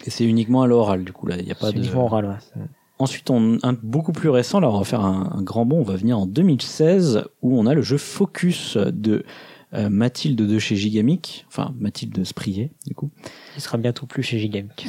[0.05, 1.79] Et c'est uniquement à l'oral du coup là, il y a pas de.
[1.79, 2.39] uniquement oral.
[2.55, 2.63] ouais.
[2.99, 5.83] Ensuite, on, un beaucoup plus récent, là on va faire un, un grand bond, on
[5.83, 9.25] va venir en 2016 où on a le jeu Focus de
[9.75, 13.11] euh, Mathilde de chez Gigamic, enfin Mathilde Sprier du coup.
[13.57, 14.87] Il sera bientôt plus chez Gigamic.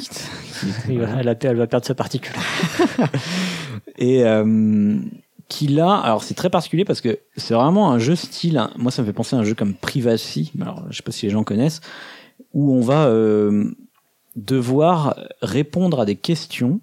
[0.88, 2.34] Il va- elle, a- elle va perdre sa particule.
[3.98, 4.98] Et euh,
[5.48, 8.90] qui là, alors c'est très particulier parce que c'est vraiment un jeu style, hein, moi
[8.90, 11.32] ça me fait penser à un jeu comme Privacy, alors je sais pas si les
[11.32, 11.80] gens connaissent,
[12.54, 13.70] où on va euh,
[14.36, 16.80] devoir répondre à des questions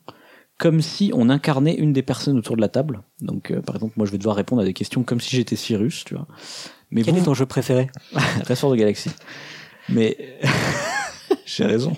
[0.58, 3.02] comme si on incarnait une des personnes autour de la table.
[3.22, 5.56] Donc euh, par exemple, moi je vais devoir répondre à des questions comme si j'étais
[5.56, 6.28] Cyrus, tu vois.
[6.92, 7.90] Mais Quel vous, est ton jeu préféré?
[8.44, 9.12] Très fort de galaxie.
[9.90, 10.40] Mais
[11.46, 11.94] j'ai raison.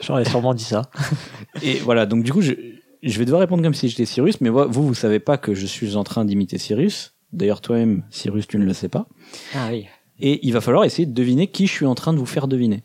[0.00, 0.90] J'aurais sûrement dit ça.
[1.62, 2.54] Et voilà, donc du coup, je,
[3.02, 5.66] je vais devoir répondre comme si j'étais Cyrus, mais vous, vous savez pas que je
[5.66, 7.14] suis en train d'imiter Cyrus.
[7.32, 9.06] D'ailleurs, toi-même, Cyrus, tu ne le sais pas.
[9.54, 9.86] Ah oui.
[10.18, 12.48] Et il va falloir essayer de deviner qui je suis en train de vous faire
[12.48, 12.82] deviner.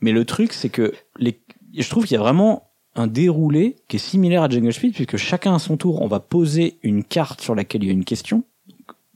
[0.00, 1.42] Mais le truc, c'est que les...
[1.76, 5.16] je trouve qu'il y a vraiment un déroulé qui est similaire à Jungle Speed, puisque
[5.16, 8.04] chacun à son tour, on va poser une carte sur laquelle il y a une
[8.04, 8.44] question.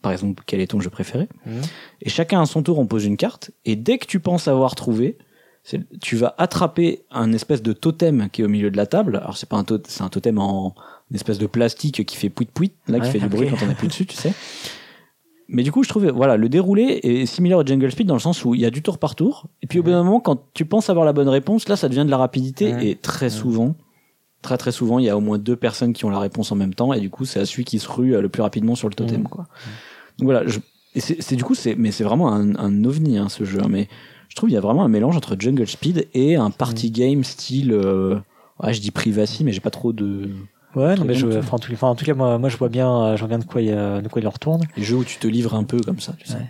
[0.03, 1.63] Par exemple, quel est ton jeu préféré Mhm.
[2.03, 3.51] Et chacun à son tour, on pose une carte.
[3.65, 5.19] Et dès que tu penses avoir trouvé,
[6.01, 9.17] tu vas attraper un espèce de totem qui est au milieu de la table.
[9.17, 10.75] Alors c'est pas un totem, c'est un totem en
[11.11, 13.65] une espèce de plastique qui fait pouit pouit, là qui Ouais, fait du bruit quand
[13.67, 14.33] on appuie dessus, tu sais.
[15.49, 18.21] Mais du coup, je trouve, voilà, le déroulé est similaire au Jungle Speed dans le
[18.21, 19.47] sens où il y a du tour par tour.
[19.63, 21.89] Et puis au bout d'un moment, quand tu penses avoir la bonne réponse, là, ça
[21.89, 22.71] devient de la rapidité.
[22.83, 23.75] Et très souvent,
[24.43, 26.57] très très souvent, il y a au moins deux personnes qui ont la réponse en
[26.57, 26.93] même temps.
[26.93, 28.95] Et du coup, c'est à celui qui se rue euh, le plus rapidement sur le
[28.95, 29.47] totem, quoi.
[30.19, 30.59] Donc voilà, je,
[30.97, 33.61] et c'est du coup, c'est, mais c'est vraiment un, un ovni, hein, ce jeu.
[33.63, 33.69] hein.
[33.69, 33.87] Mais
[34.29, 37.23] je trouve il y a vraiment un mélange entre Jungle Speed et un party game
[37.23, 38.19] style, euh,
[38.63, 40.31] ouais, je dis privacy, mais j'ai pas trop de,
[40.77, 42.57] Ouais, non, mais je, bien, enfin, en tout, enfin, en tout cas, moi, moi, je
[42.57, 44.63] vois bien, euh, je vois bien de quoi il, de quoi il en retourne.
[44.77, 46.35] les jeux où tu te livres un peu comme ça, tu sais.
[46.35, 46.47] Ouais.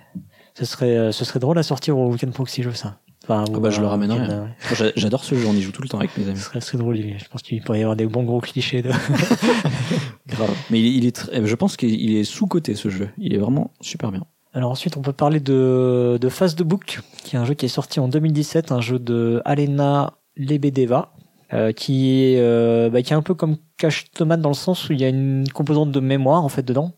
[0.55, 2.99] Ce serait, euh, ce serait drôle à sortir au Weekend Proxy jeu, ça.
[3.24, 4.20] Enfin, Ah bah, je le ramènerai.
[4.31, 4.51] euh, ouais.
[4.74, 6.37] J'a- J'adore ce jeu, on y joue tout le temps avec mes amis.
[6.39, 6.97] Ce serait, ce serait drôle.
[6.97, 8.91] Je pense qu'il pourrait y avoir des bons gros clichés de.
[10.29, 10.51] Grave.
[10.70, 13.09] Mais il est, il est très- je pense qu'il est sous-coté ce jeu.
[13.18, 14.22] Il est vraiment super bien.
[14.55, 17.66] Alors ensuite, on peut parler de, de Fast the Book, qui est un jeu qui
[17.66, 21.12] est sorti en 2017, un jeu de Alena Lebedeva,
[21.53, 24.89] euh, qui est euh, bah, qui est un peu comme Cache Tomate dans le sens
[24.89, 26.93] où il y a une composante de mémoire en fait dedans.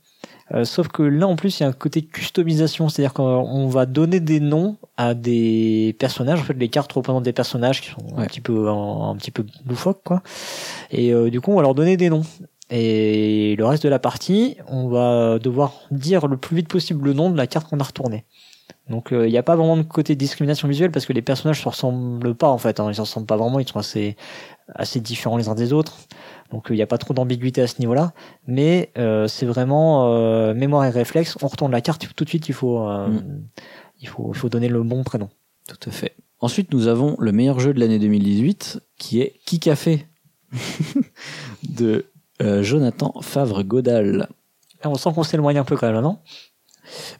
[0.54, 3.84] Euh, sauf que là en plus il y a un côté customisation, c'est-à-dire qu'on va
[3.84, 6.40] donner des noms à des personnages.
[6.40, 9.30] En fait, les cartes représentent des personnages qui sont un petit peu un, un petit
[9.30, 10.22] peu loufoques quoi.
[10.90, 12.24] Et euh, du coup, on va leur donner des noms.
[12.70, 17.14] Et le reste de la partie, on va devoir dire le plus vite possible le
[17.14, 18.24] nom de la carte qu'on a retournée.
[18.90, 21.62] Donc euh, il n'y a pas vraiment de côté discrimination visuelle parce que les personnages
[21.62, 24.16] se ressemblent pas en fait, hein, ils se ressemblent pas vraiment, ils sont assez
[24.74, 25.98] assez différents les uns des autres.
[26.50, 28.12] Donc euh, il n'y a pas trop d'ambiguïté à ce niveau-là,
[28.46, 31.36] mais euh, c'est vraiment euh, mémoire et réflexe.
[31.42, 33.42] On retourne la carte tout de suite, il faut euh, Mm.
[34.00, 35.28] il faut il faut donner le bon prénom.
[35.68, 36.14] Tout à fait.
[36.40, 40.06] Ensuite, nous avons le meilleur jeu de l'année 2018, qui est Qui Café
[41.68, 42.06] de
[42.42, 44.28] euh, Jonathan Favre-Godal.
[44.84, 46.18] On sent qu'on s'éloigne un peu quand même, non?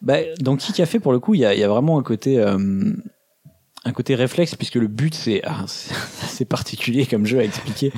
[0.00, 2.92] Bah, dans Qui Café, pour le coup, il y y a vraiment un côté, euh,
[3.84, 5.94] un côté réflexe, puisque le but, c'est ah, c'est
[6.24, 7.92] assez particulier comme jeu à expliquer,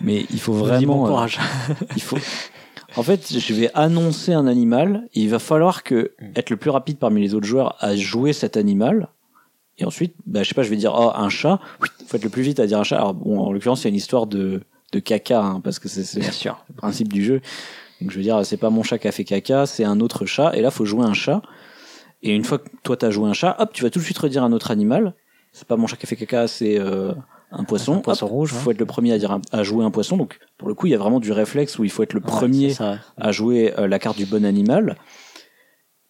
[0.00, 1.04] mais il faut Vas-y, bon vraiment.
[1.04, 1.38] euh, courage.
[1.96, 2.18] il faut.
[2.96, 5.08] En fait, je vais annoncer un animal.
[5.14, 6.26] Et il va falloir que Mm.
[6.36, 9.08] être le plus rapide parmi les autres joueurs à jouer cet animal.
[9.78, 11.60] Et ensuite, bah, je sais pas, je vais dire oh un chat.
[12.06, 12.96] Faut être le plus vite à dire un chat.
[12.96, 14.62] Alors bon, en l'occurrence, il y a une histoire de
[14.92, 16.64] de caca hein, parce que c'est c'est Bien sûr.
[16.68, 17.40] le principe du jeu.
[18.00, 20.26] Donc je veux dire, c'est pas mon chat qui a fait caca, c'est un autre
[20.26, 20.50] chat.
[20.56, 21.42] Et là, faut jouer un chat.
[22.22, 24.18] Et une fois que toi t'as joué un chat, hop, tu vas tout de suite
[24.18, 25.14] redire un autre animal.
[25.52, 27.12] C'est pas mon chat qui a fait caca, c'est euh,
[27.50, 27.94] un poisson.
[27.96, 30.16] Un poisson Hop, rouge, faut être le premier à dire un- à jouer un poisson.
[30.16, 32.20] Donc pour le coup, il y a vraiment du réflexe où il faut être le
[32.20, 32.96] Ouais, premier c'est ça, ouais.
[33.16, 34.96] à jouer euh, la carte du bon animal.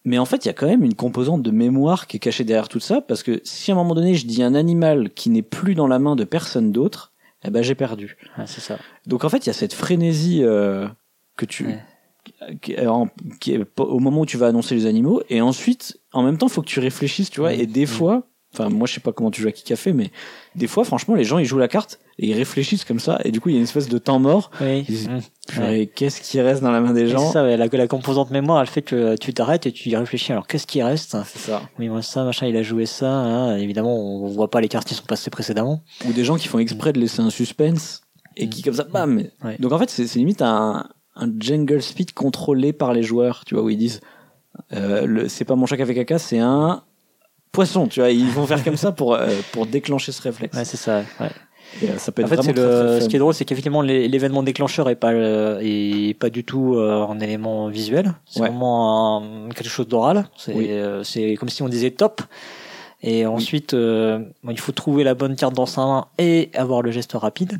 [0.03, 2.43] Mais en fait, il y a quand même une composante de mémoire qui est cachée
[2.43, 5.29] derrière tout ça, parce que si à un moment donné je dis un animal qui
[5.29, 7.13] n'est plus dans la main de personne d'autre,
[7.43, 8.17] eh ben j'ai perdu.
[8.37, 8.77] Ouais, c'est ça.
[9.05, 10.87] Donc en fait, il y a cette frénésie euh,
[11.37, 11.75] que tu
[12.87, 13.07] en-
[13.39, 16.37] qui est pas- au moment où tu vas annoncer les animaux, et ensuite, en même
[16.37, 17.53] temps, faut que tu réfléchisses, tu vois.
[17.53, 17.87] Et des Mm.
[17.87, 18.23] fois,
[18.53, 20.11] enfin moi je sais pas comment tu joues à Kikafé, mais
[20.55, 23.31] des fois, franchement, les gens ils jouent la carte et ils réfléchissent comme ça, et
[23.31, 24.51] du coup il y a une espèce de temps mort.
[24.59, 24.85] Oui.
[25.47, 28.29] Purée, Qu'est-ce qui reste dans la main des gens C'est ça, ouais, la, la composante
[28.31, 30.31] mémoire, elle fait que tu t'arrêtes et tu y réfléchis.
[30.33, 31.61] Alors, qu'est-ce qui reste C'est ça.
[31.79, 33.09] Oui, moi, ça, machin, il a joué ça.
[33.09, 33.57] hein.
[33.57, 35.81] Évidemment, on voit pas les cartes qui sont passées précédemment.
[36.07, 38.01] Ou des gens qui font exprès de laisser un suspense
[38.37, 39.23] et qui comme ça, bam.
[39.43, 39.55] Ouais.
[39.59, 43.55] Donc en fait, c'est c'est limite un, un jungle speed contrôlé par les joueurs, tu
[43.55, 44.01] vois, où ils disent,
[44.73, 46.83] euh, c'est pas mon chat qui a fait caca, c'est un
[47.51, 48.11] poisson, tu vois.
[48.11, 50.55] Ils vont faire comme ça pour euh, pour déclencher ce réflexe.
[50.57, 51.03] Ouais, c'est ça.
[51.19, 51.29] Ouais.
[51.81, 53.81] Et, euh, ça peut En être fait, c'est le, ce qui est drôle, c'est qu'effectivement,
[53.81, 58.13] l'é- l'événement déclencheur est pas, est pas du tout un élément visuel.
[58.25, 58.47] C'est Ouais.
[58.49, 60.25] vraiment un- quelque chose d'oral.
[60.37, 60.69] C'est, Oui.
[61.03, 62.21] c'est comme si on disait top.
[63.03, 66.91] Et ensuite, bon, il faut trouver la bonne carte dans sa main et avoir le
[66.91, 67.57] geste rapide.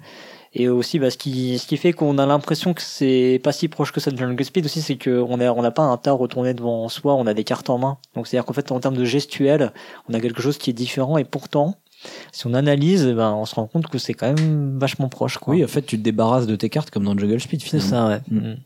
[0.54, 3.70] Et aussi, bah, ce qui, ce qui fait qu'on a l'impression que c'est pas si
[3.70, 6.12] proche que ça de Jungle Speed aussi, c'est qu'on a, on n'a pas un tas
[6.12, 7.98] retourné devant soi, on a des cartes en main.
[8.16, 9.72] Donc, c'est-à-dire qu'en fait, en termes de gestuel,
[10.10, 11.78] on a quelque chose qui est différent et pourtant,
[12.34, 15.54] si on analyse, ben, on se rend compte que c'est quand même vachement proche, quoi.
[15.54, 17.90] Oui, en fait, tu te débarrasses de tes cartes comme dans Jungle Speed c'est finalement.
[17.90, 18.22] ça, ouais.
[18.30, 18.48] Mm.
[18.52, 18.58] Mm.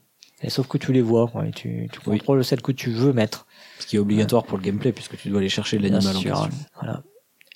[0.41, 2.17] Et sauf que tu les vois, quoi, et tu, tu Oui.
[2.17, 3.45] contrôles celle que tu veux mettre.
[3.79, 6.49] Ce qui est obligatoire pour le gameplay puisque tu dois aller chercher l'animal en question.
[6.81, 7.03] Voilà.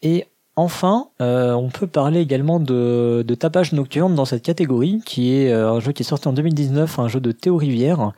[0.02, 0.26] Et
[0.60, 5.74] enfin, euh, on peut parler également de, tapage nocturne dans cette catégorie, qui est euh,
[5.74, 8.12] un jeu qui est sorti en 2019, un jeu de Théo Rivière.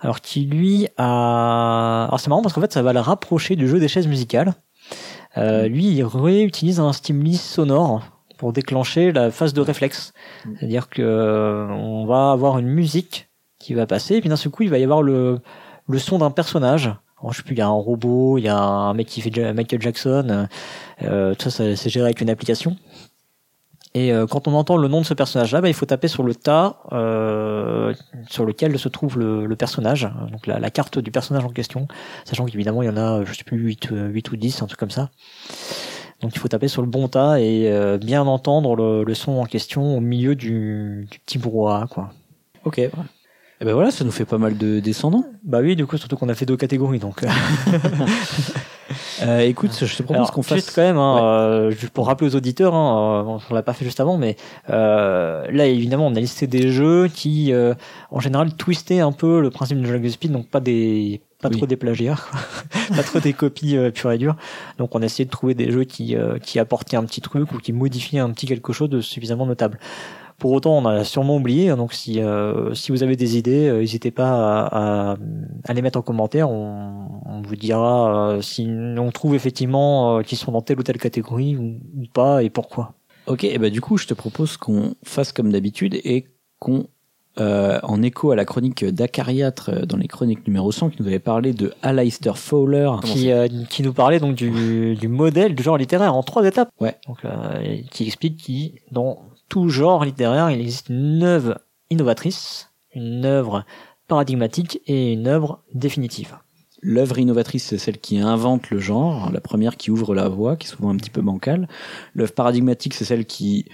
[0.00, 2.06] Alors qui lui a...
[2.08, 4.54] Alors c'est marrant parce qu'en fait ça va le rapprocher du jeu des chaises musicales.
[5.36, 8.02] Euh, lui il réutilise un stimuli sonore
[8.36, 10.12] pour déclencher la phase de réflexe.
[10.58, 13.28] C'est-à-dire que on va avoir une musique
[13.60, 15.40] qui va passer et puis d'un seul coup il va y avoir le
[15.98, 16.90] son d'un personnage.
[17.30, 19.52] Je sais plus, il y a un robot, il y a un mec qui fait
[19.52, 20.46] Michael Jackson.
[21.02, 22.76] Euh, tout ça, c'est géré avec une application.
[23.94, 26.22] Et euh, quand on entend le nom de ce personnage-là, bah, il faut taper sur
[26.22, 27.92] le tas euh,
[28.28, 31.86] sur lequel se trouve le, personnage, donc la, carte du personnage en question,
[32.24, 34.66] sachant qu'évidemment il y en a, je sais plus, 8, euh, 8 ou 10, un
[34.66, 35.10] truc comme ça.
[36.22, 37.68] Donc il faut taper sur le bon tas et
[38.00, 42.12] bien entendre le, son en question au milieu du, du petit brouhaha, quoi.
[42.64, 42.80] Ok.
[43.62, 45.24] Et ben voilà, ça nous fait pas mal de descendants.
[45.44, 47.22] Bah oui, du coup, surtout qu'on a fait deux catégories, donc.
[47.22, 47.28] euh,
[49.22, 50.56] Euh, écoute, je te propose qu'on fasse.
[50.58, 51.22] juste quand même, hein, Ouais.
[51.22, 54.36] euh, juste pour rappeler aux auditeurs, hein, euh, on l'a pas fait juste avant, mais
[54.68, 57.54] euh, là évidemment on a listé des jeux qui,
[58.10, 61.56] en général, twistaient un peu le principe de Jungle Speed, donc pas des, pas Oui.
[61.56, 62.16] trop des plagiats,
[62.96, 64.36] pas trop des copies euh, pures et dures.
[64.78, 67.52] Donc on a essayé de trouver des jeux qui, euh, qui apportaient un petit truc
[67.52, 69.78] ou qui modifiaient un petit quelque chose de suffisamment notable.
[70.42, 73.68] Pour autant, on a sûrement oublié, hein, donc si, euh, si vous avez des idées,
[73.68, 75.16] euh, n'hésitez pas à, à,
[75.68, 76.50] à les mettre en commentaire.
[76.50, 80.98] On, on vous dira euh, si on trouve effectivement qu'ils sont dans telle ou telle
[80.98, 82.94] catégorie ou, ou pas et pourquoi.
[83.28, 86.26] Ok, et bah du coup, je te propose qu'on fasse comme d'habitude et
[86.58, 86.88] qu'on,
[87.40, 91.18] euh, en écho à la chronique d'Acariatre dans les chroniques numéro 100, qui nous avait
[91.18, 92.90] parlé de Aleister Fowler.
[93.04, 96.68] Qui, euh, qui nous parlait donc du, du modèle du genre littéraire en trois étapes.
[96.78, 96.94] Ouais.
[97.08, 99.22] Donc, euh, qui explique qui dans
[99.52, 101.60] tout genre littéraire, il existe une œuvre
[101.90, 103.66] innovatrice, une œuvre
[104.08, 106.38] paradigmatique et une œuvre définitive.
[106.80, 110.68] L'œuvre innovatrice, c'est celle qui invente le genre, la première qui ouvre la voie, qui
[110.68, 111.68] est souvent un petit peu bancale.
[112.14, 113.66] L'œuvre paradigmatique, c'est celle qui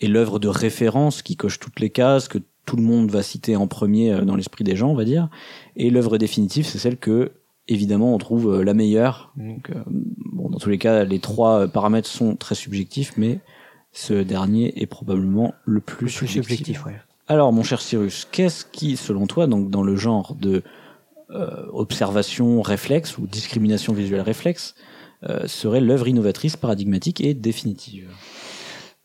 [0.00, 3.56] est l'œuvre de référence, qui coche toutes les cases, que tout le monde va citer
[3.56, 5.30] en premier euh, dans l'esprit des gens, on va dire.
[5.74, 7.32] Et l'œuvre définitive, c'est celle que,
[7.66, 9.32] évidemment, on trouve euh, la meilleure.
[9.36, 13.40] Donc, euh, bon, dans tous les cas, les trois paramètres sont très subjectifs, mais
[13.94, 16.42] ce dernier est probablement le plus, Plus subjectif.
[16.48, 17.00] subjectif, ouais.
[17.26, 20.62] Alors, mon cher Cyrus, qu'est-ce qui, selon toi, donc dans le genre de
[21.30, 24.74] euh, observation réflexe ou discrimination visuelle réflexe,
[25.28, 28.10] euh, serait l'œuvre innovatrice, paradigmatique et définitive?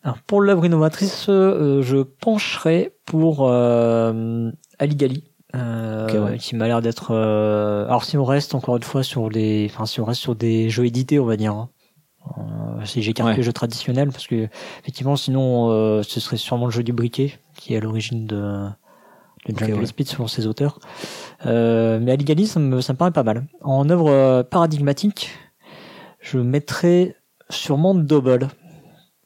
[0.04, 5.24] Alors, pour l'œuvre innovatrice, euh, je pencherai pour euh, Aligali.
[5.56, 6.38] Euh, ouais.
[6.38, 9.88] qui m'a l'air d'être euh, alors si on reste encore une fois sur les enfin
[9.88, 11.70] si on reste sur des jeux édités on va dire hein.
[12.38, 13.36] Euh, si j'écarte Ouais.
[13.36, 14.48] les jeux traditionnels parce que
[14.82, 18.68] effectivement sinon euh, ce serait sûrement le jeu du briquet qui est à l'origine de,
[19.48, 19.86] Jungle ouais.
[19.86, 20.80] Speed selon ses auteurs
[21.46, 25.32] euh, mais Aligali ça me, ça me paraît pas mal en œuvre euh, paradigmatique
[26.20, 27.16] je mettrais
[27.50, 28.48] sûrement Double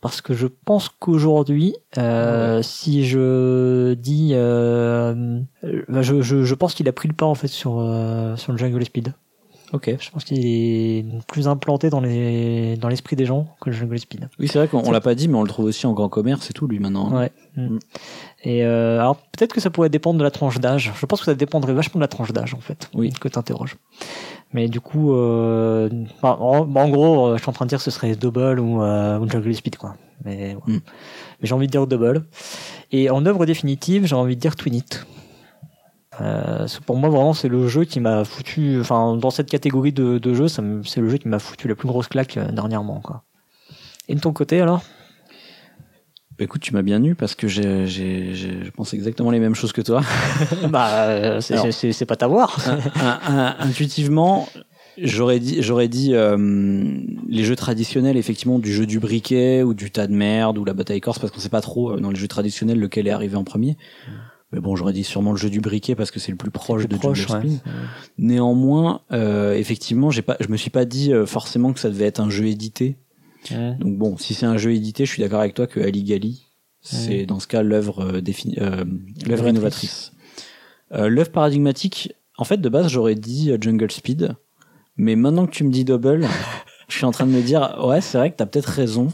[0.01, 1.75] parce que je pense qu'aujourd'hui,
[2.61, 7.75] si je dis, je, je, je pense qu'il a pris le pas en fait sur
[8.35, 9.13] sur le Jungle Speed.
[9.73, 9.95] Ok.
[9.99, 13.97] Je pense qu'il est plus implanté dans les dans l'esprit des gens que le Jungle
[13.97, 14.29] Speed.
[14.39, 16.09] Oui, c'est vrai qu'on on l'a pas dit, mais on le trouve aussi en grand
[16.09, 17.11] commerce et tout, lui, maintenant.
[17.11, 17.31] Ouais.
[17.55, 17.79] Mm.
[18.43, 20.93] Et euh, alors peut-être que ça pourrait dépendre de la tranche d'âge.
[20.95, 22.89] Je pense que ça dépendrait vachement de la tranche d'âge en fait.
[22.93, 23.11] Oui.
[23.19, 23.75] Que t'interroges.
[24.53, 25.89] Mais du coup, euh,
[26.21, 28.83] en, en gros, euh, je suis en train de dire que ce serait Double ou,
[28.83, 29.95] euh, ou Jungle Speed quoi.
[30.23, 30.55] Mais.
[30.67, 30.77] Mm.
[31.41, 32.25] Mais j'ai envie de dire Double.
[32.91, 35.05] Et en œuvre définitive, j'ai envie de dire Twin It.
[36.21, 38.79] Euh, pour moi, vraiment, c'est le jeu qui m'a foutu.
[38.79, 41.87] Enfin, dans cette catégorie de, de jeux, c'est le jeu qui m'a foutu la plus
[41.87, 43.23] grosse claque euh, dernièrement, quoi.
[44.07, 44.83] Et de ton côté, alors?
[46.37, 49.81] Bah, écoute, tu m'as bien eu parce que je pense exactement les mêmes choses que
[49.81, 50.01] toi.
[50.69, 52.57] Bah, euh, c'est- pas t'avoir.
[53.59, 54.47] Intuitivement,
[54.97, 56.37] j'aurais dit, j'aurais dit euh,
[57.27, 60.73] les jeux traditionnels, effectivement, du jeu du briquet ou du tas de merde ou la
[60.73, 63.35] bataille corse, parce qu'on sait pas trop euh, dans les jeux traditionnels lequel est arrivé
[63.35, 63.77] en premier.
[64.53, 66.87] Mais bon, j'aurais dit sûrement le jeu du briquet parce que c'est le plus proche
[66.87, 67.53] de proche, Jungle ouais.
[67.55, 67.61] Speed.
[68.19, 72.05] Néanmoins, euh, effectivement, j'ai pas, je me suis pas dit euh, forcément que ça devait
[72.05, 72.97] être un jeu édité.
[73.51, 73.75] Ouais.
[73.79, 76.45] Donc bon, si c'est un jeu édité, je suis d'accord avec toi que Ali Gali,
[76.81, 78.85] c'est dans ce cas l'œuvre euh, défini- euh,
[79.25, 80.11] l'œuvre innovatrice.
[80.93, 84.35] Euh, l'œuvre paradigmatique, en fait de base j'aurais dit Jungle Speed,
[84.97, 86.27] mais maintenant que tu me dis Double,
[86.87, 89.07] je suis en train de me dire ouais c'est vrai que t'as peut-être raison,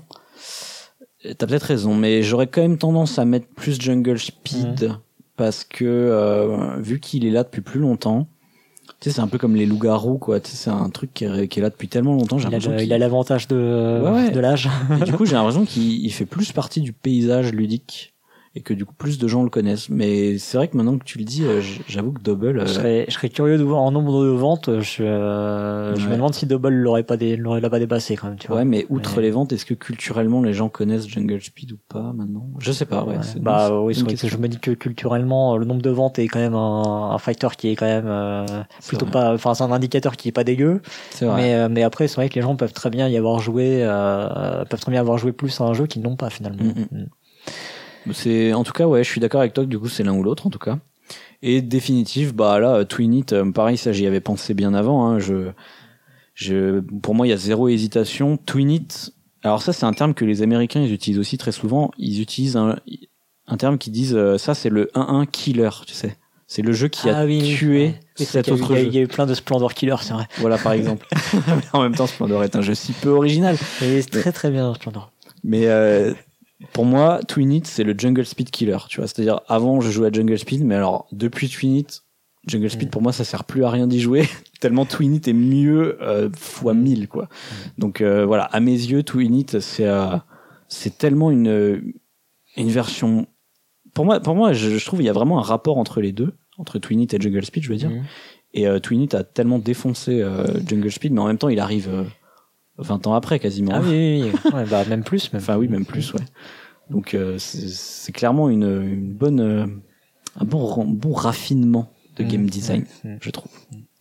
[1.24, 4.92] t'as peut-être raison, mais j'aurais quand même tendance à mettre plus Jungle Speed
[5.40, 8.28] parce que euh, vu qu'il est là depuis plus longtemps.
[9.00, 10.42] Tu sais, c'est un peu comme les loups-garous, quoi.
[10.42, 12.38] Tu sais, c'est un truc qui est, qui est là depuis tellement longtemps.
[12.38, 14.30] j'ai Il a, l'impression le- qu'il- il a l'avantage de, Ouais, ouais.
[14.32, 14.68] de l'âge.
[15.00, 18.14] et du coup, j'ai l'impression qu'il il fait plus partie du paysage ludique
[18.56, 19.90] et que du coup, plus de gens le connaissent.
[19.90, 22.60] Mais c'est vrai que maintenant que tu le dis, euh, j'avoue que Double.
[22.60, 24.80] euh, Je serais, je serais curieux de voir en nombre de ventes.
[24.82, 28.38] Je, euh, je me demande si Double l'aurait pas, dé, pas dépassé quand même.
[28.38, 28.58] Tu vois.
[28.58, 32.12] Ouais, mais outre les ventes, est-ce que culturellement les gens connaissent Jungle Speed ou pas
[32.14, 32.48] maintenant?
[32.60, 33.18] Je sais pas, ouais.
[33.40, 34.28] Bah non, oui, une question.
[34.30, 37.56] je me dis que culturellement, le nombre de ventes est quand même un, un facteur
[37.56, 38.46] qui est quand même euh,
[38.88, 39.12] plutôt vrai.
[39.14, 39.34] pas.
[39.36, 40.82] Enfin, c'est un indicateur qui est pas dégueu.
[41.12, 41.42] C'est vrai.
[41.42, 43.82] Mais, euh, mais après, c'est vrai que les gens peuvent très bien y avoir joué,
[43.84, 46.64] euh, peuvent très bien avoir joué plus à un jeu qu'ils n'ont pas finalement.
[46.64, 47.06] Mm, Mm.
[48.12, 50.14] C'est en tout cas ouais, je suis d'accord avec toi que du coup c'est l'un
[50.14, 50.80] ou l'autre en tout cas.
[51.42, 55.08] Et définitive, bah là euh, Twin It, euh, pareil ça j'y avais pensé bien avant.
[55.08, 55.52] Hein, je,
[56.34, 58.38] je, pour moi il y a zéro hésitation.
[58.38, 59.12] Twin It,
[59.44, 61.92] alors ça c'est un terme que les Américains ils utilisent aussi très souvent.
[61.98, 62.78] Ils utilisent un,
[63.48, 66.16] un terme qui disent euh, ça c'est le 1-1 killer, tu sais.
[66.52, 68.84] C'est le jeu qui a Ah oui, tué oui, cet autre il y a eu-
[68.86, 68.88] jeu.
[68.90, 70.28] Il y a eu plein de Splendor Killer, c'est vrai.
[70.40, 71.08] Voilà par exemple.
[71.74, 73.56] En même temps Splendor est un jeu si peu original.
[73.84, 75.12] Et c'est très très bien Splendor.
[75.44, 76.14] Mais euh,
[76.74, 79.08] pour moi, Twin It, c'est le Jungle Speed Killer, tu vois.
[79.08, 82.04] C'est-à-dire, avant, je jouais à Jungle Speed, mais alors, depuis Twin It,
[82.48, 82.92] Jungle Speed, Mm.
[82.92, 84.28] pour moi, ça sert plus à rien d'y jouer,
[84.60, 86.82] tellement Twin It est mieux euh, fois Mm.
[86.82, 87.30] 1000, quoi.
[87.78, 90.16] Donc, euh, voilà, à mes yeux, Twin It, c'est euh,
[90.68, 91.94] c'est tellement une,
[92.58, 93.28] une version...
[93.96, 96.12] Pour moi, pour moi je, je trouve qu'il y a vraiment un rapport entre les
[96.12, 97.90] deux, entre Twin It et Jungle Speed, je veux dire.
[97.90, 98.04] Mhm.
[98.54, 101.60] Et euh, Twin It a tellement défoncé euh, Jungle Speed, mais en même temps, il
[101.60, 102.04] arrive euh,
[102.80, 103.72] 20 ans après, quasiment.
[103.74, 104.52] Ah oui, oui, oui.
[104.54, 105.32] Ouais, bah, même plus.
[105.34, 105.42] Même.
[105.42, 106.26] Enfin oui, même plus, ouais.
[106.90, 109.66] Donc euh, c'est clairement une, une bonne, euh,
[110.40, 113.18] un bon, bon raffinement de game Mm, design, mm, mm.
[113.22, 113.52] je trouve.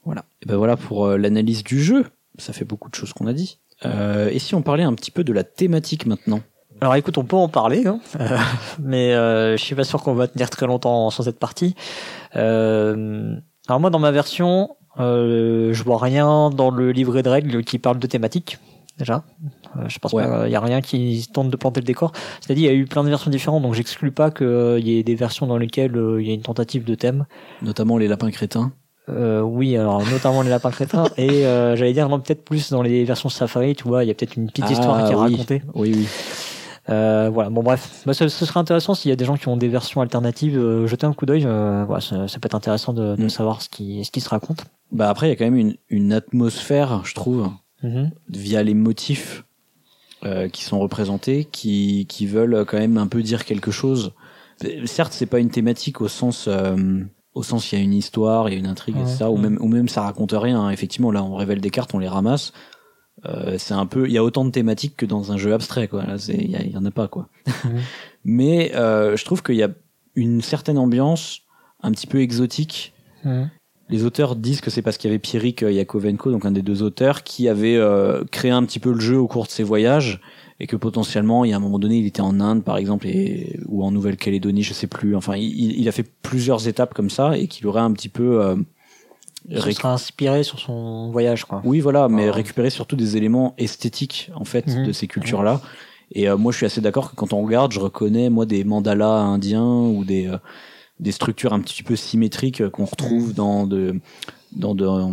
[0.05, 0.25] Voilà.
[0.43, 2.07] Et ben voilà pour euh, l'analyse du jeu.
[2.39, 3.59] Ça fait beaucoup de choses qu'on a dit.
[3.85, 6.41] Et si on parlait un petit peu de la thématique maintenant?
[6.81, 8.01] Alors écoute, on peut en parler, hein.
[8.21, 8.39] Euh,
[8.81, 11.75] mais euh, je suis pas sûr qu'on va tenir très longtemps sur cette partie.
[12.37, 13.35] Euh,
[13.67, 17.79] alors moi, dans ma version, euh, je vois rien dans le livret de règles qui
[17.79, 18.59] parle de thématique.
[18.99, 19.23] Déjà,
[19.77, 20.25] Euh, je pense Ouais.
[20.25, 22.11] pas, il y a rien qui tente de planter le décor.
[22.41, 25.03] C'est-à-dire, il y a eu plein de versions différentes, donc j'exclus pas qu'il y ait
[25.05, 27.27] des versions dans lesquelles euh, il y a une tentative de thème.
[27.63, 28.73] Notamment les lapins crétins.
[29.11, 32.83] Euh, oui, alors notamment les lapins crétins et euh, j'allais dire non, peut-être plus dans
[32.83, 35.17] les versions Safari, tu vois, il y a peut-être une petite Ah, histoire qui est
[35.17, 35.31] oui.
[35.33, 35.63] racontée.
[35.75, 36.07] Oui, oui.
[36.91, 39.49] Euh, voilà, bon bref, bah, ce, ce serait intéressant s'il y a des gens qui
[39.49, 42.55] ont des versions alternatives, euh, jeter un coup d'œil, euh, voilà, ça, ça peut être
[42.55, 43.29] intéressant de, de Mm.
[43.29, 44.65] savoir ce qui, ce qui se raconte.
[44.91, 47.51] Bah après, il y a quand même une, une atmosphère, je trouve,
[47.83, 48.11] Mhm.
[48.31, 49.45] via les motifs
[50.25, 54.13] euh, qui sont représentés, qui, qui veulent quand même un peu dire quelque chose.
[54.87, 56.77] Certes, c'est pas une thématique au sens euh,
[57.35, 59.27] au sens il y a une histoire, il y a une intrigue, Ouais, etc.
[59.27, 59.43] Ou ouais.
[59.43, 60.61] même ou même ça raconte rien.
[60.61, 60.71] hein.
[60.71, 62.53] Effectivement, là, on révèle des cartes, on les ramasse.
[63.27, 65.89] Euh, c'est un peu, il y a autant de thématiques que dans un jeu abstrait,
[65.89, 66.05] quoi.
[66.05, 67.29] Là, il y, y en a pas, quoi.
[68.25, 69.71] Mais euh, je trouve qu'il y a
[70.15, 71.43] une certaine ambiance
[71.83, 72.93] un petit peu exotique
[73.91, 76.63] les auteurs disent que c'est parce qu'il y avait Pierrick euh, Yakovenko, donc un des
[76.63, 79.63] deux auteurs, qui avait euh, créé un petit peu le jeu au cours de ses
[79.63, 80.21] voyages
[80.61, 83.07] et que potentiellement, il y a un moment donné, il était en Inde, par exemple,
[83.07, 85.15] et, ou en Nouvelle-Calédonie, je sais plus.
[85.15, 88.57] Enfin, il, il a fait plusieurs étapes comme ça et qu'il aurait un petit peu
[89.51, 91.61] réc- sera inspiré sur son voyage, quoi.
[91.65, 92.33] oui, voilà, mais Ah.
[92.33, 94.87] récupérer surtout des éléments esthétiques en fait Mhm.
[94.87, 95.61] de ces cultures-là.
[96.13, 98.65] Et euh, moi, je suis assez d'accord que quand on regarde, je reconnais moi des
[98.65, 100.37] mandalas indiens ou des euh,
[101.01, 104.01] des structures un petit peu symétriques qu'on retrouve dans de
[104.51, 105.13] dans, dans,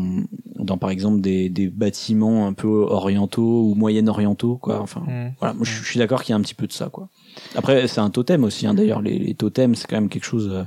[0.57, 5.34] dans par exemple des, des bâtiments un peu orientaux ou moyen-orientaux quoi enfin Mm.
[5.40, 7.10] voilà moi je je suis d'accord qu'il y a un petit peu de ça quoi
[7.53, 10.49] après c'est un totem aussi hein, d'ailleurs les, les totems c'est quand même quelque chose
[10.52, 10.64] euh,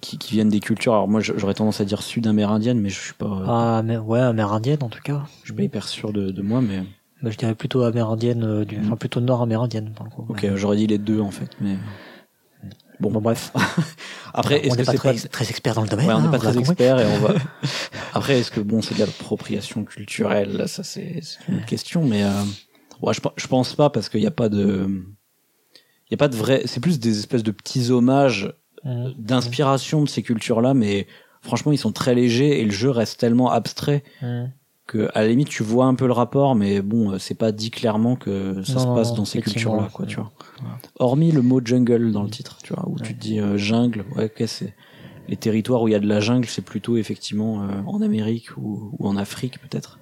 [0.00, 3.14] qui, qui viennent des cultures alors moi j'aurais tendance à dire sud-amérindienne mais je suis
[3.14, 5.22] pas Ah, mais, ouais, amérindienne en tout cas.
[5.42, 6.82] je suis pas hyper sûr de, de moi mais
[7.22, 8.86] Bah, je dirais plutôt amérindienne, euh, du, Mm.
[8.86, 10.26] enfin plutôt nord-amérindienne pour le coup.
[10.28, 11.76] ok j'aurais dit les deux en fait mais
[13.00, 13.52] Bon, bref.
[14.34, 16.06] après on est-ce n'est que pas c'est très, pas très expert dans le domaine.
[16.06, 17.34] Ouais, on hein, n'est pas vous l'a très expert et on va.
[18.14, 22.22] Après, est-ce que bon, c'est de l'appropriation culturelle là, Ça, c'est une autre question, mais
[22.22, 22.30] euh...
[23.00, 24.86] ouais, je pense pas parce qu'il n'y a pas de,
[26.06, 26.62] il y a pas de vrai.
[26.66, 28.54] C'est plus des espèces de petits hommages
[28.84, 31.06] D'inspiration de ces cultures-là, mais
[31.40, 34.02] franchement, ils sont très légers et le jeu reste tellement abstrait
[34.88, 37.52] que à la limite, tu vois un peu le rapport, mais bon, euh, c'est pas
[37.52, 40.10] dit clairement que ça Non, se passe non, dans ces cultures-là, quoi, ouais.
[40.10, 40.32] tu vois.
[40.98, 43.02] Hormis le mot jungle dans le titre, tu vois, où Ouais.
[43.02, 44.74] tu te dis euh, jungle, ouais, ok, c'est
[45.28, 48.56] les territoires où il y a de la jungle, c'est plutôt effectivement euh, en Amérique
[48.56, 50.00] ou, ou en Afrique peut-être.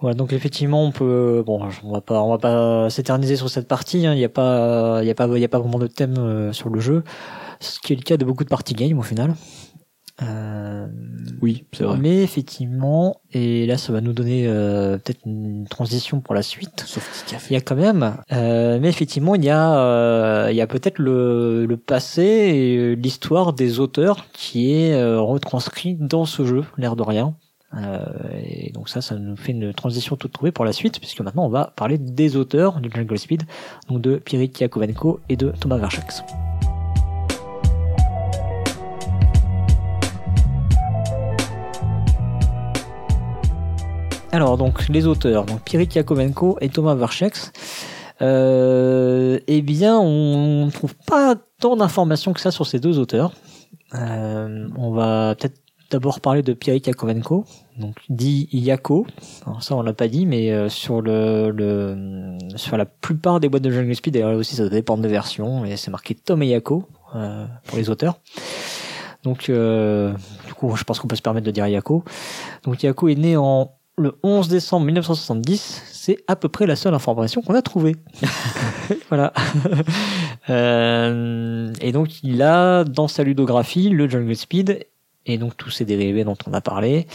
[0.00, 3.66] Voilà, donc effectivement, on peut, bon, on va pas, on va pas s'éterniser sur cette
[3.66, 4.06] partie.
[4.06, 4.12] hein.
[4.12, 6.14] Il n'y a pas, il y a pas, il y a pas vraiment de thème
[6.18, 7.02] euh, sur le jeu,
[7.60, 9.34] ce qui est le cas de beaucoup de party games au final.
[10.22, 10.86] Euh,
[11.42, 11.98] Oui, c'est vrai.
[11.98, 16.84] mais effectivement, et là, ça va nous donner euh, peut-être une transition pour la suite.
[16.86, 17.46] Sauf petit café.
[17.50, 20.98] Il y a quand même, euh, mais effectivement, il y a, il y a peut-être
[20.98, 27.02] le, le passé et l'histoire des auteurs qui est retranscrit dans ce jeu, l'air de
[27.02, 27.34] rien.
[28.42, 31.44] Et donc ça, ça nous fait une transition toute trouvée pour la suite, puisque maintenant
[31.44, 33.42] on va parler des auteurs du Jungle Speed,
[33.90, 36.22] donc de Pirik Yakovenko et de Thomas Verchax.
[44.36, 47.52] Alors donc les auteurs, donc Pirik Yakovenko et Thomas Verchex,
[48.20, 53.32] euh, eh bien on ne trouve pas tant d'informations que ça sur ces deux auteurs.
[53.94, 55.56] Euh, on va peut-être
[55.90, 57.46] d'abord parler de Pirik Yakovenko,
[57.78, 59.06] donc dit Yako.
[59.46, 63.62] Alors ça on l'a pas dit, mais euh, sur le, sur la plupart des boîtes
[63.62, 66.84] de Jungle Speed, d'ailleurs aussi ça dépend de version, et c'est marqué Tom et Yako
[67.64, 68.18] pour les auteurs.
[69.22, 72.04] Donc du coup je pense qu'on peut se permettre de dire Yako.
[72.64, 76.94] Donc Yako est né en le 11 décembre 1970, c'est à peu près la seule
[76.94, 77.96] information qu'on a trouvée.
[79.08, 79.32] voilà.
[80.48, 84.86] Euh, et donc il a dans sa ludographie le Jungle Speed
[85.26, 87.08] et donc tous ses dérivés dont on a parlé,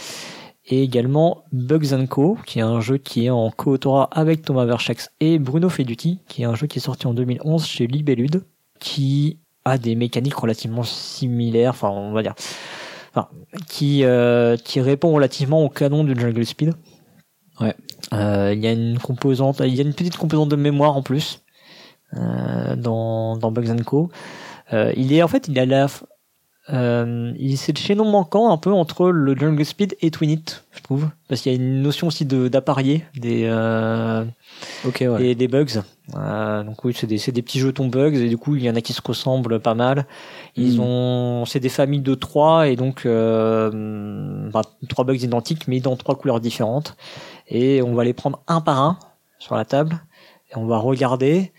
[0.66, 5.10] et également Bugs Co, qui est un jeu qui est en co-autorat avec Thomas Verchax
[5.20, 8.44] et Bruno Feduti, qui est un jeu qui est sorti en 2011 chez Libellude,
[8.78, 12.34] qui a des mécaniques relativement similaires, enfin on va dire
[13.14, 13.28] enfin,
[13.68, 16.74] qui, euh, qui répond relativement au canon du Jungle Speed.
[17.60, 17.74] Ouais.
[18.12, 21.02] Euh, il y a une composante, il y a une petite composante de mémoire en
[21.02, 21.42] plus
[22.14, 24.10] euh, dans, dans Bugs Co.
[24.72, 25.86] Euh, il est en fait, il a la,
[26.70, 31.08] euh, c'est le chaînon manquant un peu entre le Jungle Speed et Twinit, je trouve,
[31.28, 34.24] parce qu'il y a une notion aussi de d'apparier des euh,
[34.84, 35.26] Ok, ouais.
[35.26, 35.82] et des bugs.
[36.16, 38.80] Euh, donc oui, c'est des, petits jetons bugs et du coup il y en a
[38.80, 40.06] qui se ressemblent pas mal.
[40.54, 40.80] Ils Mm.
[40.80, 46.14] ont, c'est des familles de trois et donc bah, trois bugs identiques mais dans trois
[46.16, 46.96] couleurs différentes.
[47.48, 48.98] Et on va les prendre un par un
[49.40, 50.00] sur la table
[50.52, 51.52] et on va regarder.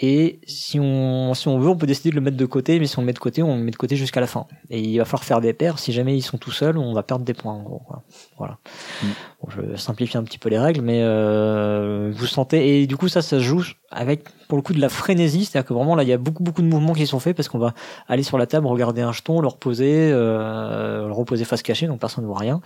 [0.00, 2.86] Et si on, si on veut, on peut décider de le mettre de côté, mais
[2.86, 4.46] si on le met de côté, on le met de côté jusqu'à la fin.
[4.70, 5.80] Et il va falloir faire des paires.
[5.80, 7.80] Si jamais ils sont tout seuls, on va perdre des points, en gros.
[7.80, 8.04] quoi.
[8.36, 8.58] Voilà.
[9.02, 9.06] Mm.
[9.42, 12.80] Bon, je simplifie un petit peu les règles, mais euh, vous sentez.
[12.80, 15.44] Et du coup, ça, ça se joue avec, pour le coup, de la frénésie.
[15.44, 17.48] C'est-à-dire que vraiment, là, il y a beaucoup, beaucoup de mouvements qui sont faits parce
[17.48, 17.74] qu'on va
[18.06, 21.98] aller sur la table, regarder un jeton, le reposer, euh, le reposer face cachée, donc
[21.98, 22.60] personne ne voit rien.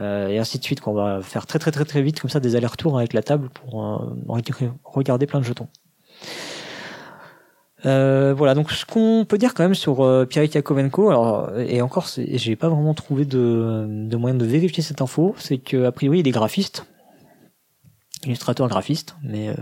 [0.00, 2.40] Euh, et ainsi de suite, qu'on va faire très, très, très, très vite, comme ça,
[2.40, 4.42] des allers-retours avec la table pour euh,
[4.84, 5.68] regarder plein de jetons.
[7.86, 11.82] Euh, voilà, donc ce qu'on peut dire quand même sur euh, Pierre Yakovenko, alors et
[11.82, 15.92] encore, j'ai pas vraiment trouvé de, de moyen de vérifier cette info, c'est que a
[15.92, 16.86] priori il est graphiste,
[18.26, 19.54] illustrateur graphiste, mais euh,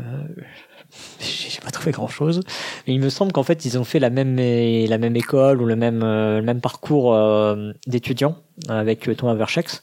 [1.20, 2.40] j'ai pas trouvé grand chose.
[2.86, 5.66] Mais il me semble qu'en fait ils ont fait la même la même école ou
[5.66, 8.36] le même euh, le même parcours euh, d'étudiant
[8.68, 9.82] avec Thomas Verchex,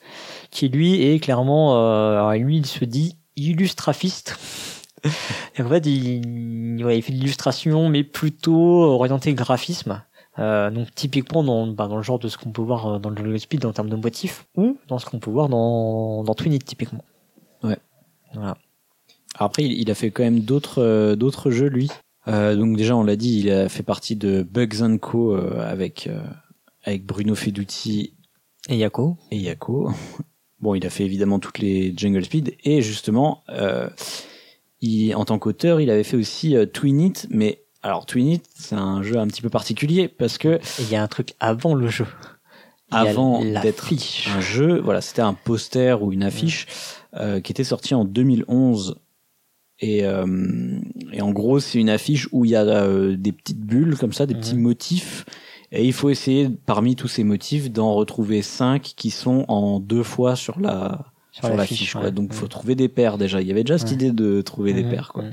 [0.51, 1.73] qui lui est clairement,
[2.11, 4.37] alors lui il se dit illustraphiste.
[5.57, 10.01] Et en fait, il, ouais, il fait de l'illustration, mais plutôt orienté graphisme.
[10.39, 13.09] Euh, donc typiquement dans, bah, dans le genre de ce qu'on peut voir euh, dans
[13.09, 16.33] le Jungle Speed en termes de motifs, ou dans ce qu'on peut voir dans, dans
[16.33, 17.03] Twinit typiquement.
[17.61, 17.77] Ouais.
[18.33, 18.57] Voilà.
[19.35, 21.89] Après, il, il a fait quand même d'autres euh, d'autres jeux lui.
[22.27, 26.09] Euh, donc déjà, on l'a dit, il a fait partie de Bugs Co avec
[26.83, 28.13] avec Bruno Feduti
[28.69, 29.91] Et Yako et Yako.
[30.61, 33.45] Bon, il a fait évidemment toutes les Jungle Speed et justement,
[34.81, 39.03] il, en tant qu'auteur, il avait fait aussi euh, Twinit, mais alors Twinit, c'est un
[39.03, 42.07] jeu un petit peu particulier parce que il y a un truc avant le jeu.
[42.91, 43.93] avant d'être
[44.35, 44.79] un jeu.
[44.79, 46.67] Voilà, c'était un poster ou une affiche
[47.15, 48.95] euh, qui était sorti en 2011.
[49.81, 50.79] Et, euh,
[51.13, 52.65] et en gros, c'est une affiche où il y a
[53.15, 55.25] des petites bulles comme ça, des petits motifs.
[55.71, 60.03] Et il faut essayer, parmi tous ces motifs, d'en retrouver cinq qui sont en deux
[60.03, 61.93] fois sur la sur, l'affiche.
[61.93, 62.01] quoi.
[62.03, 62.11] ouais.
[62.11, 63.41] Donc, faut trouver des paires déjà.
[63.41, 65.11] Il y avait déjà cette idée de trouver des paires.
[65.13, 65.25] Quoi.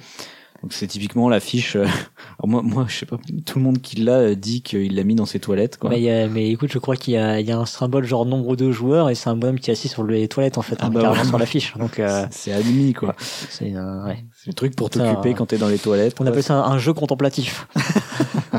[0.63, 1.77] Donc c'est typiquement l'affiche.
[1.77, 1.83] euh,
[2.39, 3.19] alors moi, moi, je sais pas.
[3.45, 5.77] Tout le monde qui l'a euh, dit qu'il l'a mis dans ses toilettes.
[5.77, 5.91] Quoi.
[5.91, 7.67] Mais, il y a- mais écoute, je crois qu'il y a, il y a un
[7.67, 10.57] symbole genre nombre de joueurs et c'est un bonhomme qui est assis sur les toilettes
[10.57, 11.75] en fait, Ah hein, bah sur l'affiche.
[11.77, 13.15] Donc euh, C'est demi, quoi.
[13.19, 14.25] c'est euh, ouais.
[14.47, 16.15] Le truc pour t'occuper euh, quand t'es dans les toilettes.
[16.15, 16.29] On quoi.
[16.29, 17.69] appelle ça un, un jeu contemplatif.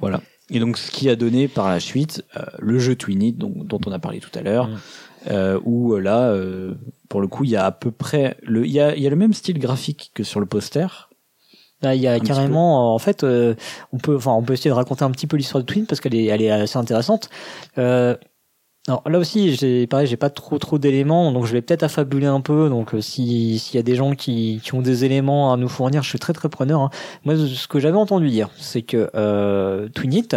[0.00, 0.20] Voilà.
[0.50, 3.80] Et donc, ce qui a donné par la suite euh, le jeu Twinit, dont, dont
[3.86, 4.78] on a parlé tout à l'heure, Mm.
[5.28, 6.74] Euh, où euh, là, euh,
[7.08, 9.10] pour le coup, il y a à peu près le, il y a, y a
[9.10, 11.08] le même style graphique que sur le poster.
[11.82, 13.54] Là, il y a carrément, en fait, euh,
[13.92, 16.00] on peut, enfin, on peut essayer de raconter un petit peu l'histoire de Twin parce
[16.00, 17.30] qu'elle est, elle est assez intéressante.
[17.78, 18.14] Euh,
[18.86, 22.26] alors là aussi, j'ai, pareil, j'ai pas trop trop d'éléments, donc je vais peut-être affabuler
[22.26, 22.68] un peu.
[22.68, 26.02] Donc si s'il y a des gens qui, qui ont des éléments à nous fournir,
[26.02, 26.80] je suis très très preneur.
[26.80, 26.90] hein.
[27.24, 30.28] Moi, ce que j'avais entendu dire, c'est que euh, Twinit,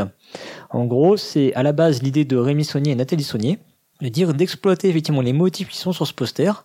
[0.70, 3.60] en gros, c'est à la base l'idée de Rémi Saunier et Nathalie Saunier
[4.02, 6.64] de dire d'exploiter effectivement les motifs qui sont sur ce poster.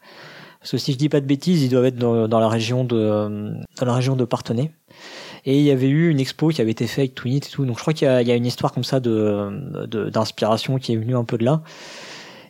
[0.61, 2.83] Parce que si je dis pas de bêtises, ils doivent être dans, dans la région
[2.85, 4.73] de euh, dans la région de Parthenay.
[5.45, 7.65] Et il y avait eu une expo qui avait été faite avec Twinit et tout.
[7.65, 10.79] Donc je crois qu'il y, a- il y a une histoire comme ça de d'inspiration
[10.79, 11.63] qui est venue un peu de là.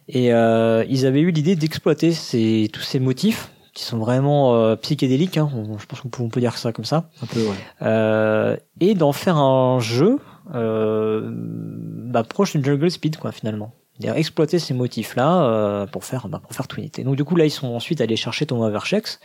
[0.08, 4.74] Et euh, ils avaient eu l'idée d'exploiter ces, tous ces motifs qui sont vraiment euh,
[4.76, 5.36] psychédéliques.
[5.36, 5.50] Hein.
[5.54, 7.10] On- je pense qu'on peut, on peut dire ça comme ça.
[7.22, 7.54] Un peu, ouais.
[7.82, 10.18] Euh, et d'en faire un jeu
[10.54, 13.74] euh, bah, proche d'une Jungle Speed quoi finalement.
[13.98, 16.92] C'est-à-dire exploiter ces motifs-là euh, pour faire bah, pour faire Twinit.
[16.98, 19.18] Et donc du coup là ils sont ensuite allés chercher Thomas Verchex,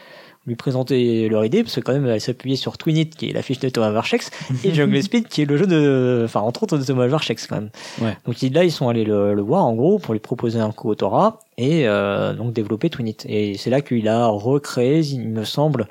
[0.48, 3.44] lui présenter leur idée parce que quand même elle s'appuyait sur Twinit qui est la
[3.44, 4.32] fiche de Thomas Verchex
[4.64, 7.56] et Jungle Speed qui est le jeu de enfin entre autres de Thomas Verchex quand
[7.56, 7.70] même.
[8.02, 8.18] Ouais.
[8.26, 11.40] Donc là ils sont allés le, le voir en gros pour lui proposer un co-autorat
[11.58, 13.18] et euh, donc développer Twinit.
[13.28, 15.88] Et c'est là qu'il a recréé il me semble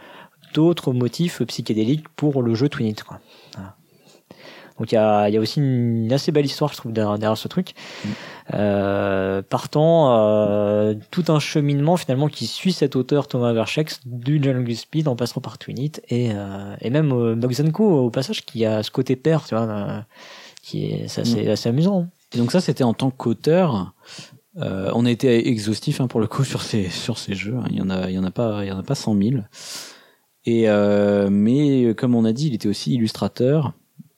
[0.55, 2.97] d'autres motifs psychédéliques pour le jeu Twinit.
[3.07, 3.21] Quoi.
[4.83, 7.17] Donc il y a, il y a aussi une assez belle histoire, je trouve, derrière,
[7.17, 7.75] derrière ce truc.
[8.05, 8.09] Mm.
[8.53, 14.75] Euh, partant euh, tout un cheminement finalement qui suit cet auteur Thomas Verchex du Jungle
[14.75, 17.37] Speed en passant par Twinit et, euh, et même euh,
[17.79, 20.01] au passage qui a ce côté père, tu vois, euh,
[20.65, 22.09] qui est c'est assez, assez amusant.
[22.35, 23.95] Et donc ça, c'était en tant qu'auteur.
[24.57, 27.55] On a été exhaustif hein, pour le coup sur ces sur ces jeux.
[27.57, 27.67] hein.
[27.71, 29.17] Il y en a il y en a pas il y en a pas 100
[29.17, 29.43] 000.
[30.45, 30.67] Et
[31.31, 33.75] mais comme on a dit, il était aussi illustrateur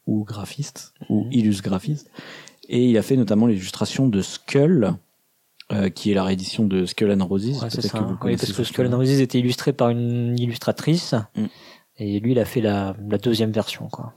[0.07, 1.33] ou graphiste ou Mhm.
[1.33, 2.11] illusgraphiste.
[2.69, 4.95] Et il a fait notamment l'illustration de Skull,
[5.73, 7.63] euh, qui est la réédition de Skull and Roses.
[7.63, 7.99] Ouais, c'est ça.
[7.99, 11.45] que vous Oui, parce que Skull and Roses était illustré par une illustratrice Mm.
[11.99, 14.13] et lui il a fait la, la deuxième version quoi.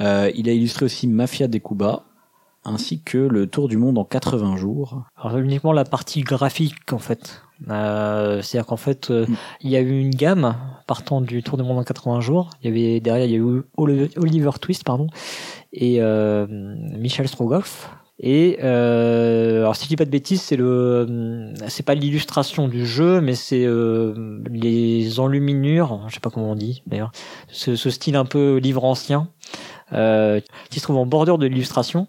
[0.00, 2.04] Euh, il a illustré aussi Mafia des Cuba,
[2.64, 5.04] ainsi que le Tour du monde en 80 jours.
[5.16, 7.42] Alors uniquement la partie graphique en fait.
[7.70, 9.26] Euh, C'est-à-dire qu'en fait Mm.
[9.62, 10.54] il y a eu une gamme
[10.86, 12.50] partant du Tour du Monde en 80 jours.
[12.62, 15.08] Il y avait derrière il y a Oliver Twist pardon
[15.72, 17.90] et euh, Michel Strogoff.
[18.18, 22.86] Et euh, alors si je dis pas de bêtises, c'est le c'est pas l'illustration du
[22.86, 27.12] jeu, mais c'est euh, les enluminures, je sais pas comment on dit d'ailleurs,
[27.48, 29.28] ce, ce style un peu livre ancien
[29.92, 30.40] euh,
[30.70, 32.08] qui se trouve en bordure de l'illustration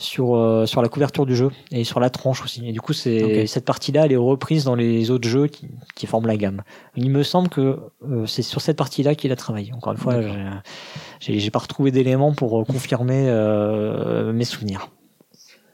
[0.00, 2.66] sur euh, sur la couverture du jeu et sur la tranche aussi.
[2.66, 6.06] Et du coup, c'est cette partie-là, elle est reprise dans les autres jeux qui, qui
[6.06, 6.62] forment la gamme.
[6.96, 7.78] Il me semble que
[8.08, 9.72] euh, c'est sur cette partie-là qu'il a travaillé.
[9.74, 10.16] Encore une fois,
[11.20, 14.88] j'ai- pas retrouvé d'éléments pour euh, confirmer euh, mes souvenirs.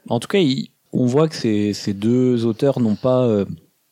[0.09, 3.27] En tout cas, il- on voit que ces, ces deux auteurs n'ont pas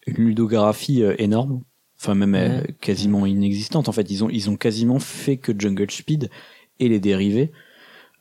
[0.07, 1.61] une ludographie énorme,
[1.99, 2.73] enfin même Ouais.
[2.81, 3.87] quasiment inexistante.
[3.89, 6.29] En fait, ils ont ils ont quasiment fait que Jungle Speed
[6.79, 7.51] et les dérivés,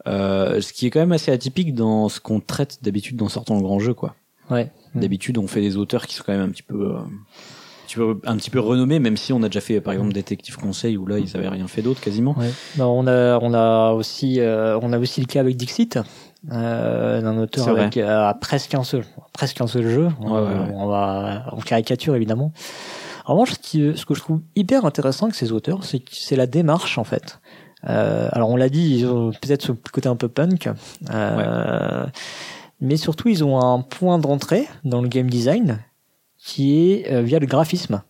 [0.07, 3.57] euh, ce qui est quand même assez atypique dans ce qu'on traite d'habitude dans sortant
[3.57, 4.15] le grand jeu, quoi.
[4.51, 4.71] Ouais.
[4.95, 5.01] Mm.
[5.01, 6.99] D'habitude, on fait des auteurs qui sont quand même un petit peu euh,
[7.85, 10.13] un petit peu, un petit peu renommés, même si on a déjà fait par exemple
[10.13, 12.37] Détective Conseil où là ils avaient rien fait d'autre quasiment.
[12.39, 12.51] Ouais.
[12.79, 15.99] Non, on a on a aussi euh, on a aussi le cas avec Dixit.
[16.53, 19.03] Euh, d'un auteur avec euh, presque un seul
[19.33, 20.73] presque un seul jeu Ouais, ouais, ouais.
[20.75, 22.53] on va en caricature évidemment
[23.25, 26.37] en revanche ce, qui, ce que je trouve hyper intéressant avec ces auteurs c'est c'est
[26.37, 27.41] la démarche en fait
[27.89, 30.69] euh, alors on l'a dit ils ont peut-être ce côté un peu punk
[31.11, 32.07] euh,
[32.81, 35.79] mais surtout ils ont un point d'entrée dans le game design
[36.39, 38.03] qui est euh, via le graphisme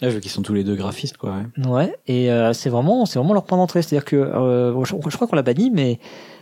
[0.00, 1.36] Là, je vois qu'ils sont tous les deux graphistes, quoi.
[1.56, 1.66] ouais.
[1.66, 3.80] Ouais, et euh, c'est vraiment, c'est vraiment leur point d'entrée.
[3.80, 6.00] C'est-à-dire que, euh, je, je crois qu'on l'a dit, mais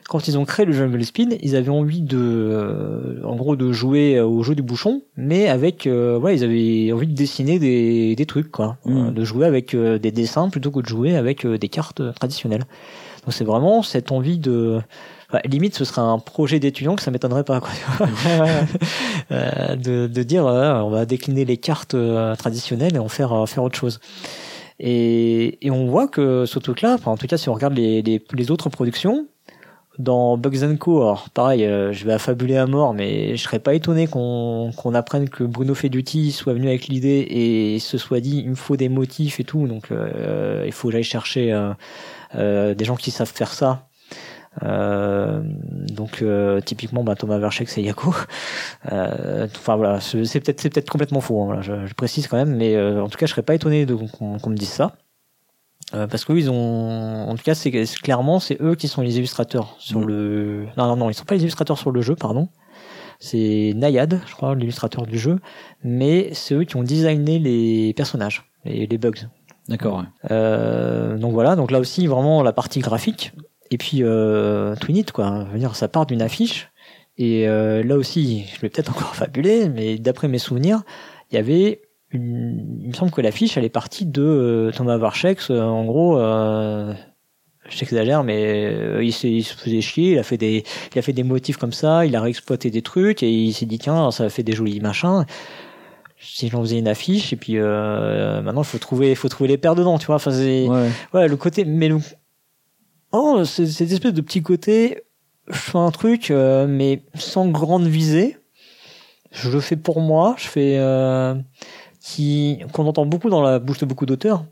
[0.08, 3.72] quand ils ont créé le Jungle Speed, ils avaient envie de, euh, en gros, de
[3.72, 8.14] jouer au jeu du bouchon, mais avec, euh, ouais, ils avaient envie de dessiner des,
[8.16, 8.76] des trucs, quoi.
[8.86, 12.02] Euh, de jouer avec euh, des dessins plutôt que de jouer avec euh, des cartes
[12.14, 12.64] traditionnelles.
[13.24, 14.80] Donc c'est vraiment cette envie de,
[15.32, 17.60] Enfin, limite, ce serait un projet d'étudiant que ça m'étonnerait pas.
[17.60, 17.70] Quoi,
[19.30, 23.32] euh, de, de dire, euh, on va décliner les cartes euh, traditionnelles et en faire,
[23.32, 23.98] euh, faire autre chose.
[24.78, 28.02] Et, et on voit que ce truc-là, enfin, en tout cas, si on regarde les,
[28.02, 29.26] les, les autres productions,
[29.98, 33.74] dans Bugs Co, alors pareil, euh, je vais affabuler à mort, mais je serais pas
[33.74, 38.38] étonné qu'on qu'on apprenne que Bruno Feduti soit venu avec l'idée et se soit dit
[38.38, 41.72] il me faut des motifs et tout, donc euh, il faut que j'aille chercher euh,
[42.34, 43.88] euh, des gens qui savent faire ça.
[44.62, 45.40] Euh,
[45.88, 48.14] donc euh, typiquement bah, Thomas Verchek c'est Yako.
[48.84, 52.56] Enfin voilà c'est peut-être c'est peut-être complètement faux hein, voilà, je, je précise quand même
[52.56, 54.94] mais en tout cas je serais pas étonné qu'on qu'on me dise ça
[55.94, 57.70] euh, parce que ils ont, en tout cas, c'est
[58.02, 60.06] clairement, c'est eux qui sont les illustrateurs sur Mm.
[60.06, 60.66] le.
[60.76, 62.48] Non, non, non, ils sont pas les illustrateurs sur le jeu, pardon.
[63.18, 65.38] C'est Nayad, je crois, l'illustrateur du jeu,
[65.84, 69.12] mais c'est eux qui ont designé les personnages et les bugs.
[69.68, 69.98] D'accord.
[69.98, 70.30] ouais.
[70.32, 73.32] Euh, donc voilà, donc là aussi vraiment la partie graphique
[73.70, 75.44] et puis euh, Twin It quoi.
[75.46, 76.72] Je veux dire, ça part d'une affiche
[77.16, 80.82] et euh, là aussi, je vais peut-être encore fabuler, mais d'après mes souvenirs,
[81.30, 81.82] il y avait
[82.12, 82.78] une...
[82.82, 85.38] il me semble que l'affiche elle est partie de euh, Thomas Varchek.
[85.50, 86.92] euh, en gros, euh,
[87.68, 90.12] j'exagère, mais il, se faisait chier.
[90.12, 90.64] Il a fait des
[90.94, 93.66] il a fait des motifs comme ça, il a réexploité des trucs et il s'est
[93.66, 95.24] dit tiens ça fait des jolis machins
[96.22, 99.58] si j'en faisais une affiche et puis euh, maintenant il faut trouver faut trouver les
[99.58, 100.88] paires dedans tu vois enfin c'est Ouais.
[101.12, 101.98] ouais le côté mais le
[103.10, 105.02] oh cette espèce de petit côté
[105.48, 108.38] je fais un truc euh, mais sans grande visée
[109.32, 111.34] je le fais pour moi je fais euh,
[112.02, 114.44] qui qu'on entend beaucoup dans la bouche de beaucoup d'auteurs.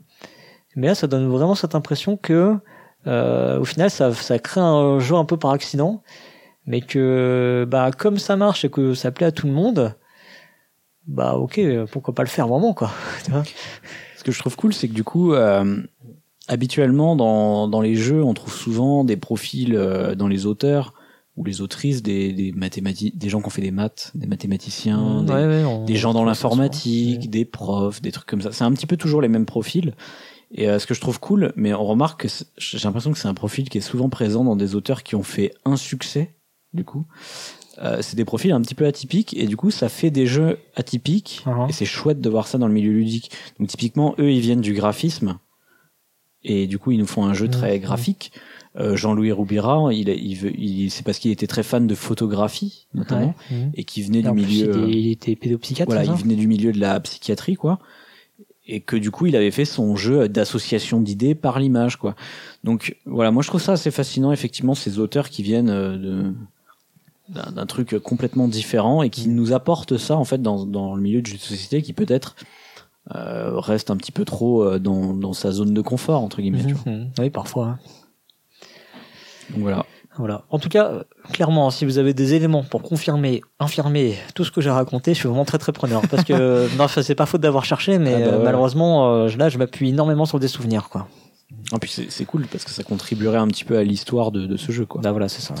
[0.75, 2.55] Mais là ça donne vraiment cette impression que
[3.07, 6.01] euh, au final ça ça crée un jeu un peu par accident
[6.65, 9.95] mais que bah comme ça marche et que ça plaît à tout le monde
[11.07, 11.59] bah ok
[11.91, 12.91] pourquoi pas le faire vraiment quoi
[14.21, 15.81] Ce que je trouve cool, c'est que du coup, euh,
[16.47, 20.93] habituellement dans, dans les jeux, on trouve souvent des profils euh, dans les auteurs
[21.37, 25.23] ou les autrices, des, des mathématiques, des gens qui ont fait des maths, des mathématiciens,
[25.23, 28.51] des, Ouais, ouais, on- des gens dans l'informatique, des profs, des trucs comme ça.
[28.51, 29.93] C'est un petit peu toujours les mêmes profils.
[30.53, 32.27] Et euh, ce que je trouve cool, mais on remarque
[32.57, 35.23] j'ai l'impression que c'est un profil qui est souvent présent dans des auteurs qui ont
[35.23, 36.35] fait un succès,
[36.73, 37.05] du coup.
[37.81, 40.59] Euh, c'est des profils un petit peu atypiques et du coup ça fait des jeux
[40.75, 41.69] atypiques Mhm.
[41.69, 43.31] et c'est chouette de voir ça dans le milieu ludique.
[43.59, 45.37] Donc typiquement eux ils viennent du graphisme
[46.43, 47.81] et du coup ils nous font un jeu très Mhm.
[47.83, 48.33] graphique.
[48.79, 52.87] Euh, Jean-Louis Roubira, il, il, veut, il c'est parce qu'il était très fan de photographie
[52.93, 53.69] notamment Ouais.
[53.73, 54.65] Et qui venait Et du plus, milieu.
[54.65, 55.91] il euh, était, il était pédopsychiatre.
[55.91, 57.79] voilà, il venait du milieu de la psychiatrie, quoi.
[58.67, 62.15] Et que du coup, il avait fait son jeu d'association d'idées par l'image, quoi.
[62.63, 66.33] Donc voilà, moi je trouve ça assez fascinant, effectivement, ces auteurs qui viennent euh, de
[67.53, 71.21] d'un truc complètement différent et qui nous apportent ça en fait dans, dans le milieu
[71.21, 72.35] de société qui peut-être
[73.15, 76.65] euh, reste un petit peu trop dans, dans sa zone de confort entre guillemets.
[76.65, 76.91] tu vois.
[76.91, 77.09] Mhm.
[77.19, 77.79] Oui, parfois.
[79.49, 79.85] Donc voilà.
[80.17, 80.43] Voilà.
[80.49, 84.59] En tout cas, clairement, si vous avez des éléments pour confirmer, infirmer tout ce que
[84.59, 86.01] j'ai raconté, je suis vraiment très très preneur.
[86.09, 88.43] Parce que non, c'est pas faute d'avoir cherché, mais Ah bah euh, ouais.
[88.43, 91.07] malheureusement, euh, là, je m'appuie énormément sur des souvenirs, quoi.
[91.73, 94.57] Et puis c'est cool parce que ça contribuerait un petit peu à l'histoire de, de
[94.57, 95.01] ce jeu, quoi.
[95.01, 95.53] Bah voilà, c'est ça.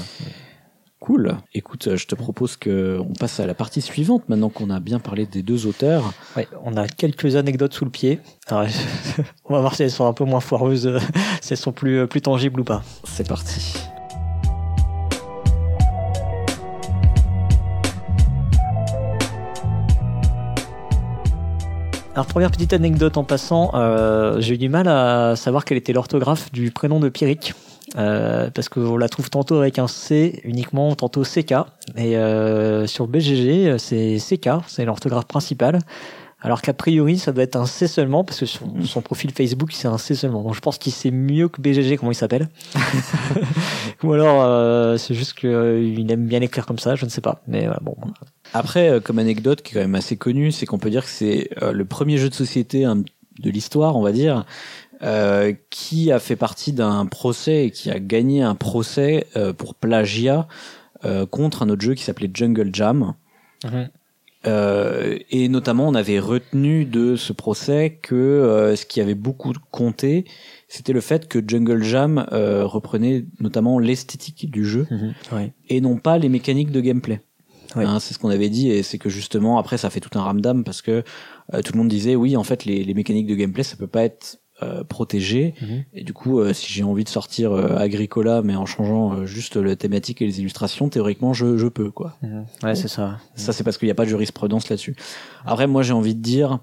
[1.01, 1.35] Cool.
[1.55, 4.79] Écoute, euh, je te propose que on passe à la partie suivante maintenant qu'on a
[4.79, 6.13] bien parlé des deux auteurs.
[6.37, 8.19] Ouais, on a quelques anecdotes sous le pied.
[8.45, 8.67] Alors,
[9.45, 10.99] on va voir si elles sont un peu moins foireuses, euh,
[11.41, 12.83] si elles sont plus, euh, plus tangibles ou pas.
[13.03, 13.81] C'est parti.
[22.13, 25.93] Alors première petite anecdote en passant, euh, j'ai eu du mal à savoir quelle était
[25.93, 27.55] l'orthographe du prénom de Pierrick.
[27.97, 31.53] Euh, parce qu'on la trouve tantôt avec un C uniquement, tantôt CK.
[31.97, 35.79] Et euh, sur BGG, c'est CK, c'est l'orthographe principale.
[36.43, 39.71] Alors qu'a priori, ça doit être un C seulement, parce que sur son profil Facebook,
[39.73, 40.41] c'est un C seulement.
[40.41, 42.49] Donc je pense qu'il sait mieux que BGG comment il s'appelle.
[44.03, 47.41] Ou alors, euh, c'est juste qu'il aime bien écrire comme ça, je ne sais pas.
[47.47, 47.95] Mais voilà, bon.
[48.53, 51.11] Après, euh, comme anecdote qui est quand même assez connue, c'est qu'on peut dire que
[51.11, 53.03] c'est euh, le premier jeu de société hein,
[53.39, 54.45] de l'histoire, on va dire,
[55.03, 59.75] euh, qui a fait partie d'un procès et qui a gagné un procès euh, pour
[59.75, 60.47] plagiat
[61.05, 63.13] euh, contre un autre jeu qui s'appelait Jungle Jam.
[64.47, 69.53] Euh, et notamment, on avait retenu de ce procès que euh, ce qui avait beaucoup
[69.69, 70.25] compté,
[70.67, 75.13] c'était le fait que Jungle Jam euh, reprenait notamment l'esthétique du jeu Mhm.
[75.31, 75.53] Ouais.
[75.69, 77.21] et non pas les mécaniques de gameplay.
[77.75, 77.85] Ouais.
[77.85, 80.21] Hein, c'est ce qu'on avait dit et c'est que justement après ça fait tout un
[80.23, 81.03] ramdam parce que
[81.53, 83.87] euh, tout le monde disait oui en fait les, les mécaniques de gameplay ça peut
[83.87, 85.83] pas être euh, protégé Mhm.
[85.93, 89.25] et du coup euh, si j'ai envie de sortir euh, Agricola mais en changeant euh,
[89.25, 92.17] juste la thématique et les illustrations théoriquement je, je peux quoi.
[92.21, 92.45] Mhm.
[92.63, 93.17] Ouais, c'est ça.
[93.35, 94.95] Ça c'est parce qu'il n'y a pas de jurisprudence là-dessus.
[95.45, 96.59] Après moi j'ai envie de dire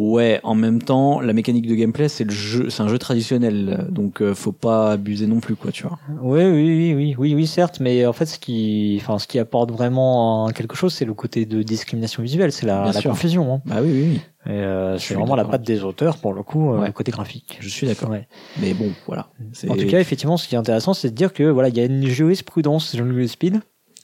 [0.00, 3.86] Ouais, en même temps, la mécanique de gameplay, c'est le jeu, c'est un jeu traditionnel,
[3.90, 5.98] donc euh, faut pas abuser non plus, quoi, tu vois.
[6.22, 9.38] Oui, oui, oui, oui, oui, oui, certes, mais en fait, ce qui, enfin, ce qui
[9.38, 13.52] apporte vraiment quelque chose, c'est le côté de discrimination visuelle, c'est la, la confusion.
[13.54, 13.62] Hein.
[13.66, 14.20] Bah oui, oui, oui.
[14.46, 17.58] Euh, c'est vraiment la patte des auteurs pour le coup, euh, le côté graphique.
[17.60, 18.08] Je suis d'accord.
[18.08, 18.26] Ouais.
[18.62, 19.28] Mais bon, voilà.
[19.68, 21.80] En tout cas, effectivement, ce qui est intéressant, c'est de dire que voilà, il y
[21.80, 23.60] a une jurisprudence Jungle Speed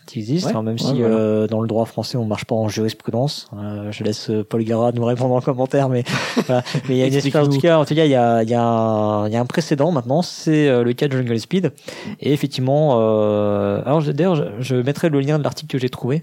[0.07, 3.51] qui existe, hein, même si euh, dans le droit français on marche pas en jurisprudence.
[3.59, 6.05] Euh, je laisse euh, Paul Gara nous répondre en commentaire, mais
[6.47, 6.63] voilà.
[6.89, 8.43] Mais il y a une espèce, en tout cas, en tout cas, il y a,
[8.43, 11.39] il y a, un, il y a un précédent maintenant, c'est le cas de Jungle
[11.39, 11.73] Speed.
[12.21, 16.23] Et effectivement, alors d'ailleurs, je, je, mettrai le lien de l'article que j'ai trouvé.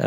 [0.00, 0.04] il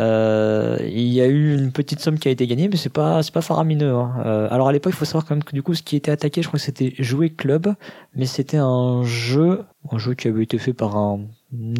[1.12, 3.40] y a eu une petite somme qui a été gagnée, mais c'est pas, c'est pas
[3.40, 3.94] faramineux.
[3.94, 4.48] Hein.
[4.50, 6.42] alors à l'époque, il faut savoir quand même que du coup, ce qui était attaqué,
[6.42, 7.74] je crois que c'était Jouer Club,
[8.16, 11.20] mais c'était un jeu, un jeu qui avait été fait par un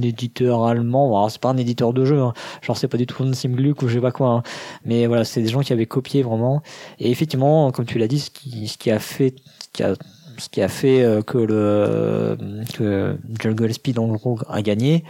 [0.02, 1.16] éditeur allemand.
[1.16, 2.32] Alors c'est pas un éditeur de jeu, hein.
[2.62, 4.28] genre c'est pas du tout un Simgluck ou je sais pas quoi.
[4.28, 4.42] Hein.
[4.84, 6.62] Mais voilà, c'est des gens qui avaient copié vraiment.
[6.98, 9.94] Et effectivement, comme tu l'as dit, ce qui, ce qui a fait, ce qui a,
[10.38, 12.36] ce qui a fait euh, que le
[12.74, 15.04] que Jungle Speed en gros a gagné,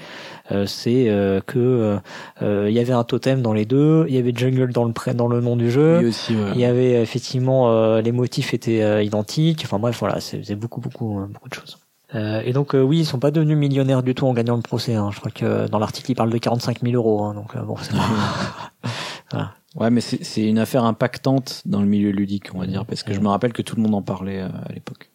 [0.51, 1.99] euh, c'est euh, que
[2.41, 5.29] il y avait un totem dans les deux, il y avait Jungle dans le dans
[5.29, 9.63] le nom du jeu, il y avait effectivement les motifs étaient identiques.
[9.65, 11.79] Enfin bref, voilà, c'est beaucoup beaucoup beaucoup de choses.
[12.15, 14.63] Euh, et donc euh, oui, ils sont pas devenus millionnaires du tout en gagnant le
[14.63, 14.95] procès.
[14.95, 15.11] Hein.
[15.13, 17.25] Je crois que dans l'article, ils parlent de 45 000 euros.
[17.25, 17.35] Hein.
[17.35, 17.93] donc euh, bon, c'est
[19.31, 19.55] voilà.
[19.75, 23.15] Ouais, mais c'est une affaire impactante dans le milieu ludique, on va dire, parce que
[23.15, 25.12] je me rappelle que tout le monde en parlait à l'époque.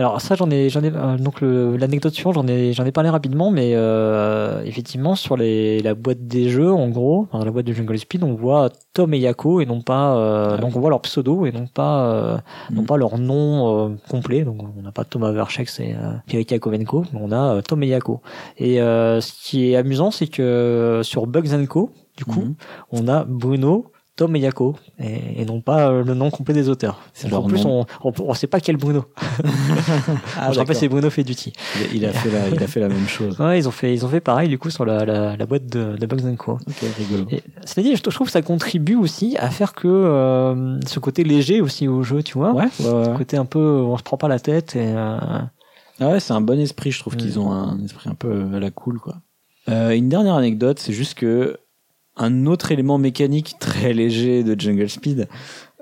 [0.00, 3.10] Alors ça j'en ai j'en ai euh, donc l'anecdote suivante j'en ai j'en ai parlé
[3.10, 7.66] rapidement mais euh, effectivement sur les la boîte des jeux en gros dans la boîte
[7.66, 10.80] de Jungle Speed on voit Tom et Yako et non pas euh, ah donc on
[10.80, 12.40] voit leur pseudo et non pas
[12.70, 12.86] non mm.
[12.86, 15.94] pas leur nom complet donc on n'a pas Thomas Verchex et
[16.26, 18.22] Pierre Yakovenko mais on a Tom et Yako
[18.56, 22.54] et ce qui est amusant c'est que sur Bugs Co du coup mm.
[22.92, 27.00] on a Bruno Tom et Yako, et, non pas euh, le nom complet des auteurs.
[27.32, 29.06] En plus, on, on, sait pas quel Bruno.
[30.38, 31.54] ah, je rappelle, c'est Bruno Feduti.
[31.94, 33.40] Il, a fait la, il a fait la même chose.
[33.40, 35.68] Ouais, ils ont fait, ils ont fait pareil du coup sur la, la, la boîte
[35.68, 36.58] de, de Bugs Co.
[36.98, 37.28] Rigolo.
[37.64, 41.88] C'est-à-dire, je, trouve que ça contribue aussi à faire que euh, ce côté léger aussi
[41.88, 42.52] au jeu, tu vois.
[42.52, 42.68] Ouais.
[42.78, 44.92] Ce côté un peu, on se prend pas la tête et.
[44.94, 45.16] Euh...
[45.98, 46.90] Ah ouais, c'est un bon esprit.
[46.90, 49.16] Je trouve qu'ils ont un esprit un peu à la cool, quoi.
[49.70, 51.58] Euh, une dernière anecdote, c'est juste que
[52.20, 55.28] un autre élément mécanique très léger de Jungle Speed,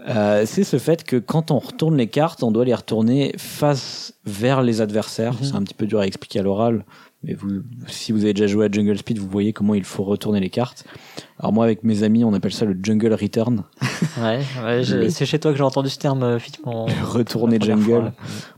[0.06, 4.14] euh, c'est ce fait que quand on retourne les cartes, on doit les retourner face
[4.24, 5.34] vers les adversaires.
[5.34, 5.38] Mhm.
[5.42, 6.84] C'est un petit peu dur à expliquer à l'oral,
[7.24, 7.48] mais vous,
[7.88, 10.50] si vous avez déjà joué à Jungle Speed, vous voyez comment il faut retourner les
[10.50, 10.84] cartes.
[11.40, 13.64] Alors moi, avec mes amis, on appelle ça le Jungle Return.
[14.22, 14.40] Ouais,
[15.10, 16.86] c'est chez toi que j'ai entendu ce terme, effectivement.
[17.04, 18.12] Retourner Jungle.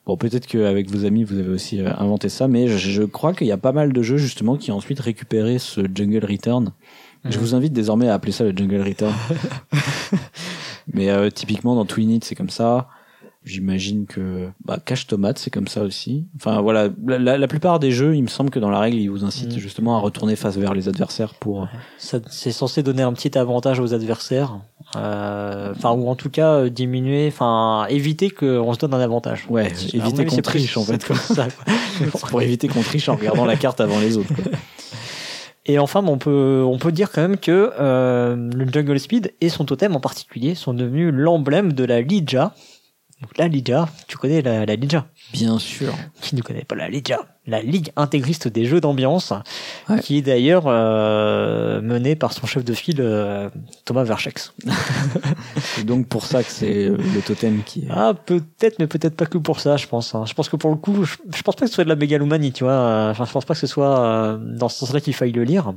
[0.05, 3.33] Bon, peut-être qu'avec vos amis, vous avez aussi euh, inventé ça, mais je, je crois
[3.33, 6.73] qu'il y a pas mal de jeux justement qui ont ensuite récupéré ce Jungle Return
[7.25, 9.15] je vous invite désormais à appeler ça le Jungle Return.
[10.93, 12.89] Mais euh, typiquement dans Twinit c'est comme ça.
[13.43, 16.27] J'imagine que bah, Cache Tomate c'est comme ça aussi.
[16.37, 19.09] Enfin voilà, la, la, plupart des jeux, il me semble que dans la règle, ils
[19.09, 19.59] vous incitent mm.
[19.59, 21.67] justement à retourner face vers les adversaires pour.
[21.99, 24.59] C'est censé donner un petit avantage aux adversaires,
[24.95, 29.47] euh, enfin ou en tout cas euh, diminuer, enfin éviter qu'on se donne un avantage.
[29.49, 31.03] Ouais, éviter qu'on triche en fait.
[31.07, 31.49] Comme ça,
[32.29, 34.35] pour éviter qu'on triche en regardant la carte avant les autres.
[34.35, 34.53] Quoi.
[35.71, 39.49] Et enfin, on peut, on peut dire quand même que euh, le Jungle Speed et
[39.49, 42.53] son totem en particulier sont devenus l'emblème de la Lija.
[43.39, 45.95] la Lija, tu connais la, la Lija Bien sûr.
[46.21, 47.21] Qui ne connaît pas la Lija
[47.51, 49.33] La Ligue intégriste des jeux d'ambiance,
[50.03, 53.51] qui est d'ailleurs euh, menée par son chef de file euh,
[53.85, 54.55] Thomas Verchex.
[55.57, 57.89] c'est donc pour ça que c'est euh, le totem qui.
[57.91, 60.15] Ah peut-être, mais peut-être pas que pour ça, je pense.
[60.15, 60.27] Hein.
[60.27, 62.53] Je pense que pour le coup, je, pense pas que ce soit de la mégalomanie,
[62.53, 63.09] tu vois.
[63.11, 65.75] Enfin, je pense pas que ce soit dans ce sens-là qu'il faille le lire.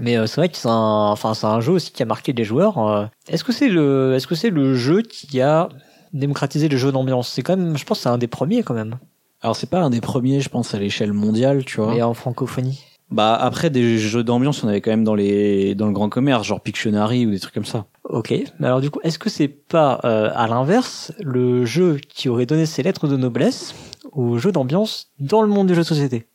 [0.00, 2.44] Mais c'est vrai que c'est un, enfin c'est un jeu aussi qui a marqué les
[2.44, 3.10] joueurs.
[3.28, 5.68] Est-ce que c'est le, est-ce que c'est le jeu qui a
[6.14, 7.28] démocratiser les jeux d'ambiance?
[7.28, 8.96] C'est quand même, je pense, c'est un des premiers quand même.
[9.42, 11.94] Alors c'est pas un des premiers, je pense, à l'échelle mondiale, tu vois.
[11.94, 12.84] Et en francophonie.
[13.10, 16.46] Bah après des jeux d'ambiance, on avait quand même dans les dans le grand commerce,
[16.46, 17.86] genre Pictionary ou des trucs comme ça.
[18.04, 18.30] Ok.
[18.60, 22.46] Mais alors du coup, est-ce que c'est pas euh, à l'inverse le jeu qui aurait
[22.46, 23.74] donné ses lettres de noblesse
[24.12, 26.26] au jeu d'ambiance dans le monde du jeu de société?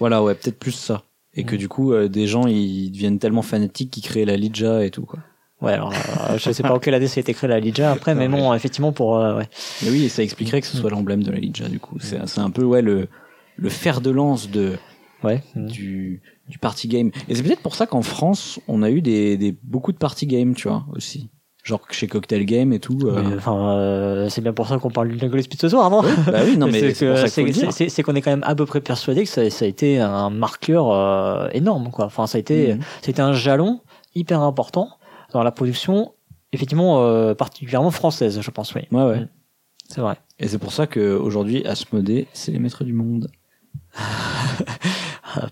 [0.00, 1.04] Voilà, ouais, peut-être plus ça.
[1.34, 4.84] Et que du coup, euh, des gens ils deviennent tellement fanatiques qu'ils créent la Lija
[4.84, 5.20] et tout quoi.
[5.60, 7.90] Ouais, alors euh, je sais pas en quelle année ça a été créé la Lidja
[7.90, 9.48] après, mais bon, effectivement pour euh, ouais.
[9.82, 11.96] Mais oui, ça expliquerait que ce soit l'emblème de la Lidja du coup.
[12.00, 13.08] C'est c'est un peu ouais le
[13.56, 14.76] le fer de lance de
[15.24, 17.10] ouais du du party game.
[17.28, 20.26] Et c'est peut-être pour ça qu'en France, on a eu des des beaucoup de party
[20.26, 21.28] game, tu vois, aussi.
[21.64, 22.98] Genre chez Cocktail Game et tout.
[23.04, 23.36] Euh...
[23.36, 26.02] Enfin, euh, c'est bien pour ça qu'on parle du Jungle Speed ce soir, non?
[26.26, 29.50] Bah oui, non mais c'est qu'on est quand même à peu près persuadé que ça,
[29.50, 32.06] ça a été un marqueur euh, énorme, quoi.
[32.06, 33.80] Enfin, ça a été, ça a été un jalon
[34.14, 34.88] hyper important
[35.32, 36.14] dans la production
[36.52, 38.82] effectivement euh, particulièrement française, je pense, oui.
[38.90, 39.26] Ouais, ouais.
[39.88, 40.16] C'est vrai.
[40.38, 43.30] Et c'est pour ça qu'aujourd'hui, Asmodée, c'est les maîtres du monde.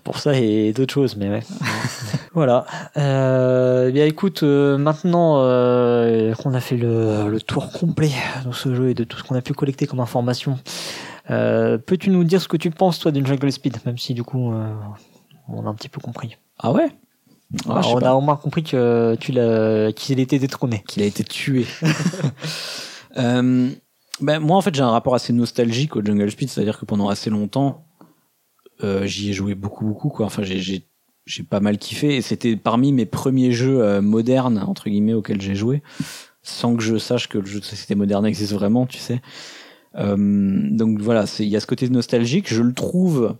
[0.03, 1.43] pour ça et d'autres choses, mais ouais.
[2.33, 2.65] voilà.
[2.97, 8.11] Euh, bien écoute, euh, maintenant euh, qu'on a fait le, le, tour complet
[8.45, 10.59] de ce jeu et de tout ce qu'on a pu collecter comme information,
[11.27, 14.53] peux-tu nous dire ce que tu penses toi d'une Jungle Speed, même si du coup
[15.49, 16.37] on a un petit peu compris.
[16.59, 16.89] Ah ouais?
[17.67, 21.23] Ah, On a au moins compris que tu l'as, qu'il était détrôné, qu'il a été
[21.23, 21.65] tué.
[23.17, 23.69] euh,
[24.19, 27.09] ben moi en fait j'ai un rapport assez nostalgique au Jungle Speed, c'est-à-dire que pendant
[27.09, 27.85] assez longtemps
[28.83, 30.25] euh, j'y ai joué beaucoup beaucoup quoi.
[30.25, 30.87] Enfin j'ai
[31.25, 35.41] j'ai pas mal kiffé et c'était parmi mes premiers jeux euh, modernes entre guillemets auxquels
[35.41, 35.83] j'ai joué
[36.47, 39.21] sans que je sache que le jeu de société moderne existe vraiment, tu sais.
[39.95, 40.15] Euh,
[40.71, 43.37] donc voilà, il y a ce côté nostalgique, je le trouve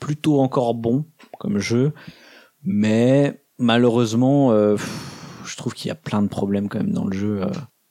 [0.00, 1.04] plutôt encore bon
[1.38, 1.92] comme jeu,
[2.64, 4.76] mais malheureusement euh,
[5.44, 7.50] je trouve qu'il y a plein de problèmes quand même dans le jeu, euh,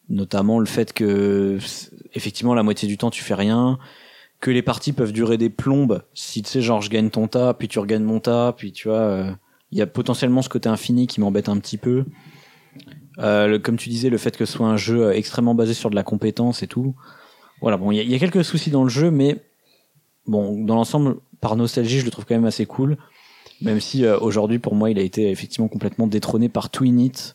[0.09, 1.57] notamment le fait que
[2.13, 3.77] effectivement la moitié du temps tu fais rien,
[4.39, 6.03] que les parties peuvent durer des plombes.
[6.13, 8.87] Si tu sais, genre, je gagne ton tas, puis tu regagnes mon tas, puis tu
[8.87, 9.33] vois, il euh,
[9.71, 12.05] y a potentiellement ce côté infini qui m'embête un petit peu.
[13.19, 15.95] Euh, comme tu disais, le fait que ce soit un jeu extrêmement basé sur de
[15.95, 16.95] la compétence et tout.
[17.61, 19.43] Voilà, bon, il y a, quelques soucis dans le jeu, mais
[20.27, 22.97] bon, dans l'ensemble, par nostalgie, je le trouve quand même assez cool.
[23.61, 27.33] Même si euh, aujourd'hui, pour moi, il a été effectivement complètement détrôné par Twinit,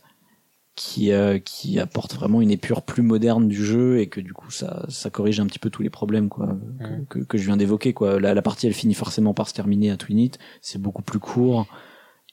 [0.74, 4.51] qui euh, qui apporte vraiment une épure plus moderne du jeu et que du coup
[4.51, 7.05] ça ça corrige un petit peu tous les problèmes quoi Mmh.
[7.11, 8.19] que, que, que je viens d'évoquer quoi.
[8.19, 10.32] La, la partie elle finit forcément par se terminer à Twinit
[10.62, 11.66] c'est beaucoup plus court.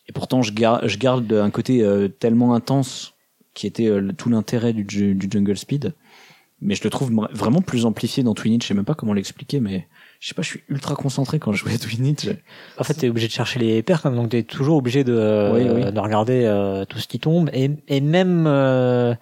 [0.08, 3.14] Et pourtant je garde je garde un côté euh, tellement intense
[3.54, 5.94] qui était tout l'intérêt du, du Jungle Speed
[6.62, 9.60] mais je le trouve vraiment plus amplifié dans Twinit je sais même pas comment l'expliquer
[9.60, 9.88] mais
[10.20, 12.18] je sais pas, je suis ultra concentré quand je joue à Twinit.
[12.78, 15.52] En fait, t'es obligé de chercher les paires, quand même, donc t'es toujours obligé de,
[15.54, 15.92] oui, oui.
[15.92, 19.16] de regarder euh, tout ce qui tombe, et, et même, euh,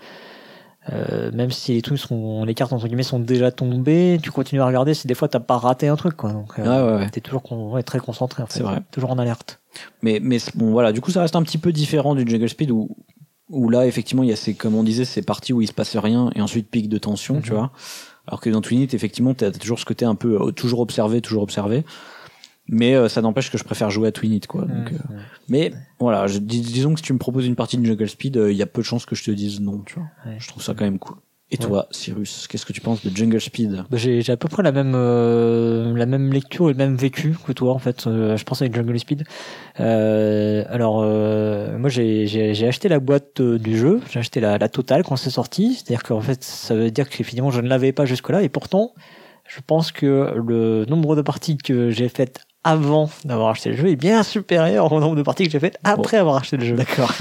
[0.92, 4.62] euh, même si les trucs sont, les cartes entre guillemets sont déjà tombées, tu continues
[4.62, 6.34] à regarder si des fois t'as pas raté un truc, quoi.
[6.34, 7.10] Donc, ah, ouais, ouais.
[7.12, 8.54] t'es toujours con, ouais, très concentré, en fait.
[8.58, 8.80] C'est vrai.
[8.90, 9.60] Toujours en alerte.
[10.02, 12.72] Mais, mais bon, voilà, du coup, ça reste un petit peu différent du Jungle Speed
[12.72, 12.90] où,
[13.50, 15.74] où là, effectivement, il y a ces, comme on disait, ces parties où il se
[15.74, 17.44] passe rien et ensuite pic de tension, mm -hmm.
[17.44, 17.72] tu vois.
[18.28, 21.22] Alors que dans Twinit, effectivement, tu as toujours ce côté un peu euh, toujours observé,
[21.22, 21.86] toujours observé.
[22.70, 24.64] Mais euh, ça n'empêche que je préfère jouer à Twinit, quoi.
[24.64, 27.78] Donc, Mmh, euh, Mais voilà, je, dis, disons que si tu me proposes une partie
[27.78, 29.96] de Jungle Speed, il y a peu de chances que je te dise non, tu
[29.96, 30.10] vois.
[30.26, 30.38] Ouais.
[30.40, 31.16] Je trouve ça quand même cool.
[31.50, 33.86] Et toi, Cyrus, qu'est-ce que tu penses de Jungle Speed?
[33.90, 37.38] Bah, J'ai à peu près la même euh, la même lecture et le même vécu
[37.46, 38.06] que toi en fait.
[38.06, 39.24] Euh, je pense avec Jungle Speed.
[39.80, 41.04] Euh, alors
[41.80, 45.76] moi j'ai acheté la boîte du jeu, j'ai acheté la, la totale quand c'est sorti.
[45.76, 48.50] C'est-à-dire qu'en fait ça veut dire que finalement je ne l'avais pas jusque là et
[48.50, 48.94] pourtant
[49.46, 53.88] je pense que le nombre de parties que j'ai faites avant d'avoir acheté le jeu
[53.88, 56.22] est bien supérieur au nombre de parties que j'ai faites après bon.
[56.22, 56.76] avoir acheté le jeu.
[56.76, 57.12] D'accord.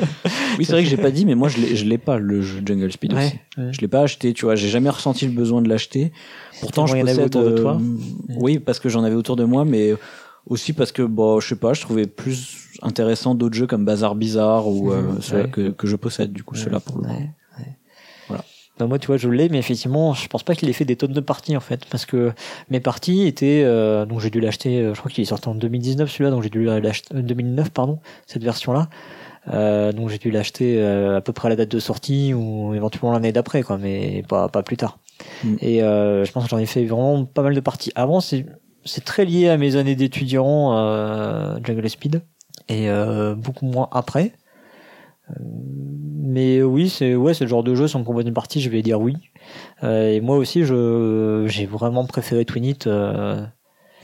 [0.58, 2.42] oui, c'est vrai que j'ai pas dit, mais moi je l'ai, je l'ai pas le
[2.42, 3.38] jeu Jungle Speed ouais, aussi.
[3.58, 3.72] Ouais.
[3.72, 4.56] Je l'ai pas acheté, tu vois.
[4.56, 6.12] J'ai jamais ressenti le besoin de l'acheter.
[6.60, 7.20] Pourtant, je possède.
[7.20, 7.78] autour de toi.
[7.80, 9.94] Euh, oui, parce que j'en avais autour de moi, mais
[10.46, 14.14] aussi parce que bon, je sais pas, je trouvais plus intéressant d'autres jeux comme Bazar
[14.14, 16.32] Bizarre ou euh, Mmh, ceux que, que je possède.
[16.32, 17.08] Du coup, ceux-là pour le.
[18.78, 20.96] Bah moi, tu vois, je l'ai, mais effectivement, je pense pas qu'il ait fait des
[20.96, 22.32] tonnes de parties en fait, parce que
[22.70, 25.54] mes parties étaient, euh, donc j'ai dû l'acheter, euh, je crois qu'il est sorti en
[25.54, 28.88] 2019 celui-là, donc j'ai dû l'acheter euh, 2009 pardon, cette version-là.
[29.52, 32.74] Euh, donc j'ai dû l'acheter euh, à peu près à la date de sortie ou
[32.74, 34.98] éventuellement l'année d'après, quoi, mais pas pas plus tard.
[35.44, 35.56] Mm.
[35.60, 37.92] Et euh, je pense que j'en ai fait vraiment pas mal de parties.
[37.94, 38.46] Avant, c'est
[38.84, 42.22] c'est très lié à mes années d'étudiant euh, Jungle Speed
[42.68, 44.32] et euh, beaucoup moins après.
[45.30, 45.34] Euh,
[46.20, 47.88] mais oui, c'est ouais, le genre de jeu.
[47.88, 49.16] Si on me propose une partie, je vais dire oui.
[49.82, 52.78] Euh, et moi aussi, je j'ai vraiment préféré Twinit.
[52.86, 53.44] Euh,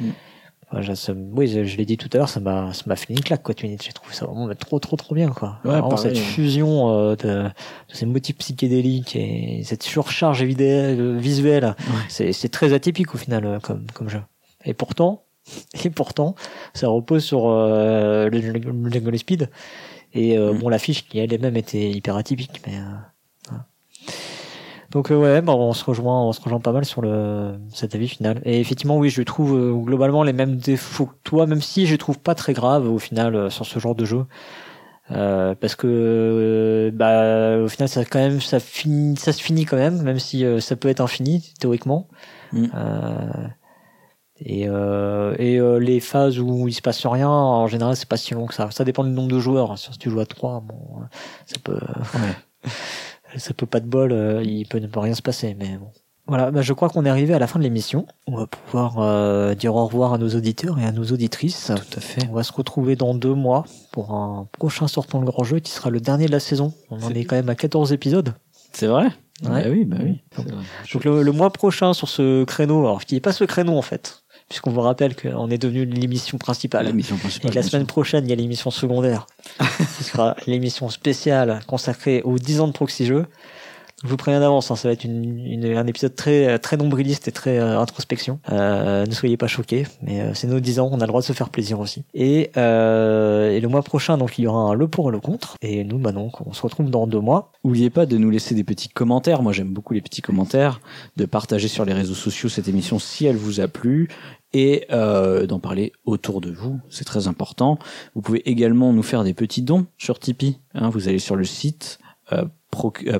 [0.00, 0.94] Mm.
[0.94, 3.20] ça, oui, je, je l'ai dit tout à l'heure, ça m'a ça m'a fait une
[3.20, 3.54] claque quoi.
[3.56, 5.58] J'ai trouvé ça vraiment trop trop trop bien quoi.
[5.64, 6.20] Ouais, vraiment, pareil, cette ouais.
[6.20, 7.50] fusion euh, de, de
[7.94, 11.76] ces motifs psychédéliques et cette surcharge vidéo, visuelle,
[12.08, 14.22] c'est c'est très atypique au final comme comme jeu.
[14.64, 15.22] Et pourtant,
[15.84, 16.34] et pourtant,
[16.72, 19.50] ça repose sur euh, le, le Jungle Speed.
[20.14, 20.58] Et euh, Mm.
[20.58, 23.54] bon, l'affiche qui elle-même était hyper atypique, mais euh,
[24.90, 27.94] donc euh, ouais, bah, on se rejoint, on se rejoint pas mal sur le cet
[27.96, 28.40] avis final.
[28.44, 31.98] Et effectivement, oui, je trouve globalement les mêmes défauts que toi, même si je les
[31.98, 34.24] trouve pas très graves au final sur ce genre de jeu.
[35.10, 39.66] Euh, parce que euh, bah au final ça quand même ça finit ça se finit
[39.66, 42.08] quand même même si euh, ça peut être infini théoriquement
[42.54, 42.68] Mm.
[44.40, 48.16] Et, euh, et euh, les phases où il se passe rien, en général, c'est pas
[48.16, 48.68] si long que ça.
[48.70, 49.78] Ça dépend du nombre de joueurs.
[49.78, 51.04] Si tu joues à 3, bon, euh,
[51.46, 51.80] ça peut,
[53.36, 55.88] ça peut pas de bol, euh, il peut ne pas rien se passer, mais bon.
[56.26, 58.06] Voilà, bah, je crois qu'on est arrivé à la fin de l'émission.
[58.26, 61.66] On va pouvoir dire au revoir à nos auditeurs et à nos auditrices.
[61.66, 62.26] Tout à fait.
[62.30, 65.70] On va se retrouver dans deux mois pour un prochain sortant le grand jeu qui
[65.70, 66.72] sera le dernier de la saison.
[66.90, 68.32] On en est quand même à 14 épisodes.
[68.72, 69.10] C'est vrai?
[69.42, 69.64] Ouais.
[69.64, 70.22] Bah oui, bah oui.
[70.92, 73.82] Donc, le, le mois prochain sur ce créneau, alors qui n'est pas ce créneau en
[73.82, 76.86] fait, puisqu'on vous rappelle qu'on est devenu l'émission principale.
[76.86, 77.50] l'émission Et principale.
[77.50, 79.26] que la semaine prochaine, il y a l'émission secondaire,
[79.98, 83.26] qui sera l'émission spéciale consacrée aux 10 ans de Proxy Jeux.
[84.02, 87.58] Je vous préviens d'avance, hein, ça va être un épisode très très nombriliste et très
[87.58, 88.40] euh, introspection.
[88.50, 91.20] Euh, ne soyez pas choqués, mais euh, c'est nos 10 ans, on a le droit
[91.20, 92.04] de se faire plaisir aussi.
[92.12, 95.56] Et, le mois prochain, donc il y aura un le pour et le contre.
[95.62, 97.52] Et nous, bah donc, on se retrouve dans deux mois.
[97.64, 99.42] N'oubliez pas de nous laisser des petits commentaires.
[99.42, 100.80] Moi, j'aime beaucoup les petits commentaires.
[101.16, 104.08] De partager sur les réseaux sociaux cette émission si elle vous a plu.
[104.52, 106.78] Et d'en parler autour de vous.
[106.90, 107.78] C'est très important.
[108.14, 110.58] Vous pouvez également nous faire des petits dons sur Tipeee.
[110.74, 110.90] hein.
[110.90, 111.98] vous allez sur le site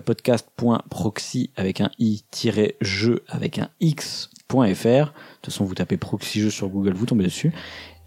[0.05, 4.55] podcast.proxy avec un i-jeu avec un x.fr.
[4.55, 5.05] De
[5.43, 7.52] toute façon, vous tapez proxy jeu sur Google, vous tombez dessus.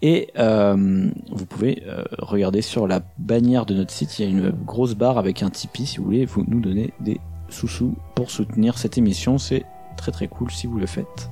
[0.00, 4.30] Et euh, vous pouvez euh, regarder sur la bannière de notre site, il y a
[4.30, 8.30] une grosse barre avec un Tipeee si vous voulez vous nous donner des sous-sous pour
[8.30, 9.38] soutenir cette émission.
[9.38, 9.64] C'est
[9.96, 11.30] très très cool si vous le faites,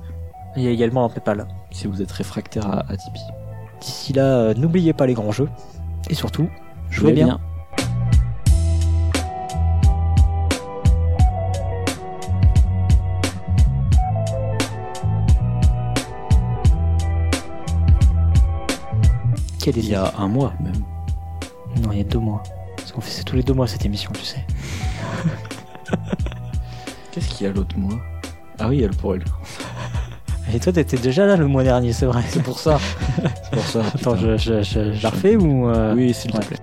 [0.56, 1.46] Il y a également un PayPal.
[1.70, 3.20] si vous êtes réfractaire à, à Tipeee.
[3.80, 5.48] D'ici là, euh, n'oubliez pas les grands jeux.
[6.10, 6.48] Et surtout,
[6.90, 7.38] jouez bien.
[19.74, 20.82] Il y a un mois même.
[21.82, 22.42] Non, il y a deux mois.
[22.76, 24.44] Parce qu'on fait c'est tous les deux mois cette émission, tu sais.
[27.12, 27.98] Qu'est-ce qu'il y a l'autre mois?
[28.58, 29.36] Ah oui, il y a le pour et le contre.
[30.54, 32.22] Et toi, t'étais déjà là le mois dernier, c'est vrai.
[32.28, 32.78] C'est pour ça.
[33.18, 33.80] C'est pour ça.
[33.80, 34.36] Attends, putain.
[34.36, 36.40] je, je, je, je la refais ou euh, Oui, s'il ouais.
[36.40, 36.56] te plaît.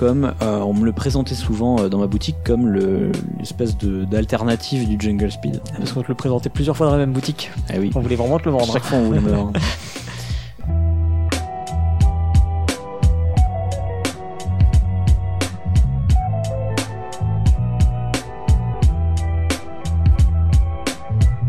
[0.00, 4.06] Comme euh, on me le présentait souvent euh, dans ma boutique comme le- l'espèce de-
[4.06, 5.60] d'alternative du Jungle Speed.
[5.76, 7.50] Parce qu'on te le présentait plusieurs fois dans la même boutique.
[7.68, 7.90] Ah oui.
[7.94, 8.72] On voulait vraiment te le vendre.
[8.72, 9.60] Chaque fois on voulait me le vendre.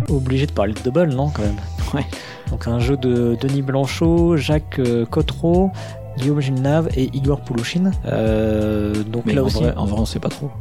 [0.10, 1.56] Obligé de parler de double, non, quand même?
[1.94, 2.06] Ouais.
[2.50, 5.72] Donc un jeu de Denis Blanchot, Jacques euh, Cotreau,
[6.18, 7.92] Guillaume Gilnave et Igor Poulouchine.
[8.06, 9.58] Euh, donc Mais là en, aussi.
[9.64, 10.52] vrai, en vrai, on sait pas trop.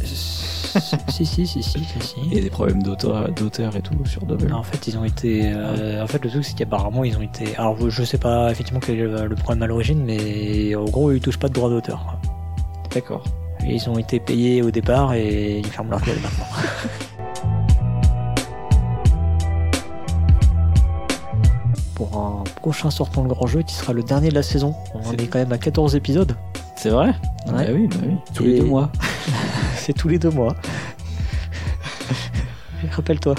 [1.08, 2.14] si, si, si, si, si, si.
[2.26, 4.52] Il y a des problèmes d'auteur d'auteur et tout sur Double.
[4.52, 5.42] En fait, ils ont été.
[5.44, 7.56] euh, en fait, le truc, c'est qu'apparemment, ils ont été.
[7.56, 11.20] Alors, je sais pas effectivement quel est le, problème à l'origine, mais en gros, ils
[11.20, 12.18] touchent pas de droit d'auteur.
[12.94, 13.24] D'accord.
[13.64, 16.44] Et Ils ont été payés au départ et ils ferment leur gueule maintenant.
[21.98, 24.74] Pour un prochain sortant le grand jeu qui sera le dernier de la saison.
[24.94, 26.34] On en est quand même à 14 épisodes.
[26.76, 27.08] C'est vrai
[27.46, 27.66] Ouais.
[27.66, 28.14] Bah oui, bah oui.
[28.34, 28.90] Tous Et- les deux mois.
[29.76, 30.54] C'est tous les deux mois.
[32.92, 33.34] Rappelle-toi.